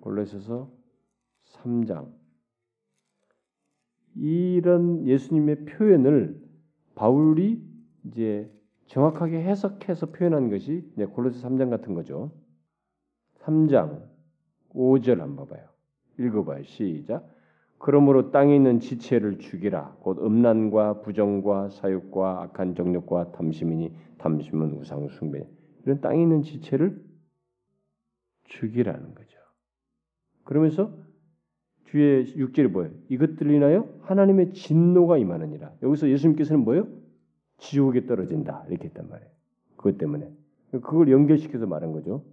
골로새서 0.00 0.70
3장. 1.46 2.12
이런 4.14 5.06
예수님의 5.06 5.64
표현을 5.64 6.40
바울이 6.94 7.62
이제 8.04 8.50
정확하게 8.86 9.42
해석해서 9.42 10.06
표현한 10.06 10.50
것이 10.50 10.88
골로새 11.12 11.46
3장 11.46 11.70
같은 11.70 11.94
거죠. 11.94 12.30
3장 13.40 14.02
5절 14.70 15.18
한번 15.18 15.46
봐봐요. 15.46 15.68
읽어봐요. 16.18 16.62
시작. 16.64 17.28
그러므로 17.78 18.30
땅에 18.30 18.56
있는 18.56 18.80
지체를 18.80 19.38
죽이라. 19.38 19.96
곧 20.00 20.24
음란과 20.24 21.02
부정과 21.02 21.68
사욕과 21.68 22.42
악한 22.42 22.74
정욕과 22.74 23.32
탐심이니 23.32 23.94
탐심은 24.18 24.78
우상 24.78 25.08
숭배. 25.08 25.46
이런 25.84 26.00
땅에 26.00 26.22
있는 26.22 26.42
지체를 26.42 27.04
죽이라는 28.44 29.14
거죠. 29.14 29.38
그러면서 30.44 30.96
뒤에 31.86 32.24
6절이 32.24 32.68
뭐예요? 32.68 32.92
이것들 33.08 33.50
인하여 33.50 33.88
하나님의 34.02 34.52
진노가 34.52 35.18
임하느니라. 35.18 35.74
여기서 35.82 36.08
예수님께서는 36.08 36.64
뭐예요? 36.64 36.88
지옥에 37.58 38.06
떨어진다. 38.06 38.66
이렇게 38.68 38.88
했단 38.88 39.08
말이에요. 39.08 39.30
그것 39.76 39.98
때문에. 39.98 40.30
그걸 40.70 41.10
연결시켜서 41.10 41.66
말한 41.66 41.92
거죠. 41.92 42.24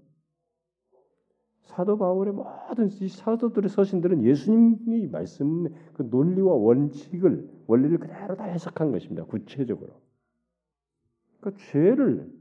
사도 1.63 1.97
바울의 1.97 2.33
모든 2.33 2.87
이 2.87 3.07
사도들의 3.07 3.69
서신들은 3.69 4.23
예수님이 4.23 5.07
말씀 5.07 5.67
그 5.93 6.03
논리와 6.03 6.53
원칙을 6.53 7.49
원리를 7.67 7.99
그대로 7.99 8.35
다 8.35 8.43
해석한 8.45 8.91
것입니다. 8.91 9.23
구체적으로. 9.25 9.93
그 11.41 11.55
죄를 11.57 12.31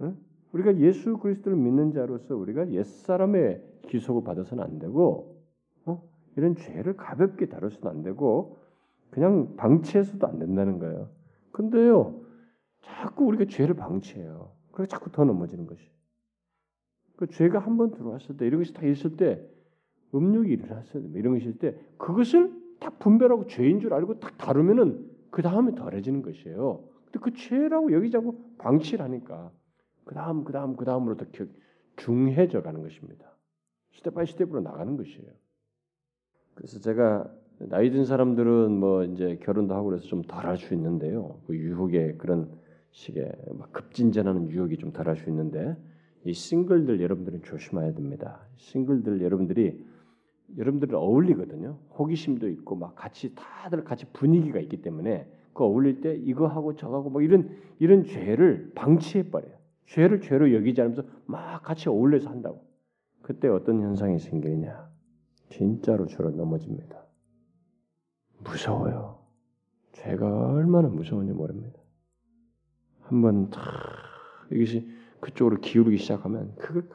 어? 0.00 0.14
우리가 0.52 0.78
예수 0.78 1.18
그리스도를 1.18 1.58
믿는 1.58 1.92
자로서 1.92 2.36
우리가 2.36 2.70
옛 2.72 2.84
사람의 2.84 3.62
기속을 3.88 4.24
받아서는 4.24 4.64
안 4.64 4.78
되고 4.78 5.42
어? 5.84 6.02
이런 6.36 6.56
죄를 6.56 6.96
가볍게 6.96 7.46
다룰 7.46 7.70
수도 7.70 7.88
안 7.88 8.02
되고 8.02 8.58
그냥 9.10 9.56
방치해서도 9.56 10.26
안 10.26 10.38
된다는 10.38 10.78
거예요. 10.78 11.10
근데요 11.58 12.24
자꾸 12.82 13.24
우리가 13.26 13.46
죄를 13.46 13.74
방치해요. 13.74 14.52
그래서 14.70 14.88
자꾸 14.88 15.10
더 15.10 15.24
넘어지는 15.24 15.66
것이. 15.66 15.82
그 17.16 17.26
죄가 17.26 17.58
한 17.58 17.76
번 17.76 17.90
들어왔을 17.90 18.36
때 18.36 18.46
이런 18.46 18.60
것이 18.60 18.72
다 18.72 18.86
있을 18.86 19.16
때 19.16 19.44
음욕이 20.14 20.50
일어났을 20.50 21.02
때 21.02 21.18
이런 21.18 21.34
것일 21.34 21.58
때 21.58 21.76
그것을 21.98 22.52
딱 22.78 23.00
분별하고 23.00 23.48
죄인 23.48 23.80
줄 23.80 23.92
알고 23.92 24.20
딱 24.20 24.38
다루면은 24.38 25.10
그 25.30 25.42
다음에 25.42 25.74
덜해지는 25.74 26.22
것이에요. 26.22 26.84
근데 27.04 27.18
그 27.18 27.34
죄라고 27.34 27.92
여기 27.92 28.10
자꾸 28.12 28.38
방치를 28.58 29.04
하니까 29.04 29.50
그 30.04 30.14
다음 30.14 30.44
그 30.44 30.52
다음 30.52 30.76
그 30.76 30.84
다음으로 30.84 31.16
더 31.16 31.26
중해져 31.96 32.62
가는 32.62 32.82
것입니다. 32.82 33.36
step 33.94 34.14
by 34.14 34.26
step으로 34.26 34.60
나가는 34.60 34.96
것이에요. 34.96 35.32
그래서 36.54 36.78
제가 36.78 37.28
나이 37.58 37.90
든 37.90 38.04
사람들은 38.04 38.72
뭐 38.78 39.04
이제 39.04 39.38
결혼도 39.42 39.74
하고 39.74 39.88
그래서 39.88 40.06
좀 40.06 40.22
덜 40.22 40.46
할 40.46 40.56
수 40.56 40.74
있는데요. 40.74 41.40
그 41.46 41.56
유혹의 41.56 42.18
그런 42.18 42.50
식의 42.92 43.32
막 43.54 43.72
급진전하는 43.72 44.50
유혹이 44.50 44.76
좀 44.78 44.92
덜 44.92 45.08
할 45.08 45.16
수 45.16 45.28
있는데 45.28 45.76
이 46.24 46.32
싱글들 46.32 47.00
여러분들은 47.00 47.42
조심해야 47.42 47.94
됩니다. 47.94 48.40
싱글들 48.56 49.22
여러분들이 49.22 49.84
여러분들 50.56 50.94
어울리거든요. 50.94 51.78
호기심도 51.98 52.48
있고 52.48 52.76
막 52.76 52.94
같이 52.94 53.34
다들 53.34 53.84
같이 53.84 54.06
분위기가 54.12 54.60
있기 54.60 54.80
때문에 54.82 55.26
그 55.52 55.64
어울릴 55.64 56.00
때 56.00 56.14
이거 56.16 56.46
하고 56.46 56.76
저거 56.76 56.98
하고 56.98 57.10
뭐 57.10 57.22
이런 57.22 57.50
이런 57.80 58.04
죄를 58.04 58.72
방치해 58.74 59.30
버려요. 59.30 59.52
죄를 59.86 60.20
죄로 60.20 60.54
여기지 60.54 60.80
않으면서 60.80 61.02
막 61.26 61.62
같이 61.62 61.88
어울려서 61.88 62.30
한다고. 62.30 62.62
그때 63.22 63.48
어떤 63.48 63.80
현상이 63.80 64.18
생기느냐? 64.18 64.88
진짜로 65.48 66.06
죄로 66.06 66.30
넘어집니다. 66.30 67.07
무서워요. 68.38 69.18
죄가 69.92 70.52
얼마나 70.52 70.88
무서운지 70.88 71.32
모릅니다. 71.32 71.78
한번 73.00 73.50
다 73.50 73.60
이것이 74.50 74.88
그쪽으로 75.20 75.60
기울기 75.60 75.98
시작하면 75.98 76.54
그걸 76.56 76.88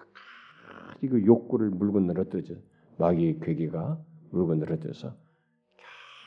이거 1.02 1.20
욕구를 1.22 1.70
물고 1.70 2.00
늘어뜨려 2.00 2.56
마귀의 2.98 3.40
괴기가 3.40 4.02
물고 4.32 4.56
늘어뜨려서 4.56 5.16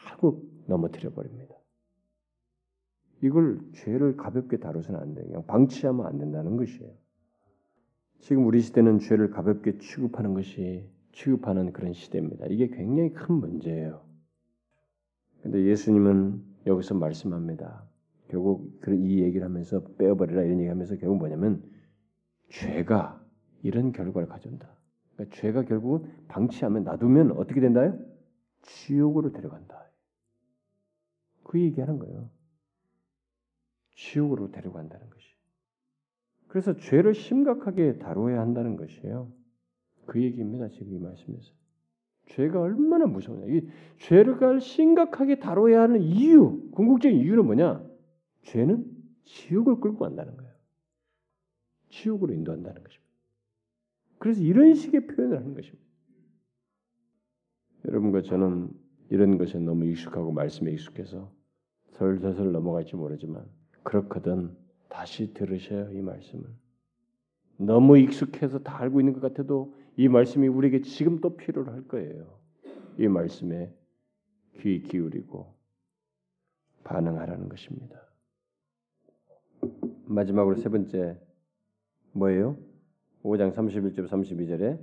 결국 0.09 0.51
넘어뜨려 0.67 1.13
버립니다. 1.13 1.55
이걸 3.23 3.61
죄를 3.75 4.17
가볍게 4.17 4.59
다루서는 4.59 5.01
안 5.01 5.15
돼요. 5.15 5.27
그냥 5.27 5.47
방치하면 5.47 6.07
안 6.07 6.19
된다는 6.19 6.57
것이에요. 6.57 6.93
지금 8.21 8.47
우리 8.47 8.61
시대는 8.61 8.99
죄를 8.99 9.31
가볍게 9.31 9.79
취급하는 9.79 10.35
것이 10.35 10.89
취급하는 11.13 11.73
그런 11.73 11.93
시대입니다. 11.93 12.47
이게 12.51 12.69
굉장히 12.69 13.13
큰 13.13 13.37
문제예요. 13.37 14.06
근데 15.47 15.63
예수님은 15.63 16.43
여기서 16.67 16.97
말씀합니다. 16.97 17.85
결국 18.27 18.81
이 18.89 19.21
얘기를 19.21 19.47
하면서 19.47 19.81
빼어버리라 19.97 20.43
이런 20.43 20.59
얘기하면서 20.59 20.97
결국 20.97 21.19
뭐냐면 21.19 21.63
죄가 22.49 23.25
이런 23.63 23.93
결과를 23.93 24.27
가져온다. 24.27 24.69
그러니까 25.15 25.37
죄가 25.37 25.63
결국은 25.63 26.11
방치하면 26.27 26.83
놔두면 26.83 27.31
어떻게 27.33 27.61
된다요? 27.61 27.97
지옥으로 28.63 29.31
데려간다. 29.31 29.89
그 31.45 31.61
얘기하는 31.61 32.01
거예요. 32.01 32.29
지옥으로 33.95 34.51
데려간다는 34.51 35.09
것이. 35.11 35.29
그래서 36.49 36.77
죄를 36.77 37.15
심각하게 37.15 37.99
다루어야 37.99 38.41
한다는 38.41 38.75
것이에요. 38.75 39.31
그 40.07 40.21
얘기입니다. 40.21 40.69
지금 40.71 40.93
이 40.93 40.99
말씀에서. 40.99 41.53
죄가 42.27 42.61
얼마나 42.61 43.07
무서우냐. 43.07 43.47
이 43.47 43.69
죄를 43.99 44.61
심각하게 44.61 45.39
다뤄야 45.39 45.83
하는 45.83 46.03
이유, 46.03 46.69
궁극적인 46.73 47.19
이유는 47.19 47.47
뭐냐? 47.47 47.85
죄는 48.43 48.85
지옥을 49.25 49.81
끌고 49.81 49.99
간다는 49.99 50.37
거예요. 50.37 50.53
지옥으로 51.89 52.33
인도한다는 52.35 52.83
것입니다. 52.83 53.07
그래서 54.19 54.41
이런 54.43 54.75
식의 54.75 55.07
표현을 55.07 55.37
하는 55.39 55.55
것입니다. 55.55 55.85
여러분과 57.87 58.23
저는 58.23 58.71
이런 59.11 59.39
것에 59.39 59.59
너무 59.59 59.87
익숙하고 59.87 60.33
말씀에 60.33 60.73
익숙해서 60.73 61.33
설설설 61.91 62.51
넘어갈지 62.53 62.97
모르지만 62.97 63.45
그렇거든 63.83 64.57
다시 64.89 65.33
들으셔야 65.33 65.91
이 65.91 66.01
말씀을. 66.03 66.45
너무 67.59 67.99
익숙해서 67.99 68.59
다 68.59 68.81
알고 68.81 69.01
있는 69.01 69.13
것 69.13 69.21
같아도 69.21 69.76
이 69.97 70.09
말씀이 70.09 70.47
우리에게 70.49 70.83
지금 70.83 71.21
또 71.21 71.37
필요로 71.37 71.73
할 71.73 71.89
거예요. 71.89 72.39
이 72.99 73.09
말씀에 73.09 73.73
귀 74.59 74.83
기울이고 74.83 75.55
반응하라는 76.85 77.49
것입니다. 77.49 78.01
마지막으로 80.05 80.57
세 80.57 80.69
번째 80.69 81.19
뭐예요? 82.13 82.59
5장 83.23 83.53
31절 83.53 84.09
32절에 84.09 84.79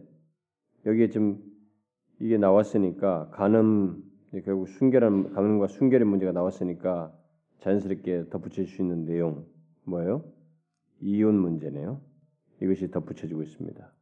여기에 0.85 1.09
지금 1.09 1.41
이게 2.19 2.37
나왔으니까 2.37 3.29
간음 3.29 4.03
결국 4.43 4.67
순결한 4.67 5.33
간음과 5.33 5.67
순결의 5.67 6.07
문제가 6.07 6.31
나왔으니까 6.31 7.15
자연스럽게 7.59 8.29
덧붙일 8.29 8.67
수 8.67 8.81
있는 8.81 9.05
내용 9.05 9.45
뭐예요? 9.83 10.25
이혼 10.99 11.35
문제네요. 11.35 12.01
이것이 12.61 12.89
덧붙여지고 12.91 13.43
있습니다. 13.43 13.92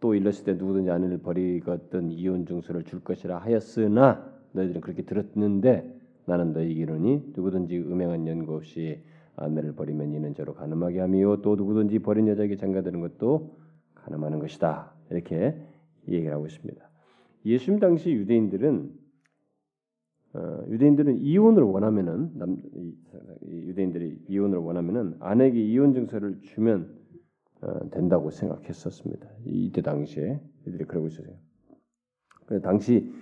또 0.00 0.14
일렀을 0.14 0.44
때 0.44 0.54
누구든지 0.54 0.90
아내를 0.90 1.18
버리거든 1.18 2.10
이혼 2.10 2.46
증서를 2.46 2.84
줄 2.84 3.00
것이라 3.00 3.38
하였으나 3.38 4.32
너희들은 4.52 4.80
그렇게 4.80 5.02
들었는데 5.02 5.98
나는 6.26 6.52
너희에게 6.52 6.80
이르니 6.80 7.32
누구든지 7.34 7.78
음행한 7.78 8.26
연고 8.26 8.56
없이 8.56 9.02
아내를 9.36 9.74
버리면 9.74 10.12
이는 10.12 10.34
저로 10.34 10.54
가늠하게 10.54 11.00
함이요 11.00 11.42
또 11.42 11.56
누구든지 11.56 12.00
버린 12.00 12.28
여자에게 12.28 12.56
장가드는 12.56 13.00
것도 13.00 13.56
가늠하는 13.94 14.38
것이다. 14.38 14.92
이렇게 15.10 15.56
얘기를 16.08 16.32
하고 16.32 16.46
있습니다. 16.46 16.88
예수님 17.44 17.80
당시 17.80 18.10
유대인들은 18.12 19.08
어, 20.34 20.64
유대인들은 20.68 21.18
이혼을 21.18 21.62
원하면은 21.62 22.32
남, 22.34 22.58
유대인들이 23.46 24.24
이혼을 24.28 24.58
원하면은 24.58 25.16
아내에게 25.20 25.60
이혼 25.62 25.94
증서를 25.94 26.40
주면 26.42 26.82
어, 26.82 26.97
된다고 27.90 28.30
생각했었습니다. 28.30 29.28
이때 29.44 29.82
당시에 29.82 30.40
이들이 30.66 30.84
그러고 30.84 31.08
있었어요. 31.08 31.34
당시 32.62 33.12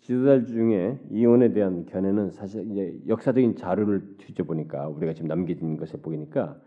지도자들 0.00 0.46
중에 0.46 0.98
이혼에 1.10 1.52
대한 1.52 1.86
견해는 1.86 2.30
사실 2.30 2.70
이제 2.70 2.98
역사적인 3.06 3.54
자료를 3.56 4.16
뒤져보니까 4.18 4.88
우리가 4.88 5.14
지금 5.14 5.28
남겨진 5.28 5.76
것을 5.76 6.00
보니까 6.00 6.60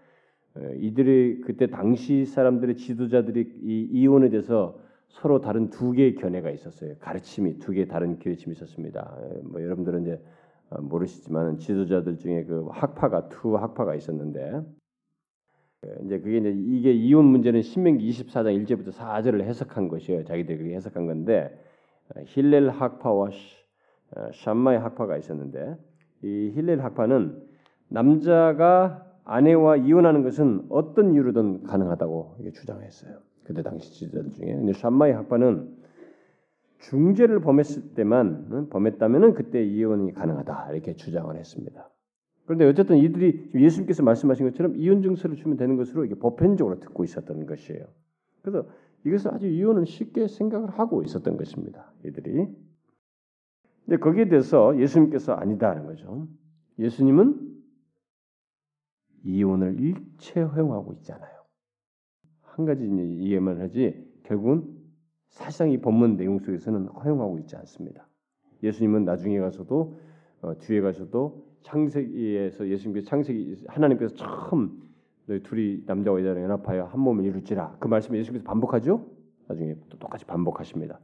어, 0.55 0.61
이들이 0.77 1.41
그때 1.41 1.67
당시 1.67 2.25
사람들의 2.25 2.77
지도자들이 2.77 3.59
이 3.61 3.89
이혼에 3.91 4.29
대해서 4.29 4.79
서로 5.09 5.41
다른 5.41 5.69
두 5.69 5.91
개의 5.91 6.15
견해가 6.15 6.49
있었어요. 6.49 6.95
가르침이 6.99 7.59
두 7.59 7.73
개의 7.73 7.87
다른 7.87 8.19
가르침이 8.19 8.53
있었습니다. 8.55 9.01
어, 9.01 9.41
뭐 9.43 9.61
여러분들은 9.61 10.03
이제 10.03 10.21
어, 10.69 10.81
모르시지만 10.81 11.57
지도자들 11.57 12.17
중에 12.17 12.45
그 12.45 12.67
학파가 12.71 13.27
두 13.27 13.57
학파가 13.57 13.95
있었는데 13.95 14.61
이제 16.05 16.19
그게 16.19 16.37
이제 16.37 16.51
이게 16.55 16.91
이혼 16.91 17.25
문제는 17.25 17.61
신명기 17.61 18.09
24장 18.09 18.65
1절부터 18.65 18.91
4절을 18.91 19.43
해석한 19.43 19.87
것이에요. 19.87 20.23
자기들이 20.23 20.73
해석한 20.73 21.05
건데 21.05 21.57
힐렐 22.25 22.69
학파와 22.69 23.29
샴마의 24.33 24.79
학파가 24.79 25.17
있었는데 25.17 25.77
이 26.23 26.51
힐렐 26.55 26.79
학파는 26.81 27.41
남자가 27.89 29.05
아내와 29.23 29.77
이혼하는 29.77 30.23
것은 30.23 30.65
어떤 30.69 31.13
이유로든 31.13 31.63
가능하다고 31.63 32.37
주장했어요. 32.53 33.17
그때 33.43 33.61
당시 33.63 33.93
지도자들 33.93 34.33
중에. 34.33 34.53
근데 34.53 34.73
샴마의 34.73 35.13
학파는 35.13 35.75
중죄를 36.79 37.39
범했을 37.39 37.95
때만 37.95 38.69
범했다면은 38.69 39.33
그때 39.33 39.63
이혼이 39.63 40.13
가능하다 40.13 40.71
이렇게 40.71 40.95
주장을 40.95 41.35
했습니다. 41.35 41.89
그런데 42.45 42.65
어쨌든 42.65 42.97
이들이 42.97 43.51
예수님께서 43.55 44.03
말씀하신 44.03 44.47
것처럼 44.47 44.75
이혼 44.75 45.01
증서를 45.01 45.35
주면 45.35 45.57
되는 45.57 45.77
것으로 45.77 46.05
이게 46.05 46.15
보편적으로 46.15 46.79
듣고 46.79 47.03
있었던 47.03 47.45
것이에요. 47.45 47.85
그래서 48.41 48.67
이것을 49.03 49.33
아주 49.33 49.47
이혼을 49.47 49.85
쉽게 49.85 50.27
생각을 50.27 50.69
하고 50.69 51.03
있었던 51.03 51.37
것입니다. 51.37 51.91
이들이. 52.05 52.47
근데 53.85 53.97
거기에 53.97 54.29
대해서 54.29 54.79
예수님께서 54.79 55.33
아니다는 55.33 55.85
거죠. 55.85 56.27
예수님은 56.79 57.55
이혼을 59.23 59.79
일체 59.79 60.41
허용하고 60.41 60.93
있잖아요. 60.93 61.31
한 62.41 62.65
가지 62.65 62.87
이해만 62.87 63.59
하지 63.59 64.07
결국은 64.23 64.75
사실상 65.29 65.71
이 65.71 65.79
본문 65.79 66.15
내용 66.15 66.39
속에서는 66.39 66.87
허용하고 66.87 67.39
있지 67.39 67.55
않습니다. 67.57 68.07
예수님은 68.63 69.03
나중에 69.03 69.39
가서도 69.39 69.99
어, 70.41 70.57
뒤에 70.59 70.81
가서도 70.81 71.44
창세기에서 71.65 72.67
예수님께서 72.67 73.07
창세기 73.07 73.65
하나님께서 73.67 74.15
처음 74.15 74.81
너희 75.25 75.41
둘이 75.41 75.83
남자와 75.85 76.19
여자를 76.19 76.43
연합하여 76.43 76.85
한 76.85 76.99
몸을 76.99 77.25
이룰지라 77.25 77.77
그 77.79 77.87
말씀을 77.87 78.19
예수님께서 78.19 78.47
반복하죠. 78.47 79.05
나중에 79.47 79.75
또 79.89 79.97
똑같이 79.97 80.25
반복하십니다. 80.25 80.99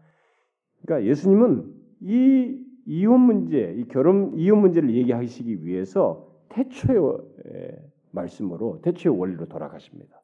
그러니까 0.82 1.10
예수님은 1.10 1.74
이 2.02 2.60
이혼 2.86 3.22
문제, 3.22 3.74
이 3.78 3.88
결혼 3.88 4.38
이혼 4.38 4.62
문제를 4.62 4.94
얘기하시기 4.94 5.66
위해서 5.66 6.28
태초에 6.50 7.92
말씀으로 8.12 8.82
대체의 8.82 9.18
원리로 9.18 9.48
돌아가십니다. 9.48 10.22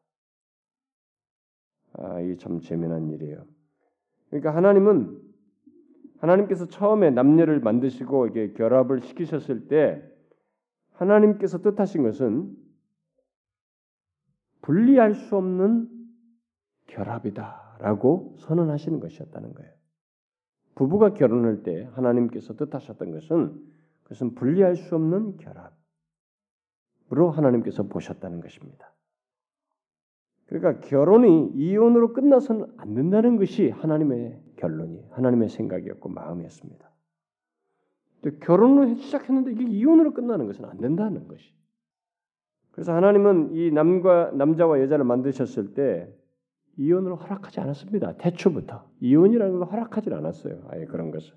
아, 1.94 2.20
이게 2.20 2.38
참 2.38 2.60
재미난 2.60 3.10
일이에요. 3.10 3.46
그러니까 4.30 4.56
하나님은 4.56 5.20
하나님께서 6.18 6.68
처음에 6.68 7.12
남녀를 7.12 7.60
만드시고 7.60 8.28
이게 8.28 8.54
결합을 8.54 9.02
시키셨을 9.02 9.68
때 9.68 10.04
하나님께서 10.98 11.60
뜻하신 11.60 12.04
것은 12.04 12.56
분리할 14.62 15.14
수 15.14 15.38
없는 15.38 15.90
결합이다라고 16.88 18.36
선언하시는 18.40 19.00
것이었다는 19.00 19.54
거예요. 19.54 19.72
부부가 20.76 21.14
결혼할 21.14 21.64
때 21.64 21.90
하나님께서 21.94 22.56
뜻하셨던 22.56 23.12
것은 23.12 23.66
그것은 24.04 24.36
분리할 24.36 24.76
수 24.76 24.96
없는 24.96 25.38
결합으로 25.38 27.32
하나님께서 27.32 27.84
보셨다는 27.84 28.42
것입니다. 28.42 28.94
그러니까 30.46 30.80
결혼이 30.88 31.52
이혼으로 31.56 32.14
끝나서는 32.14 32.74
안 32.78 32.94
된다는 32.94 33.38
것이 33.38 33.70
하나님의 33.70 34.42
결론이 34.56 35.04
하나님의 35.12 35.50
생각이었고 35.50 36.10
마음이었습니다. 36.10 36.87
결혼으로 38.40 38.96
시작했는데 38.96 39.52
이게 39.52 39.64
이혼으로 39.64 40.14
끝나는 40.14 40.48
것은 40.48 40.66
안 40.66 40.78
된다는 40.78 41.28
것이. 41.28 41.54
그래서 42.72 42.94
하나님은 42.94 43.54
이 43.54 43.72
남과 43.72 44.32
남자와 44.34 44.80
여자를 44.82 45.04
만드셨을 45.06 45.74
때 45.74 46.14
이혼을 46.78 47.16
허락하지 47.16 47.60
않았습니다. 47.60 48.18
태초부터 48.18 48.88
이혼이라는 49.02 49.60
걸 49.60 49.68
허락하지 49.68 50.14
않았어요. 50.14 50.68
아예 50.70 50.86
그런 50.86 51.10
것을. 51.12 51.34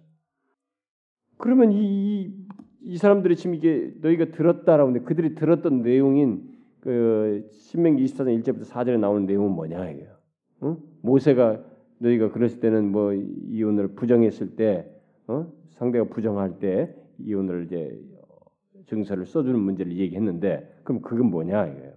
그러면 1.39 1.73
이, 1.73 1.79
이, 2.23 2.47
이 2.83 2.97
사람들이 2.99 3.37
지금 3.37 3.55
이게 3.55 3.95
너희가 4.03 4.27
들었다라고 4.33 4.89
하는데 4.89 5.05
그들이 5.07 5.35
들었던 5.35 5.83
내용인 5.83 6.51
그 6.81 7.49
신명기 7.53 8.05
24장 8.05 8.43
1절부터 8.43 8.65
4절에 8.67 8.99
나오는 8.99 9.27
내용은 9.27 9.53
뭐냐 9.53 9.91
이게요. 9.91 10.11
어? 10.61 10.77
모세가 11.03 11.63
너희가 11.99 12.33
그랬을 12.33 12.61
때는 12.61 12.91
뭐 12.93 13.13
이혼을 13.13 13.95
부정했을 13.95 14.57
때 14.57 14.90
어? 15.31 15.53
상대가 15.71 16.05
부정할 16.05 16.59
때 16.59 16.95
이혼을 17.19 17.67
이제 17.67 18.03
증서를 18.87 19.27
써주는 19.27 19.59
문제를 19.59 19.97
얘기했는데 19.97 20.81
그럼 20.83 21.03
그건 21.03 21.31
뭐냐 21.31 21.67
이거예요. 21.67 21.95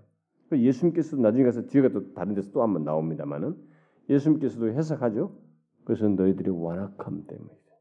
예수님께서 0.51 1.17
나중에 1.17 1.45
가서 1.45 1.65
뒤에 1.65 1.89
또 1.89 2.13
다른 2.13 2.35
데서 2.35 2.51
또 2.51 2.61
한번 2.61 2.83
나옵니다만은 2.83 3.55
예수님께서도 4.07 4.69
해석하죠. 4.73 5.35
그것은 5.83 6.15
너희들이 6.15 6.51
완악함 6.51 7.25
때문이죠. 7.25 7.73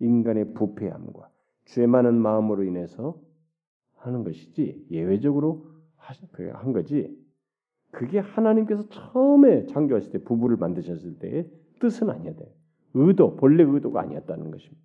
인간의 0.00 0.54
부패함과 0.54 1.28
죄 1.64 1.86
많은 1.86 2.14
마음으로 2.14 2.62
인해서 2.62 3.20
하는 3.96 4.22
것이지 4.22 4.86
예외적으로 4.90 5.66
한 5.96 6.72
거지. 6.72 7.20
그게 7.90 8.20
하나님께서 8.20 8.88
처음에 8.88 9.66
창조하실 9.66 10.12
때 10.12 10.18
부부를 10.24 10.56
만드셨을 10.56 11.18
때의 11.18 11.50
뜻은 11.80 12.08
아니야 12.08 12.34
돼. 12.34 12.61
의도 12.94 13.36
본래 13.36 13.62
의도가 13.62 14.00
아니었다는 14.00 14.50
것입니다. 14.50 14.82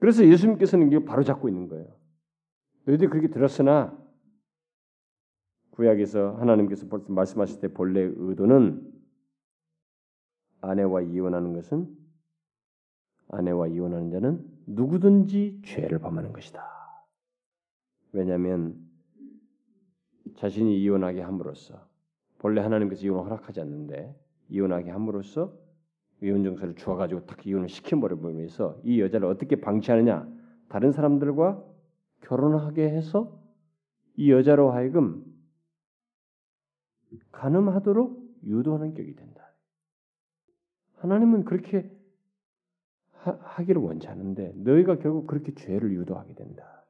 그래서 0.00 0.24
예수님께서는 0.24 0.88
이걸 0.88 1.04
바로 1.04 1.22
잡고 1.22 1.48
있는 1.48 1.68
거예요. 1.68 1.86
너희들이 2.84 3.10
그렇게 3.10 3.28
들었으나 3.28 3.96
구약에서 5.72 6.36
하나님께서 6.36 6.86
말씀하실 7.08 7.60
때 7.60 7.68
본래 7.68 8.00
의도는 8.00 8.92
아내와 10.60 11.02
이혼하는 11.02 11.52
것은 11.52 11.96
아내와 13.28 13.68
이혼하는 13.68 14.10
자는 14.10 14.44
누구든지 14.66 15.62
죄를 15.64 15.98
범하는 15.98 16.32
것이다. 16.32 16.64
왜냐하면 18.12 18.76
자신이 20.36 20.80
이혼하게 20.82 21.20
함으로써 21.20 21.86
본래 22.38 22.60
하나님께서 22.60 23.04
이혼을 23.04 23.24
허락하지 23.24 23.60
않는데 23.60 24.18
이혼하게 24.48 24.90
함으로써 24.90 25.67
이혼 26.22 26.42
증서를 26.42 26.74
주어 26.74 26.96
가지고 26.96 27.24
딱 27.26 27.46
이혼을 27.46 27.68
시켜버리면서 27.68 28.80
이 28.84 29.00
여자를 29.00 29.28
어떻게 29.28 29.56
방치하느냐 29.56 30.28
다른 30.68 30.92
사람들과 30.92 31.62
결혼하게 32.22 32.88
해서 32.88 33.40
이 34.16 34.32
여자로 34.32 34.72
하여금 34.72 35.24
가늠하도록 37.30 38.28
유도하는 38.44 38.94
격이 38.94 39.14
된다. 39.14 39.52
하나님은 40.96 41.44
그렇게 41.44 41.90
하, 43.12 43.62
기를 43.64 43.82
원치 43.82 44.08
않은데 44.08 44.52
너희가 44.56 44.98
결국 44.98 45.26
그렇게 45.26 45.54
죄를 45.54 45.92
유도하게 45.92 46.34
된다. 46.34 46.84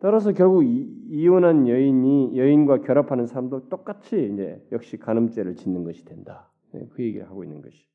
따라서 0.00 0.32
결국 0.32 0.64
이, 0.64 1.28
혼한 1.28 1.68
여인이 1.68 2.36
여인과 2.36 2.80
결합하는 2.80 3.26
사람도 3.26 3.68
똑같이 3.68 4.30
이제 4.32 4.66
역시 4.72 4.96
간음죄를 4.96 5.54
짓는 5.56 5.84
것이 5.84 6.04
된다. 6.04 6.51
네, 6.72 6.88
그 6.92 7.02
얘기를 7.02 7.28
하고 7.28 7.44
있는 7.44 7.62
것이. 7.62 7.86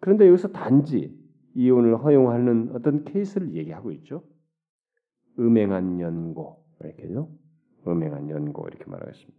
그런데 0.00 0.26
여기서 0.28 0.48
단지 0.48 1.18
이혼을 1.54 1.96
허용하는 2.02 2.70
어떤 2.74 3.04
케이스를 3.04 3.54
얘기하고 3.54 3.90
있죠. 3.92 4.24
음행한 5.38 6.00
연고 6.00 6.64
이렇게요. 6.80 7.28
음행한 7.86 8.30
연고 8.30 8.66
이렇게 8.68 8.84
말하겠습니다. 8.86 9.38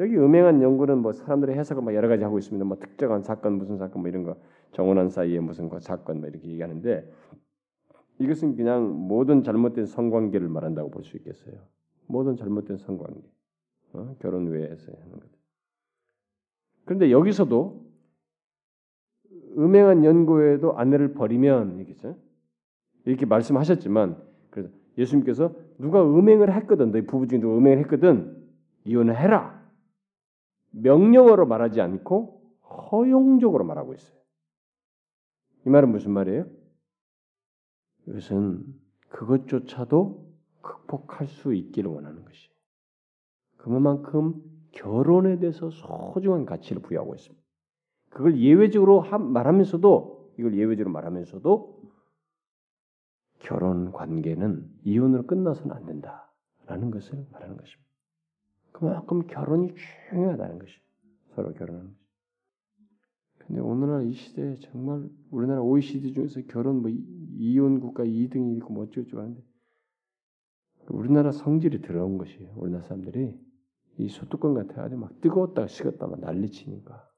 여기 0.00 0.16
음행한 0.16 0.60
연구는 0.60 0.98
뭐 0.98 1.12
사람들의 1.12 1.56
해석을 1.56 1.82
막 1.82 1.94
여러 1.94 2.08
가지 2.08 2.24
하고 2.24 2.38
있습니다. 2.38 2.64
뭐 2.64 2.78
특정한 2.78 3.22
사건 3.22 3.54
무슨 3.54 3.78
사건 3.78 4.02
뭐 4.02 4.08
이런 4.08 4.24
거 4.24 4.36
정원한 4.72 5.08
사이에 5.08 5.38
무슨 5.40 5.68
거 5.68 5.78
사건 5.80 6.20
뭐 6.20 6.28
이렇게 6.28 6.48
얘기하는데 6.48 7.10
이것은 8.18 8.56
그냥 8.56 8.92
모든 8.92 9.42
잘못된 9.42 9.86
성관계를 9.86 10.48
말한다고 10.48 10.90
볼 10.90 11.04
수 11.04 11.16
있겠어요. 11.16 11.54
모든 12.06 12.36
잘못된 12.36 12.76
성관계, 12.78 13.22
어? 13.94 14.16
결혼 14.20 14.48
외에서 14.48 14.92
하는 14.92 15.20
것. 15.20 15.33
그런데 16.84 17.10
여기서도 17.10 17.84
음행한 19.56 20.04
연고에도 20.04 20.76
아내를 20.76 21.14
버리면 21.14 21.80
이겠죠. 21.80 22.16
이렇게 23.04 23.26
말씀하셨지만 23.26 24.20
그래서 24.50 24.70
예수님께서 24.98 25.54
누가 25.78 26.02
음행을 26.02 26.52
했거든 26.54 26.90
너희 26.90 27.06
부부 27.06 27.26
중에 27.26 27.40
누가 27.40 27.56
음행을 27.56 27.78
했거든 27.84 28.44
이혼을 28.84 29.16
해라. 29.16 29.62
명령어로 30.72 31.46
말하지 31.46 31.80
않고 31.80 32.42
허용적으로 32.90 33.64
말하고 33.64 33.94
있어요. 33.94 34.18
이 35.66 35.70
말은 35.70 35.90
무슨 35.90 36.12
말이에요? 36.12 36.46
이것은 38.06 38.64
그것조차도 39.08 40.34
극복할 40.60 41.26
수 41.26 41.54
있기를 41.54 41.90
원하는 41.90 42.24
것이. 42.24 42.50
그만큼 43.56 44.42
결혼에 44.74 45.38
대해서 45.38 45.70
소중한 45.70 46.44
가치를 46.44 46.82
부여하고 46.82 47.14
있습니다. 47.14 47.44
그걸 48.10 48.38
예외적으로 48.38 49.02
말하면서도 49.02 50.34
이걸 50.38 50.56
예외적으로 50.56 50.92
말하면서도 50.92 51.82
결혼 53.40 53.92
관계는 53.92 54.70
이혼으로 54.84 55.26
끝나서는 55.26 55.74
안 55.74 55.86
된다라는 55.86 56.90
것을 56.90 57.26
말하는 57.32 57.56
것입니다. 57.56 57.90
그만큼 58.72 59.26
결혼이 59.26 59.74
중요하다는 60.10 60.58
것이 60.58 60.74
서로 61.34 61.52
결혼하는 61.52 61.88
것이. 61.90 62.04
근데 63.38 63.60
오늘날 63.60 64.06
이 64.06 64.12
시대에 64.12 64.54
정말 64.56 65.08
우리나라 65.30 65.60
OECD 65.60 66.14
중에서 66.14 66.40
결혼 66.48 66.80
뭐 66.80 66.90
이혼 66.90 67.80
국가 67.80 68.04
2등이 68.04 68.56
있고 68.56 68.72
뭐 68.72 68.84
어쩌고 68.84 69.18
하는데 69.18 69.42
우리나라 70.88 71.30
성질이 71.30 71.82
들어온 71.82 72.18
것이에요. 72.18 72.52
우리나라 72.56 72.82
사람들이 72.84 73.38
이 73.98 74.08
소뚜껑 74.08 74.54
같아 74.54 74.82
아주 74.82 74.96
막 74.96 75.20
뜨거웠다가 75.20 75.66
식었다 75.66 76.06
막 76.06 76.20
난리치니까 76.20 77.08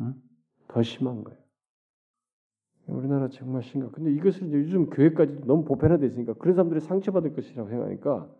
응? 0.00 0.14
더 0.68 0.82
심한 0.82 1.24
거예요. 1.24 1.38
우리나라 2.86 3.28
정말 3.28 3.62
심각. 3.62 3.92
근데 3.92 4.12
이것을 4.12 4.52
요즘 4.52 4.90
교회까지 4.90 5.42
너무 5.46 5.64
보편화되어 5.64 6.06
있으니까 6.06 6.34
그런 6.34 6.54
사람들이 6.54 6.80
상처받을 6.80 7.34
것이라고 7.34 7.68
생각하니까 7.68 8.30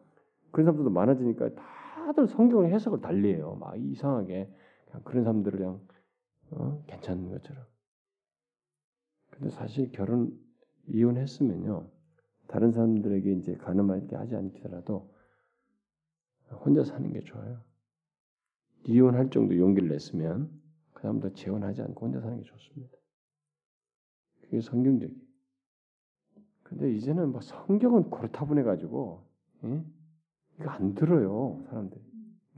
그런 0.51 0.65
사람들도 0.67 0.91
많아지니까 0.91 1.51
다들 1.55 2.29
성경의 2.29 2.73
해석을 2.73 3.01
달리해요. 3.01 3.57
막 3.57 3.75
이상하게 3.79 4.53
그냥 4.87 5.03
그런 5.05 5.25
사람들을 5.25 5.59
그냥 5.59 5.81
어? 6.51 6.85
괜찮은 6.87 7.31
것처럼. 7.31 7.65
근데 9.31 9.51
사실 9.51 9.91
결혼 9.91 10.39
이혼했으면요 10.87 11.89
다른 12.47 12.71
사람들에게 12.71 13.33
이제 13.33 13.55
가늠하게 13.57 14.15
하지 14.15 14.37
않더라도 14.37 15.14
혼자 16.51 16.85
사는 16.85 17.13
게 17.13 17.21
좋아요. 17.21 17.61
이혼할 18.87 19.31
정도 19.31 19.57
용기를 19.57 19.89
냈으면 19.89 20.51
그 20.93 21.03
다음부터 21.03 21.35
재혼하지 21.35 21.83
않고 21.83 22.07
혼자 22.07 22.21
사는 22.21 22.37
게 22.37 22.43
좋습니다. 22.43 22.97
그게 24.43 24.61
성경적이. 24.61 25.15
근데 26.63 26.93
이제는 26.93 27.33
뭐 27.33 27.41
성경은 27.41 28.11
고르타분해 28.11 28.63
가지고 28.63 29.27
예? 29.65 29.85
이거 30.61 30.71
안 30.71 30.95
들어요, 30.95 31.63
사람들이. 31.69 32.03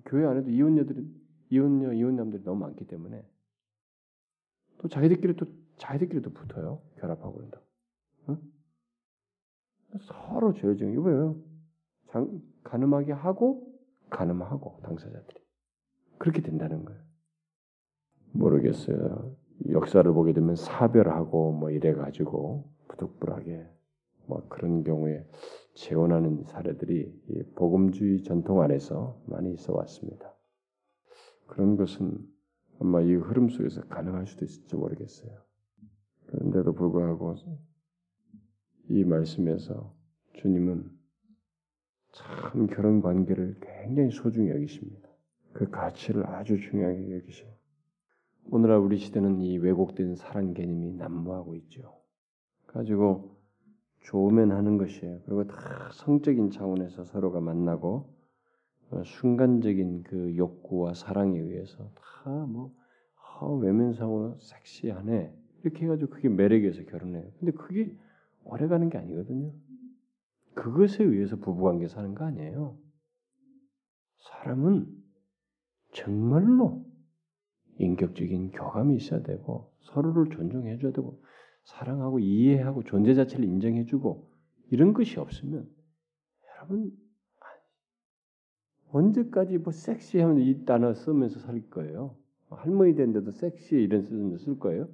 교회 0.04 0.26
안에도 0.26 0.50
이혼녀들이 0.50 1.08
이혼녀 1.50 1.92
이혼남들이 1.92 2.44
너무 2.44 2.60
많기 2.60 2.86
때문에 2.86 3.24
또 4.78 4.88
자기들끼리 4.88 5.36
또 5.36 5.46
자기들끼리도 5.78 6.30
붙어요. 6.30 6.80
결합하고 6.98 7.34
그런다. 7.34 7.60
응? 8.28 8.38
서로 10.00 10.52
죄를 10.52 10.76
지는 10.76 10.92
게 10.92 10.98
뭐예요? 10.98 11.36
장, 12.08 12.42
가늠하게 12.64 13.12
하고 13.12 13.65
가늠하고 14.10 14.80
당사자들이 14.82 15.40
그렇게 16.18 16.42
된다는 16.42 16.84
거예요. 16.84 17.00
모르겠어요. 18.32 19.36
역사를 19.70 20.10
보게 20.12 20.32
되면 20.32 20.54
사별하고 20.54 21.52
뭐 21.52 21.70
이래 21.70 21.92
가지고 21.94 22.70
부득불하게 22.88 23.66
뭐 24.26 24.46
그런 24.48 24.84
경우에 24.84 25.26
재혼하는 25.74 26.44
사례들이 26.44 27.52
복음주의 27.54 28.22
전통 28.22 28.60
안에서 28.62 29.20
많이 29.26 29.52
있어 29.52 29.74
왔습니다. 29.74 30.34
그런 31.46 31.76
것은 31.76 32.18
아마 32.80 33.00
이 33.00 33.14
흐름 33.14 33.48
속에서 33.48 33.82
가능할 33.82 34.26
수도 34.26 34.44
있을지 34.44 34.76
모르겠어요. 34.76 35.30
그런데도 36.26 36.74
불구하고 36.74 37.34
이 38.88 39.04
말씀에서 39.04 39.94
주님은 40.34 40.95
참 42.16 42.66
결혼 42.68 43.02
관계를 43.02 43.56
굉장히 43.60 44.10
소중히 44.10 44.48
여기십니다. 44.50 45.06
그 45.52 45.70
가치를 45.70 46.26
아주 46.26 46.58
중요하게 46.58 47.14
여기셔. 47.16 47.44
오늘날 48.50 48.78
우리 48.78 48.96
시대는 48.96 49.40
이 49.42 49.58
왜곡된 49.58 50.16
사랑 50.16 50.54
개념이 50.54 50.94
난무하고 50.94 51.54
있죠. 51.56 51.94
가지고 52.66 53.36
좋으면 54.00 54.52
하는 54.52 54.78
것이에요. 54.78 55.20
그리고 55.26 55.46
다 55.46 55.90
성적인 55.92 56.50
차원에서 56.50 57.04
서로가 57.04 57.40
만나고 57.40 58.14
어, 58.90 59.02
순간적인 59.04 60.04
그 60.04 60.36
욕구와 60.36 60.94
사랑에 60.94 61.38
의해서 61.38 61.90
다뭐 62.24 62.72
아, 63.40 63.46
외면상으로 63.46 64.38
섹시하네 64.38 65.34
이렇게 65.62 65.84
해가지고 65.84 66.10
그게 66.12 66.28
매력에서 66.28 66.84
결혼해요. 66.84 67.30
근데 67.40 67.52
그게 67.52 67.94
오래가는 68.44 68.88
게 68.88 68.96
아니거든요. 68.96 69.52
그것에 70.56 71.04
의해서 71.04 71.36
부부관계 71.36 71.86
사는 71.86 72.14
거 72.14 72.24
아니에요. 72.24 72.76
사람은 74.18 74.86
정말로 75.92 76.84
인격적인 77.78 78.52
교감이 78.52 78.96
있어야 78.96 79.22
되고 79.22 79.72
서로를 79.82 80.30
존중해줘야 80.30 80.92
되고 80.92 81.22
사랑하고 81.64 82.18
이해하고 82.20 82.84
존재 82.84 83.14
자체를 83.14 83.44
인정해주고 83.44 84.30
이런 84.70 84.94
것이 84.94 85.20
없으면 85.20 85.68
여러분 86.56 86.90
언제까지 88.90 89.58
뭐 89.58 89.72
섹시하면 89.72 90.40
이 90.40 90.64
단어 90.64 90.94
쓰면서 90.94 91.38
살 91.40 91.68
거예요. 91.68 92.16
할머니 92.48 92.94
된데도 92.94 93.32
섹시 93.32 93.76
이런 93.76 94.02
쓰면서 94.02 94.38
쓸 94.38 94.58
거예요. 94.58 94.88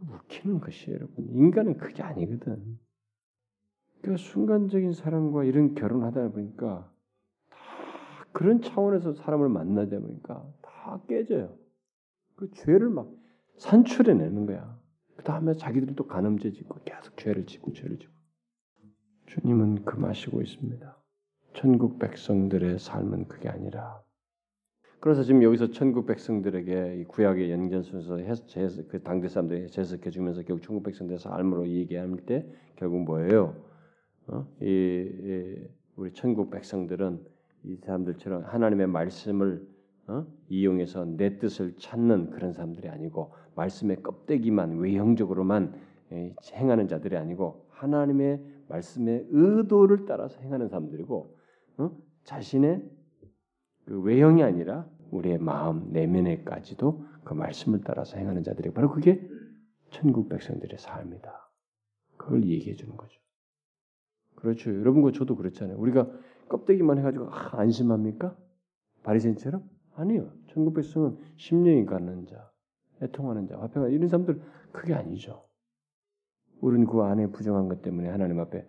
웃기는 0.00 0.60
것이에요, 0.60 0.96
여러분. 0.96 1.28
인간은 1.28 1.76
그게 1.76 2.02
아니거든. 2.02 2.78
그러니까 4.00 4.22
순간적인 4.22 4.92
사랑과 4.92 5.44
이런 5.44 5.74
결혼하다 5.74 6.30
보니까 6.30 6.90
다 7.50 7.56
그런 8.32 8.62
차원에서 8.62 9.14
사람을 9.14 9.48
만나다 9.48 9.98
보니까 9.98 10.46
다 10.62 11.00
깨져요. 11.08 11.56
그 12.36 12.50
죄를 12.52 12.88
막 12.88 13.10
산출해 13.56 14.14
내는 14.14 14.46
거야. 14.46 14.78
그 15.16 15.24
다음에 15.24 15.54
자기들이 15.54 15.96
또 15.96 16.06
간음죄 16.06 16.52
짓고 16.52 16.78
계속 16.84 17.16
죄를 17.16 17.46
짓고 17.46 17.72
죄를 17.72 17.98
짓고. 17.98 18.12
주님은 19.26 19.84
금하시고 19.84 20.40
있습니다. 20.40 20.96
천국 21.54 21.98
백성들의 21.98 22.78
삶은 22.78 23.26
그게 23.26 23.48
아니라. 23.48 24.00
그래서 25.00 25.22
지금 25.22 25.42
여기서 25.42 25.70
천국 25.70 26.06
백성들에게 26.06 27.04
구약의 27.08 27.50
연전순서 27.50 28.18
그 28.88 29.02
당대 29.02 29.28
사람들이 29.28 29.70
재석해 29.70 30.10
주면서 30.10 30.42
결국 30.42 30.62
천국 30.62 30.82
백성들의 30.84 31.18
삶으로 31.18 31.68
얘기할 31.68 32.16
때 32.26 32.46
결국 32.76 33.04
뭐예요? 33.04 33.67
어? 34.28 34.46
이, 34.60 34.66
이, 34.66 35.68
우리 35.96 36.12
천국 36.12 36.50
백성들은 36.50 37.24
이 37.64 37.76
사람들처럼 37.76 38.44
하나님의 38.44 38.86
말씀을 38.86 39.66
어? 40.06 40.26
이용해서 40.48 41.04
내 41.04 41.38
뜻을 41.38 41.76
찾는 41.76 42.30
그런 42.30 42.52
사람들이 42.52 42.88
아니고 42.88 43.34
말씀의 43.56 44.02
껍데기만 44.02 44.78
외형적으로만 44.78 45.74
행하는 46.54 46.88
자들이 46.88 47.16
아니고 47.16 47.66
하나님의 47.70 48.42
말씀의 48.68 49.26
의도를 49.30 50.06
따라서 50.06 50.40
행하는 50.40 50.68
사람들이고 50.68 51.36
어? 51.78 51.90
자신의 52.24 52.82
그 53.84 54.00
외형이 54.00 54.42
아니라 54.42 54.88
우리의 55.10 55.38
마음 55.38 55.92
내면에까지도 55.92 57.04
그 57.24 57.34
말씀을 57.34 57.80
따라서 57.84 58.18
행하는 58.18 58.42
자들이 58.42 58.70
바로 58.70 58.90
그게 58.90 59.26
천국 59.90 60.28
백성들의 60.28 60.78
삶이다. 60.78 61.50
그걸 62.16 62.44
얘기해 62.44 62.76
주는 62.76 62.96
거죠. 62.96 63.18
그렇죠. 64.38 64.72
여러분과 64.72 65.10
저도 65.10 65.34
그렇잖아요. 65.34 65.76
우리가 65.78 66.08
껍데기만 66.48 66.98
해가지고 66.98 67.28
아, 67.28 67.58
안심합니까? 67.58 68.36
바리새인처럼 69.02 69.68
아니요. 69.94 70.32
천국 70.48 70.74
백성은 70.74 71.18
심령이 71.36 71.84
가는 71.86 72.24
자, 72.26 72.48
애통하는 73.02 73.48
자, 73.48 73.58
화평하 73.58 73.88
이런 73.88 74.08
사람들 74.08 74.40
그게 74.72 74.94
아니죠. 74.94 75.44
우리는 76.60 76.86
그 76.86 77.00
안에 77.02 77.28
부정한 77.32 77.68
것 77.68 77.82
때문에 77.82 78.08
하나님 78.08 78.38
앞에 78.38 78.64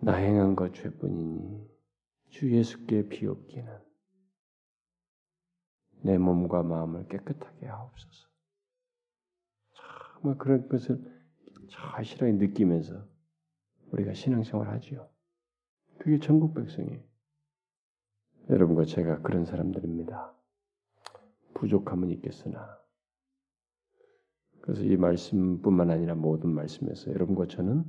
나 0.00 0.14
행한 0.14 0.54
것 0.54 0.72
죄뿐이니 0.72 1.68
주 2.30 2.50
예수께 2.52 3.08
비옵기는 3.08 3.72
내 6.04 6.16
몸과 6.18 6.62
마음을 6.62 7.08
깨끗하게 7.08 7.66
하옵소서. 7.66 8.28
정말 10.20 10.38
그런 10.38 10.68
것을 10.68 11.00
자실하게 11.68 12.32
느끼면서 12.34 13.11
우리가 13.92 14.14
신앙생활 14.14 14.68
하지요. 14.68 15.08
그게 15.98 16.18
천국 16.18 16.54
백성이에요. 16.54 17.00
여러분과 18.50 18.84
제가 18.84 19.20
그런 19.22 19.44
사람들입니다. 19.44 20.34
부족함은 21.54 22.10
있겠으나 22.10 22.78
그래서 24.62 24.82
이 24.82 24.96
말씀뿐만 24.96 25.90
아니라 25.90 26.14
모든 26.14 26.50
말씀에서 26.50 27.12
여러분과 27.12 27.46
저는 27.46 27.84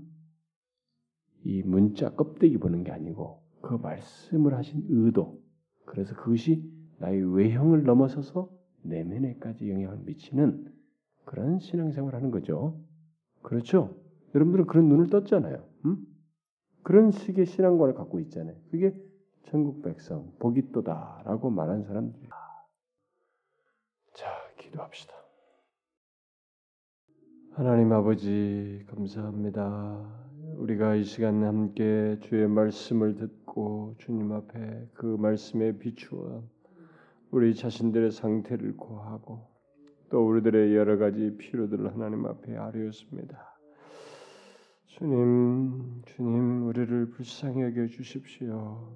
이 1.44 1.64
문자 1.64 2.14
껍데기 2.14 2.58
보는 2.58 2.84
게 2.84 2.92
아니고 2.92 3.42
그 3.62 3.76
말씀을 3.76 4.56
하신 4.56 4.86
의도 4.90 5.42
그래서 5.86 6.16
그것이 6.16 6.64
나의 7.00 7.36
외형을 7.36 7.84
넘어서서 7.84 8.50
내면에까지 8.84 9.70
영향을 9.70 10.00
미치는 10.00 10.72
그런 11.26 11.60
신앙생활을 11.60 12.18
하는 12.18 12.32
거죠. 12.32 12.80
그렇죠? 13.42 13.98
여러분들은 14.36 14.68
그런 14.68 14.90
눈을 14.90 15.08
떴잖아요. 15.10 15.73
음? 15.86 16.06
그런 16.84 17.12
식의 17.12 17.46
신앙관을 17.46 17.94
갖고 17.94 18.20
있잖아요. 18.22 18.56
그게 18.72 18.94
천국 19.46 19.82
백성 19.82 20.34
복이 20.40 20.72
또다라고 20.72 21.50
말한 21.50 21.84
사람들이. 21.84 22.28
자, 24.14 24.30
기도합시다. 24.58 25.14
하나님 27.52 27.92
아버지 27.92 28.84
감사합니다. 28.90 30.24
우리가 30.58 30.96
이 30.96 31.04
시간 31.04 31.44
함께 31.44 32.18
주의 32.22 32.48
말씀을 32.48 33.16
듣고 33.16 33.96
주님 34.00 34.32
앞에 34.32 34.90
그 34.94 35.06
말씀에 35.06 35.78
비추어 35.78 36.44
우리 37.32 37.56
자신들의 37.56 38.12
상태를 38.12 38.78
고하고 38.78 39.48
또 40.10 40.28
우리들의 40.28 40.76
여러 40.76 40.98
가지 40.98 41.36
필요들을 41.38 41.94
하나님 41.94 42.26
앞에 42.26 42.56
아뢰었습니다. 42.56 43.53
주님, 44.98 46.04
주님, 46.06 46.68
우리를 46.68 47.10
불쌍히 47.10 47.64
여겨 47.64 47.88
주십시오. 47.88 48.96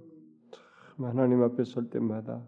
참 0.52 1.06
하나님 1.06 1.42
앞에 1.42 1.64
설 1.64 1.90
때마다 1.90 2.44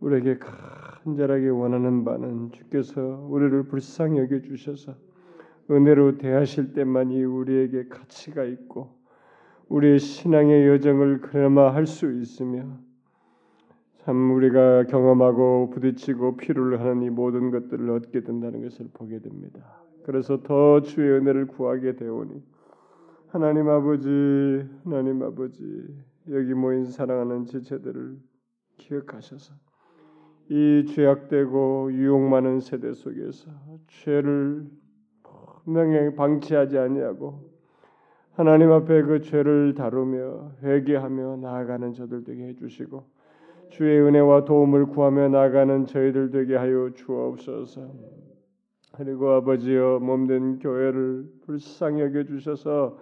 우리에게 0.00 0.38
간절하게 0.38 1.50
원하는 1.50 2.02
바는 2.06 2.52
주께서 2.52 3.02
우리를 3.28 3.64
불쌍히 3.64 4.18
여겨 4.20 4.40
주셔서 4.40 4.94
은혜로 5.70 6.16
대하실 6.16 6.72
때만이 6.72 7.24
우리에게 7.24 7.88
가치가 7.88 8.42
있고 8.44 8.96
우리의 9.68 9.98
신앙의 9.98 10.66
여정을 10.66 11.20
그나마 11.20 11.74
할 11.74 11.84
수 11.84 12.10
있으며 12.10 12.78
참 13.98 14.30
우리가 14.30 14.84
경험하고 14.84 15.68
부딪히고 15.74 16.38
필요를 16.38 16.80
하는 16.80 17.02
이 17.02 17.10
모든 17.10 17.50
것들을 17.50 17.90
얻게 17.90 18.22
된다는 18.22 18.62
것을 18.62 18.88
보게 18.94 19.18
됩니다. 19.18 19.85
그래서 20.06 20.40
더 20.40 20.82
주의 20.82 21.10
은혜를 21.18 21.48
구하게 21.48 21.96
되오니 21.96 22.40
하나님 23.26 23.68
아버지, 23.68 24.08
하나님 24.84 25.20
아버지 25.20 25.60
여기 26.30 26.54
모인 26.54 26.84
사랑하는 26.84 27.46
지체들을 27.46 28.16
기억하셔서 28.76 29.52
이 30.48 30.84
죄악되고 30.86 31.92
유혹 31.92 32.20
많은 32.20 32.60
세대 32.60 32.92
속에서 32.92 33.50
죄를 33.88 34.66
분명히 35.64 36.14
방치하지 36.14 36.78
아니하고 36.78 37.50
하나님 38.34 38.70
앞에 38.70 39.02
그 39.02 39.22
죄를 39.22 39.74
다루며 39.74 40.52
회개하며 40.62 41.38
나아가는 41.38 41.92
저들 41.94 42.22
되게 42.22 42.46
해주시고 42.50 43.02
주의 43.70 44.00
은혜와 44.00 44.44
도움을 44.44 44.86
구하며 44.86 45.30
나가는 45.30 45.84
저희들 45.84 46.30
되게 46.30 46.54
하여 46.54 46.90
주옵소서. 46.94 48.35
그리고 48.96 49.30
아버지여 49.32 49.98
몸된 50.00 50.58
교회를 50.58 51.26
불쌍히 51.44 52.00
여겨 52.00 52.24
주셔서 52.24 52.96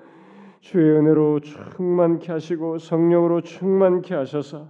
주의 0.58 0.90
은혜로 0.90 1.38
충만케 1.38 2.32
하시고 2.32 2.78
성령으로 2.78 3.42
충만케 3.42 4.12
하셔서 4.12 4.68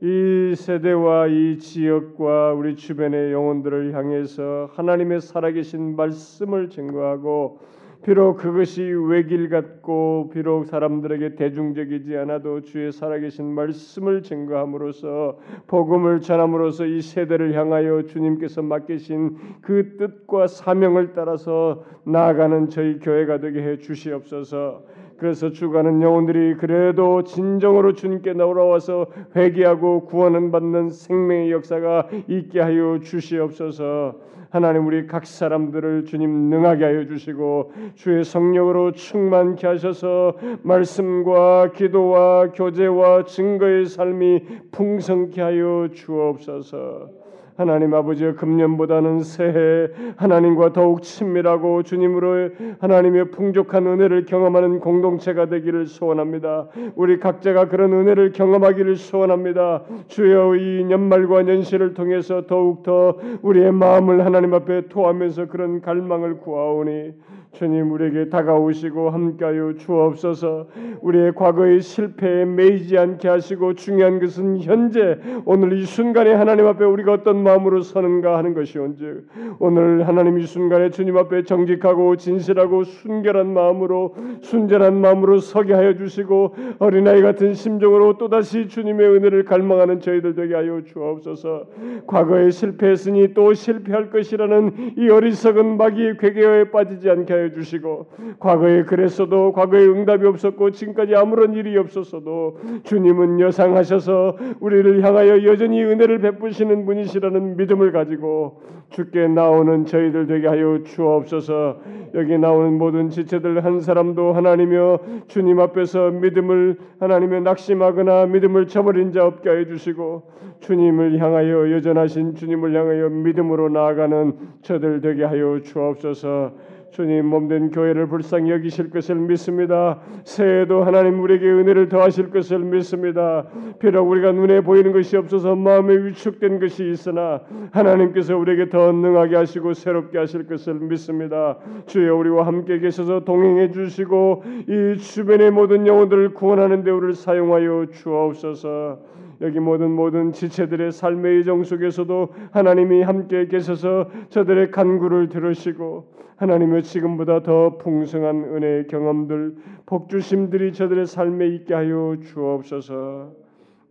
이 0.00 0.54
세대와 0.56 1.26
이 1.26 1.58
지역과 1.58 2.54
우리 2.54 2.76
주변의 2.76 3.32
영혼들을 3.32 3.94
향해서 3.94 4.70
하나님의 4.72 5.20
살아계신 5.20 5.96
말씀을 5.96 6.70
증거하고 6.70 7.58
비록 8.04 8.36
그것이 8.36 8.82
외길 8.82 9.48
같고 9.48 10.30
비록 10.30 10.66
사람들에게 10.66 11.36
대중적이지 11.36 12.14
않아도 12.18 12.60
주의 12.60 12.92
살아계신 12.92 13.46
말씀을 13.46 14.22
증거함으로써 14.22 15.38
복음을 15.66 16.20
전함으로써 16.20 16.84
이 16.84 17.00
세대를 17.00 17.54
향하여 17.54 18.02
주님께서 18.02 18.60
맡기신 18.60 19.38
그 19.62 19.96
뜻과 19.96 20.48
사명을 20.48 21.14
따라서 21.14 21.82
나아가는 22.04 22.68
저희 22.68 22.98
교회가 22.98 23.40
되게 23.40 23.62
해 23.62 23.78
주시옵소서. 23.78 24.84
그래서 25.24 25.50
주가는 25.50 26.02
영혼들이 26.02 26.56
그래도 26.56 27.24
진정으로 27.24 27.94
주님께 27.94 28.34
나오러와서 28.34 29.06
회개하고 29.34 30.04
구원은 30.04 30.52
받는 30.52 30.90
생명의 30.90 31.50
역사가 31.50 32.08
있게 32.28 32.60
하여 32.60 32.98
주시옵소서. 33.02 34.16
하나님 34.50 34.86
우리 34.86 35.06
각 35.06 35.24
사람들을 35.24 36.04
주님 36.04 36.50
능하게 36.50 36.84
하여 36.84 37.06
주시고 37.06 37.72
주의 37.94 38.22
성령으로 38.22 38.92
충만케 38.92 39.66
하셔서 39.66 40.34
말씀과 40.62 41.72
기도와 41.72 42.50
교제와 42.50 43.24
증거의 43.24 43.86
삶이 43.86 44.42
풍성케 44.72 45.40
하여 45.40 45.88
주옵소서. 45.90 47.23
하나님 47.56 47.94
아버지의 47.94 48.34
금년보다는 48.34 49.20
새해 49.20 49.88
하나님과 50.16 50.72
더욱 50.72 51.02
친밀하고 51.02 51.84
주님으로 51.84 52.50
하나님의 52.80 53.30
풍족한 53.30 53.86
은혜를 53.86 54.24
경험하는 54.24 54.80
공동체가 54.80 55.46
되기를 55.46 55.86
소원합니다. 55.86 56.66
우리 56.96 57.20
각자가 57.20 57.68
그런 57.68 57.92
은혜를 57.92 58.32
경험하기를 58.32 58.96
소원합니다. 58.96 59.84
주여 60.08 60.56
이 60.56 60.90
연말과 60.90 61.46
연시를 61.46 61.94
통해서 61.94 62.44
더욱 62.46 62.82
더 62.82 63.18
우리의 63.42 63.70
마음을 63.70 64.24
하나님 64.24 64.52
앞에 64.54 64.88
토하면서 64.88 65.46
그런 65.46 65.80
갈망을 65.80 66.38
구하오니 66.38 67.12
주님 67.54 67.92
우리에게 67.92 68.28
다가오시고 68.28 69.10
함께하여 69.10 69.74
주옵소서. 69.74 70.66
우리의 71.00 71.34
과거의 71.34 71.80
실패에 71.80 72.44
매이지 72.44 72.98
않게 72.98 73.28
하시고 73.28 73.74
중요한 73.74 74.18
것은 74.18 74.58
현재 74.58 75.18
오늘 75.44 75.72
이 75.72 75.84
순간에 75.84 76.34
하나님 76.34 76.66
앞에 76.66 76.84
우리가 76.84 77.12
어떤 77.12 77.42
마음으로 77.42 77.80
서는가 77.80 78.36
하는 78.36 78.54
것이온즉 78.54 79.28
오늘 79.60 80.06
하나님 80.06 80.38
이 80.38 80.42
순간에 80.46 80.90
주님 80.90 81.16
앞에 81.16 81.44
정직하고 81.44 82.16
진실하고 82.16 82.84
순결한 82.84 83.54
마음으로 83.54 84.16
순전한 84.42 85.00
마음으로 85.00 85.38
서게 85.38 85.74
하여 85.74 85.94
주시고 85.94 86.56
어린아이 86.80 87.22
같은 87.22 87.54
심정으로 87.54 88.18
또다시 88.18 88.68
주님의 88.68 89.08
은혜를 89.08 89.44
갈망하는 89.44 90.00
저희들 90.00 90.34
되게 90.34 90.54
하여 90.54 90.82
주옵소서. 90.82 91.66
과거에 92.06 92.50
실패했으니 92.50 93.32
또 93.34 93.54
실패할 93.54 94.10
것이라는 94.10 94.94
이 94.98 95.08
어리석은 95.08 95.76
마귀의 95.76 96.16
괴계에 96.18 96.70
빠지지 96.70 97.08
않게 97.10 97.43
하여 97.44 97.52
주시고 97.52 98.06
과거에 98.38 98.84
그랬어도 98.84 99.52
과거에 99.52 99.84
응답이 99.84 100.26
없었고 100.26 100.70
지금까지 100.70 101.14
아무런 101.14 101.54
일이 101.54 101.76
없었어도 101.76 102.58
주님은 102.84 103.40
여상하셔서 103.40 104.36
우리를 104.60 105.04
향하여 105.04 105.44
여전히 105.44 105.82
은혜를 105.82 106.20
베푸시는 106.20 106.86
분이시라는 106.86 107.56
믿음을 107.56 107.92
가지고 107.92 108.62
주께 108.90 109.28
나오는 109.28 109.84
저희들 109.84 110.26
되게 110.26 110.46
하여 110.46 110.82
주옵소서. 110.84 111.80
여기 112.14 112.38
나오는 112.38 112.78
모든 112.78 113.10
지체들 113.10 113.64
한 113.64 113.80
사람도 113.80 114.32
하나님여 114.34 115.00
주님 115.26 115.58
앞에서 115.58 116.10
믿음을 116.10 116.78
하나님의 117.00 117.42
낙심하거나 117.42 118.26
믿음을 118.26 118.66
저버린 118.68 119.10
자 119.12 119.26
없게 119.26 119.50
해 119.50 119.66
주시고 119.66 120.22
주님을 120.60 121.18
향하여 121.18 121.72
여전하신 121.72 122.36
주님을 122.36 122.74
향하여 122.74 123.08
믿음으로 123.08 123.68
나아가는 123.68 124.32
저들 124.62 125.00
되게 125.00 125.24
하여 125.24 125.60
주옵소서. 125.60 126.52
주님 126.94 127.26
몸된 127.26 127.72
교회를 127.72 128.06
불쌍히 128.06 128.52
여기실 128.52 128.90
것을 128.90 129.16
믿습니다. 129.16 129.98
새해도 130.22 130.84
하나님 130.84 131.20
우리에게 131.24 131.44
은혜를 131.44 131.88
더하실 131.88 132.30
것을 132.30 132.60
믿습니다. 132.60 133.46
비록 133.80 134.08
우리가 134.08 134.30
눈에 134.30 134.60
보이는 134.60 134.92
것이 134.92 135.16
없어서 135.16 135.56
마음에 135.56 135.96
위축된 135.96 136.60
것이 136.60 136.88
있으나 136.88 137.40
하나님께서 137.72 138.36
우리에게 138.36 138.68
더 138.68 138.92
능하게 138.92 139.34
하시고 139.34 139.74
새롭게 139.74 140.18
하실 140.18 140.46
것을 140.46 140.74
믿습니다. 140.74 141.58
주여 141.86 142.14
우리와 142.14 142.46
함께 142.46 142.78
계셔서 142.78 143.24
동행해 143.24 143.72
주시고 143.72 144.44
이 144.68 144.96
주변의 144.96 145.50
모든 145.50 145.88
영혼들을 145.88 146.34
구원하는 146.34 146.84
데 146.84 146.92
우리를 146.92 147.14
사용하여 147.14 147.86
주옵소서. 147.90 149.00
여기 149.40 149.58
모든 149.58 149.90
모든 149.90 150.30
지체들의 150.30 150.92
삶의 150.92 151.42
정 151.42 151.64
속에서도 151.64 152.28
하나님이 152.52 153.02
함께 153.02 153.48
계셔서 153.48 154.08
저들의 154.28 154.70
간구를 154.70 155.28
들으시고 155.28 156.13
하나님의 156.36 156.82
지금보다 156.82 157.42
더 157.42 157.78
풍성한 157.78 158.44
은혜의 158.44 158.86
경험들 158.88 159.56
복주심들이 159.86 160.72
저들의 160.72 161.06
삶에 161.06 161.46
있게 161.48 161.74
하여 161.74 162.16
주옵소서. 162.22 163.32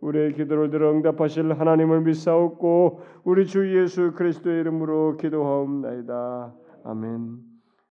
우리의 0.01 0.33
기도를 0.33 0.69
들어 0.69 0.91
응답하실 0.91 1.53
하나님을 1.53 2.01
믿사옵고 2.01 3.01
우리 3.23 3.45
주 3.45 3.81
예수 3.81 4.11
그리스도의 4.11 4.59
이름으로 4.61 5.15
기도하옵나이다. 5.17 6.53
아멘. 6.83 7.52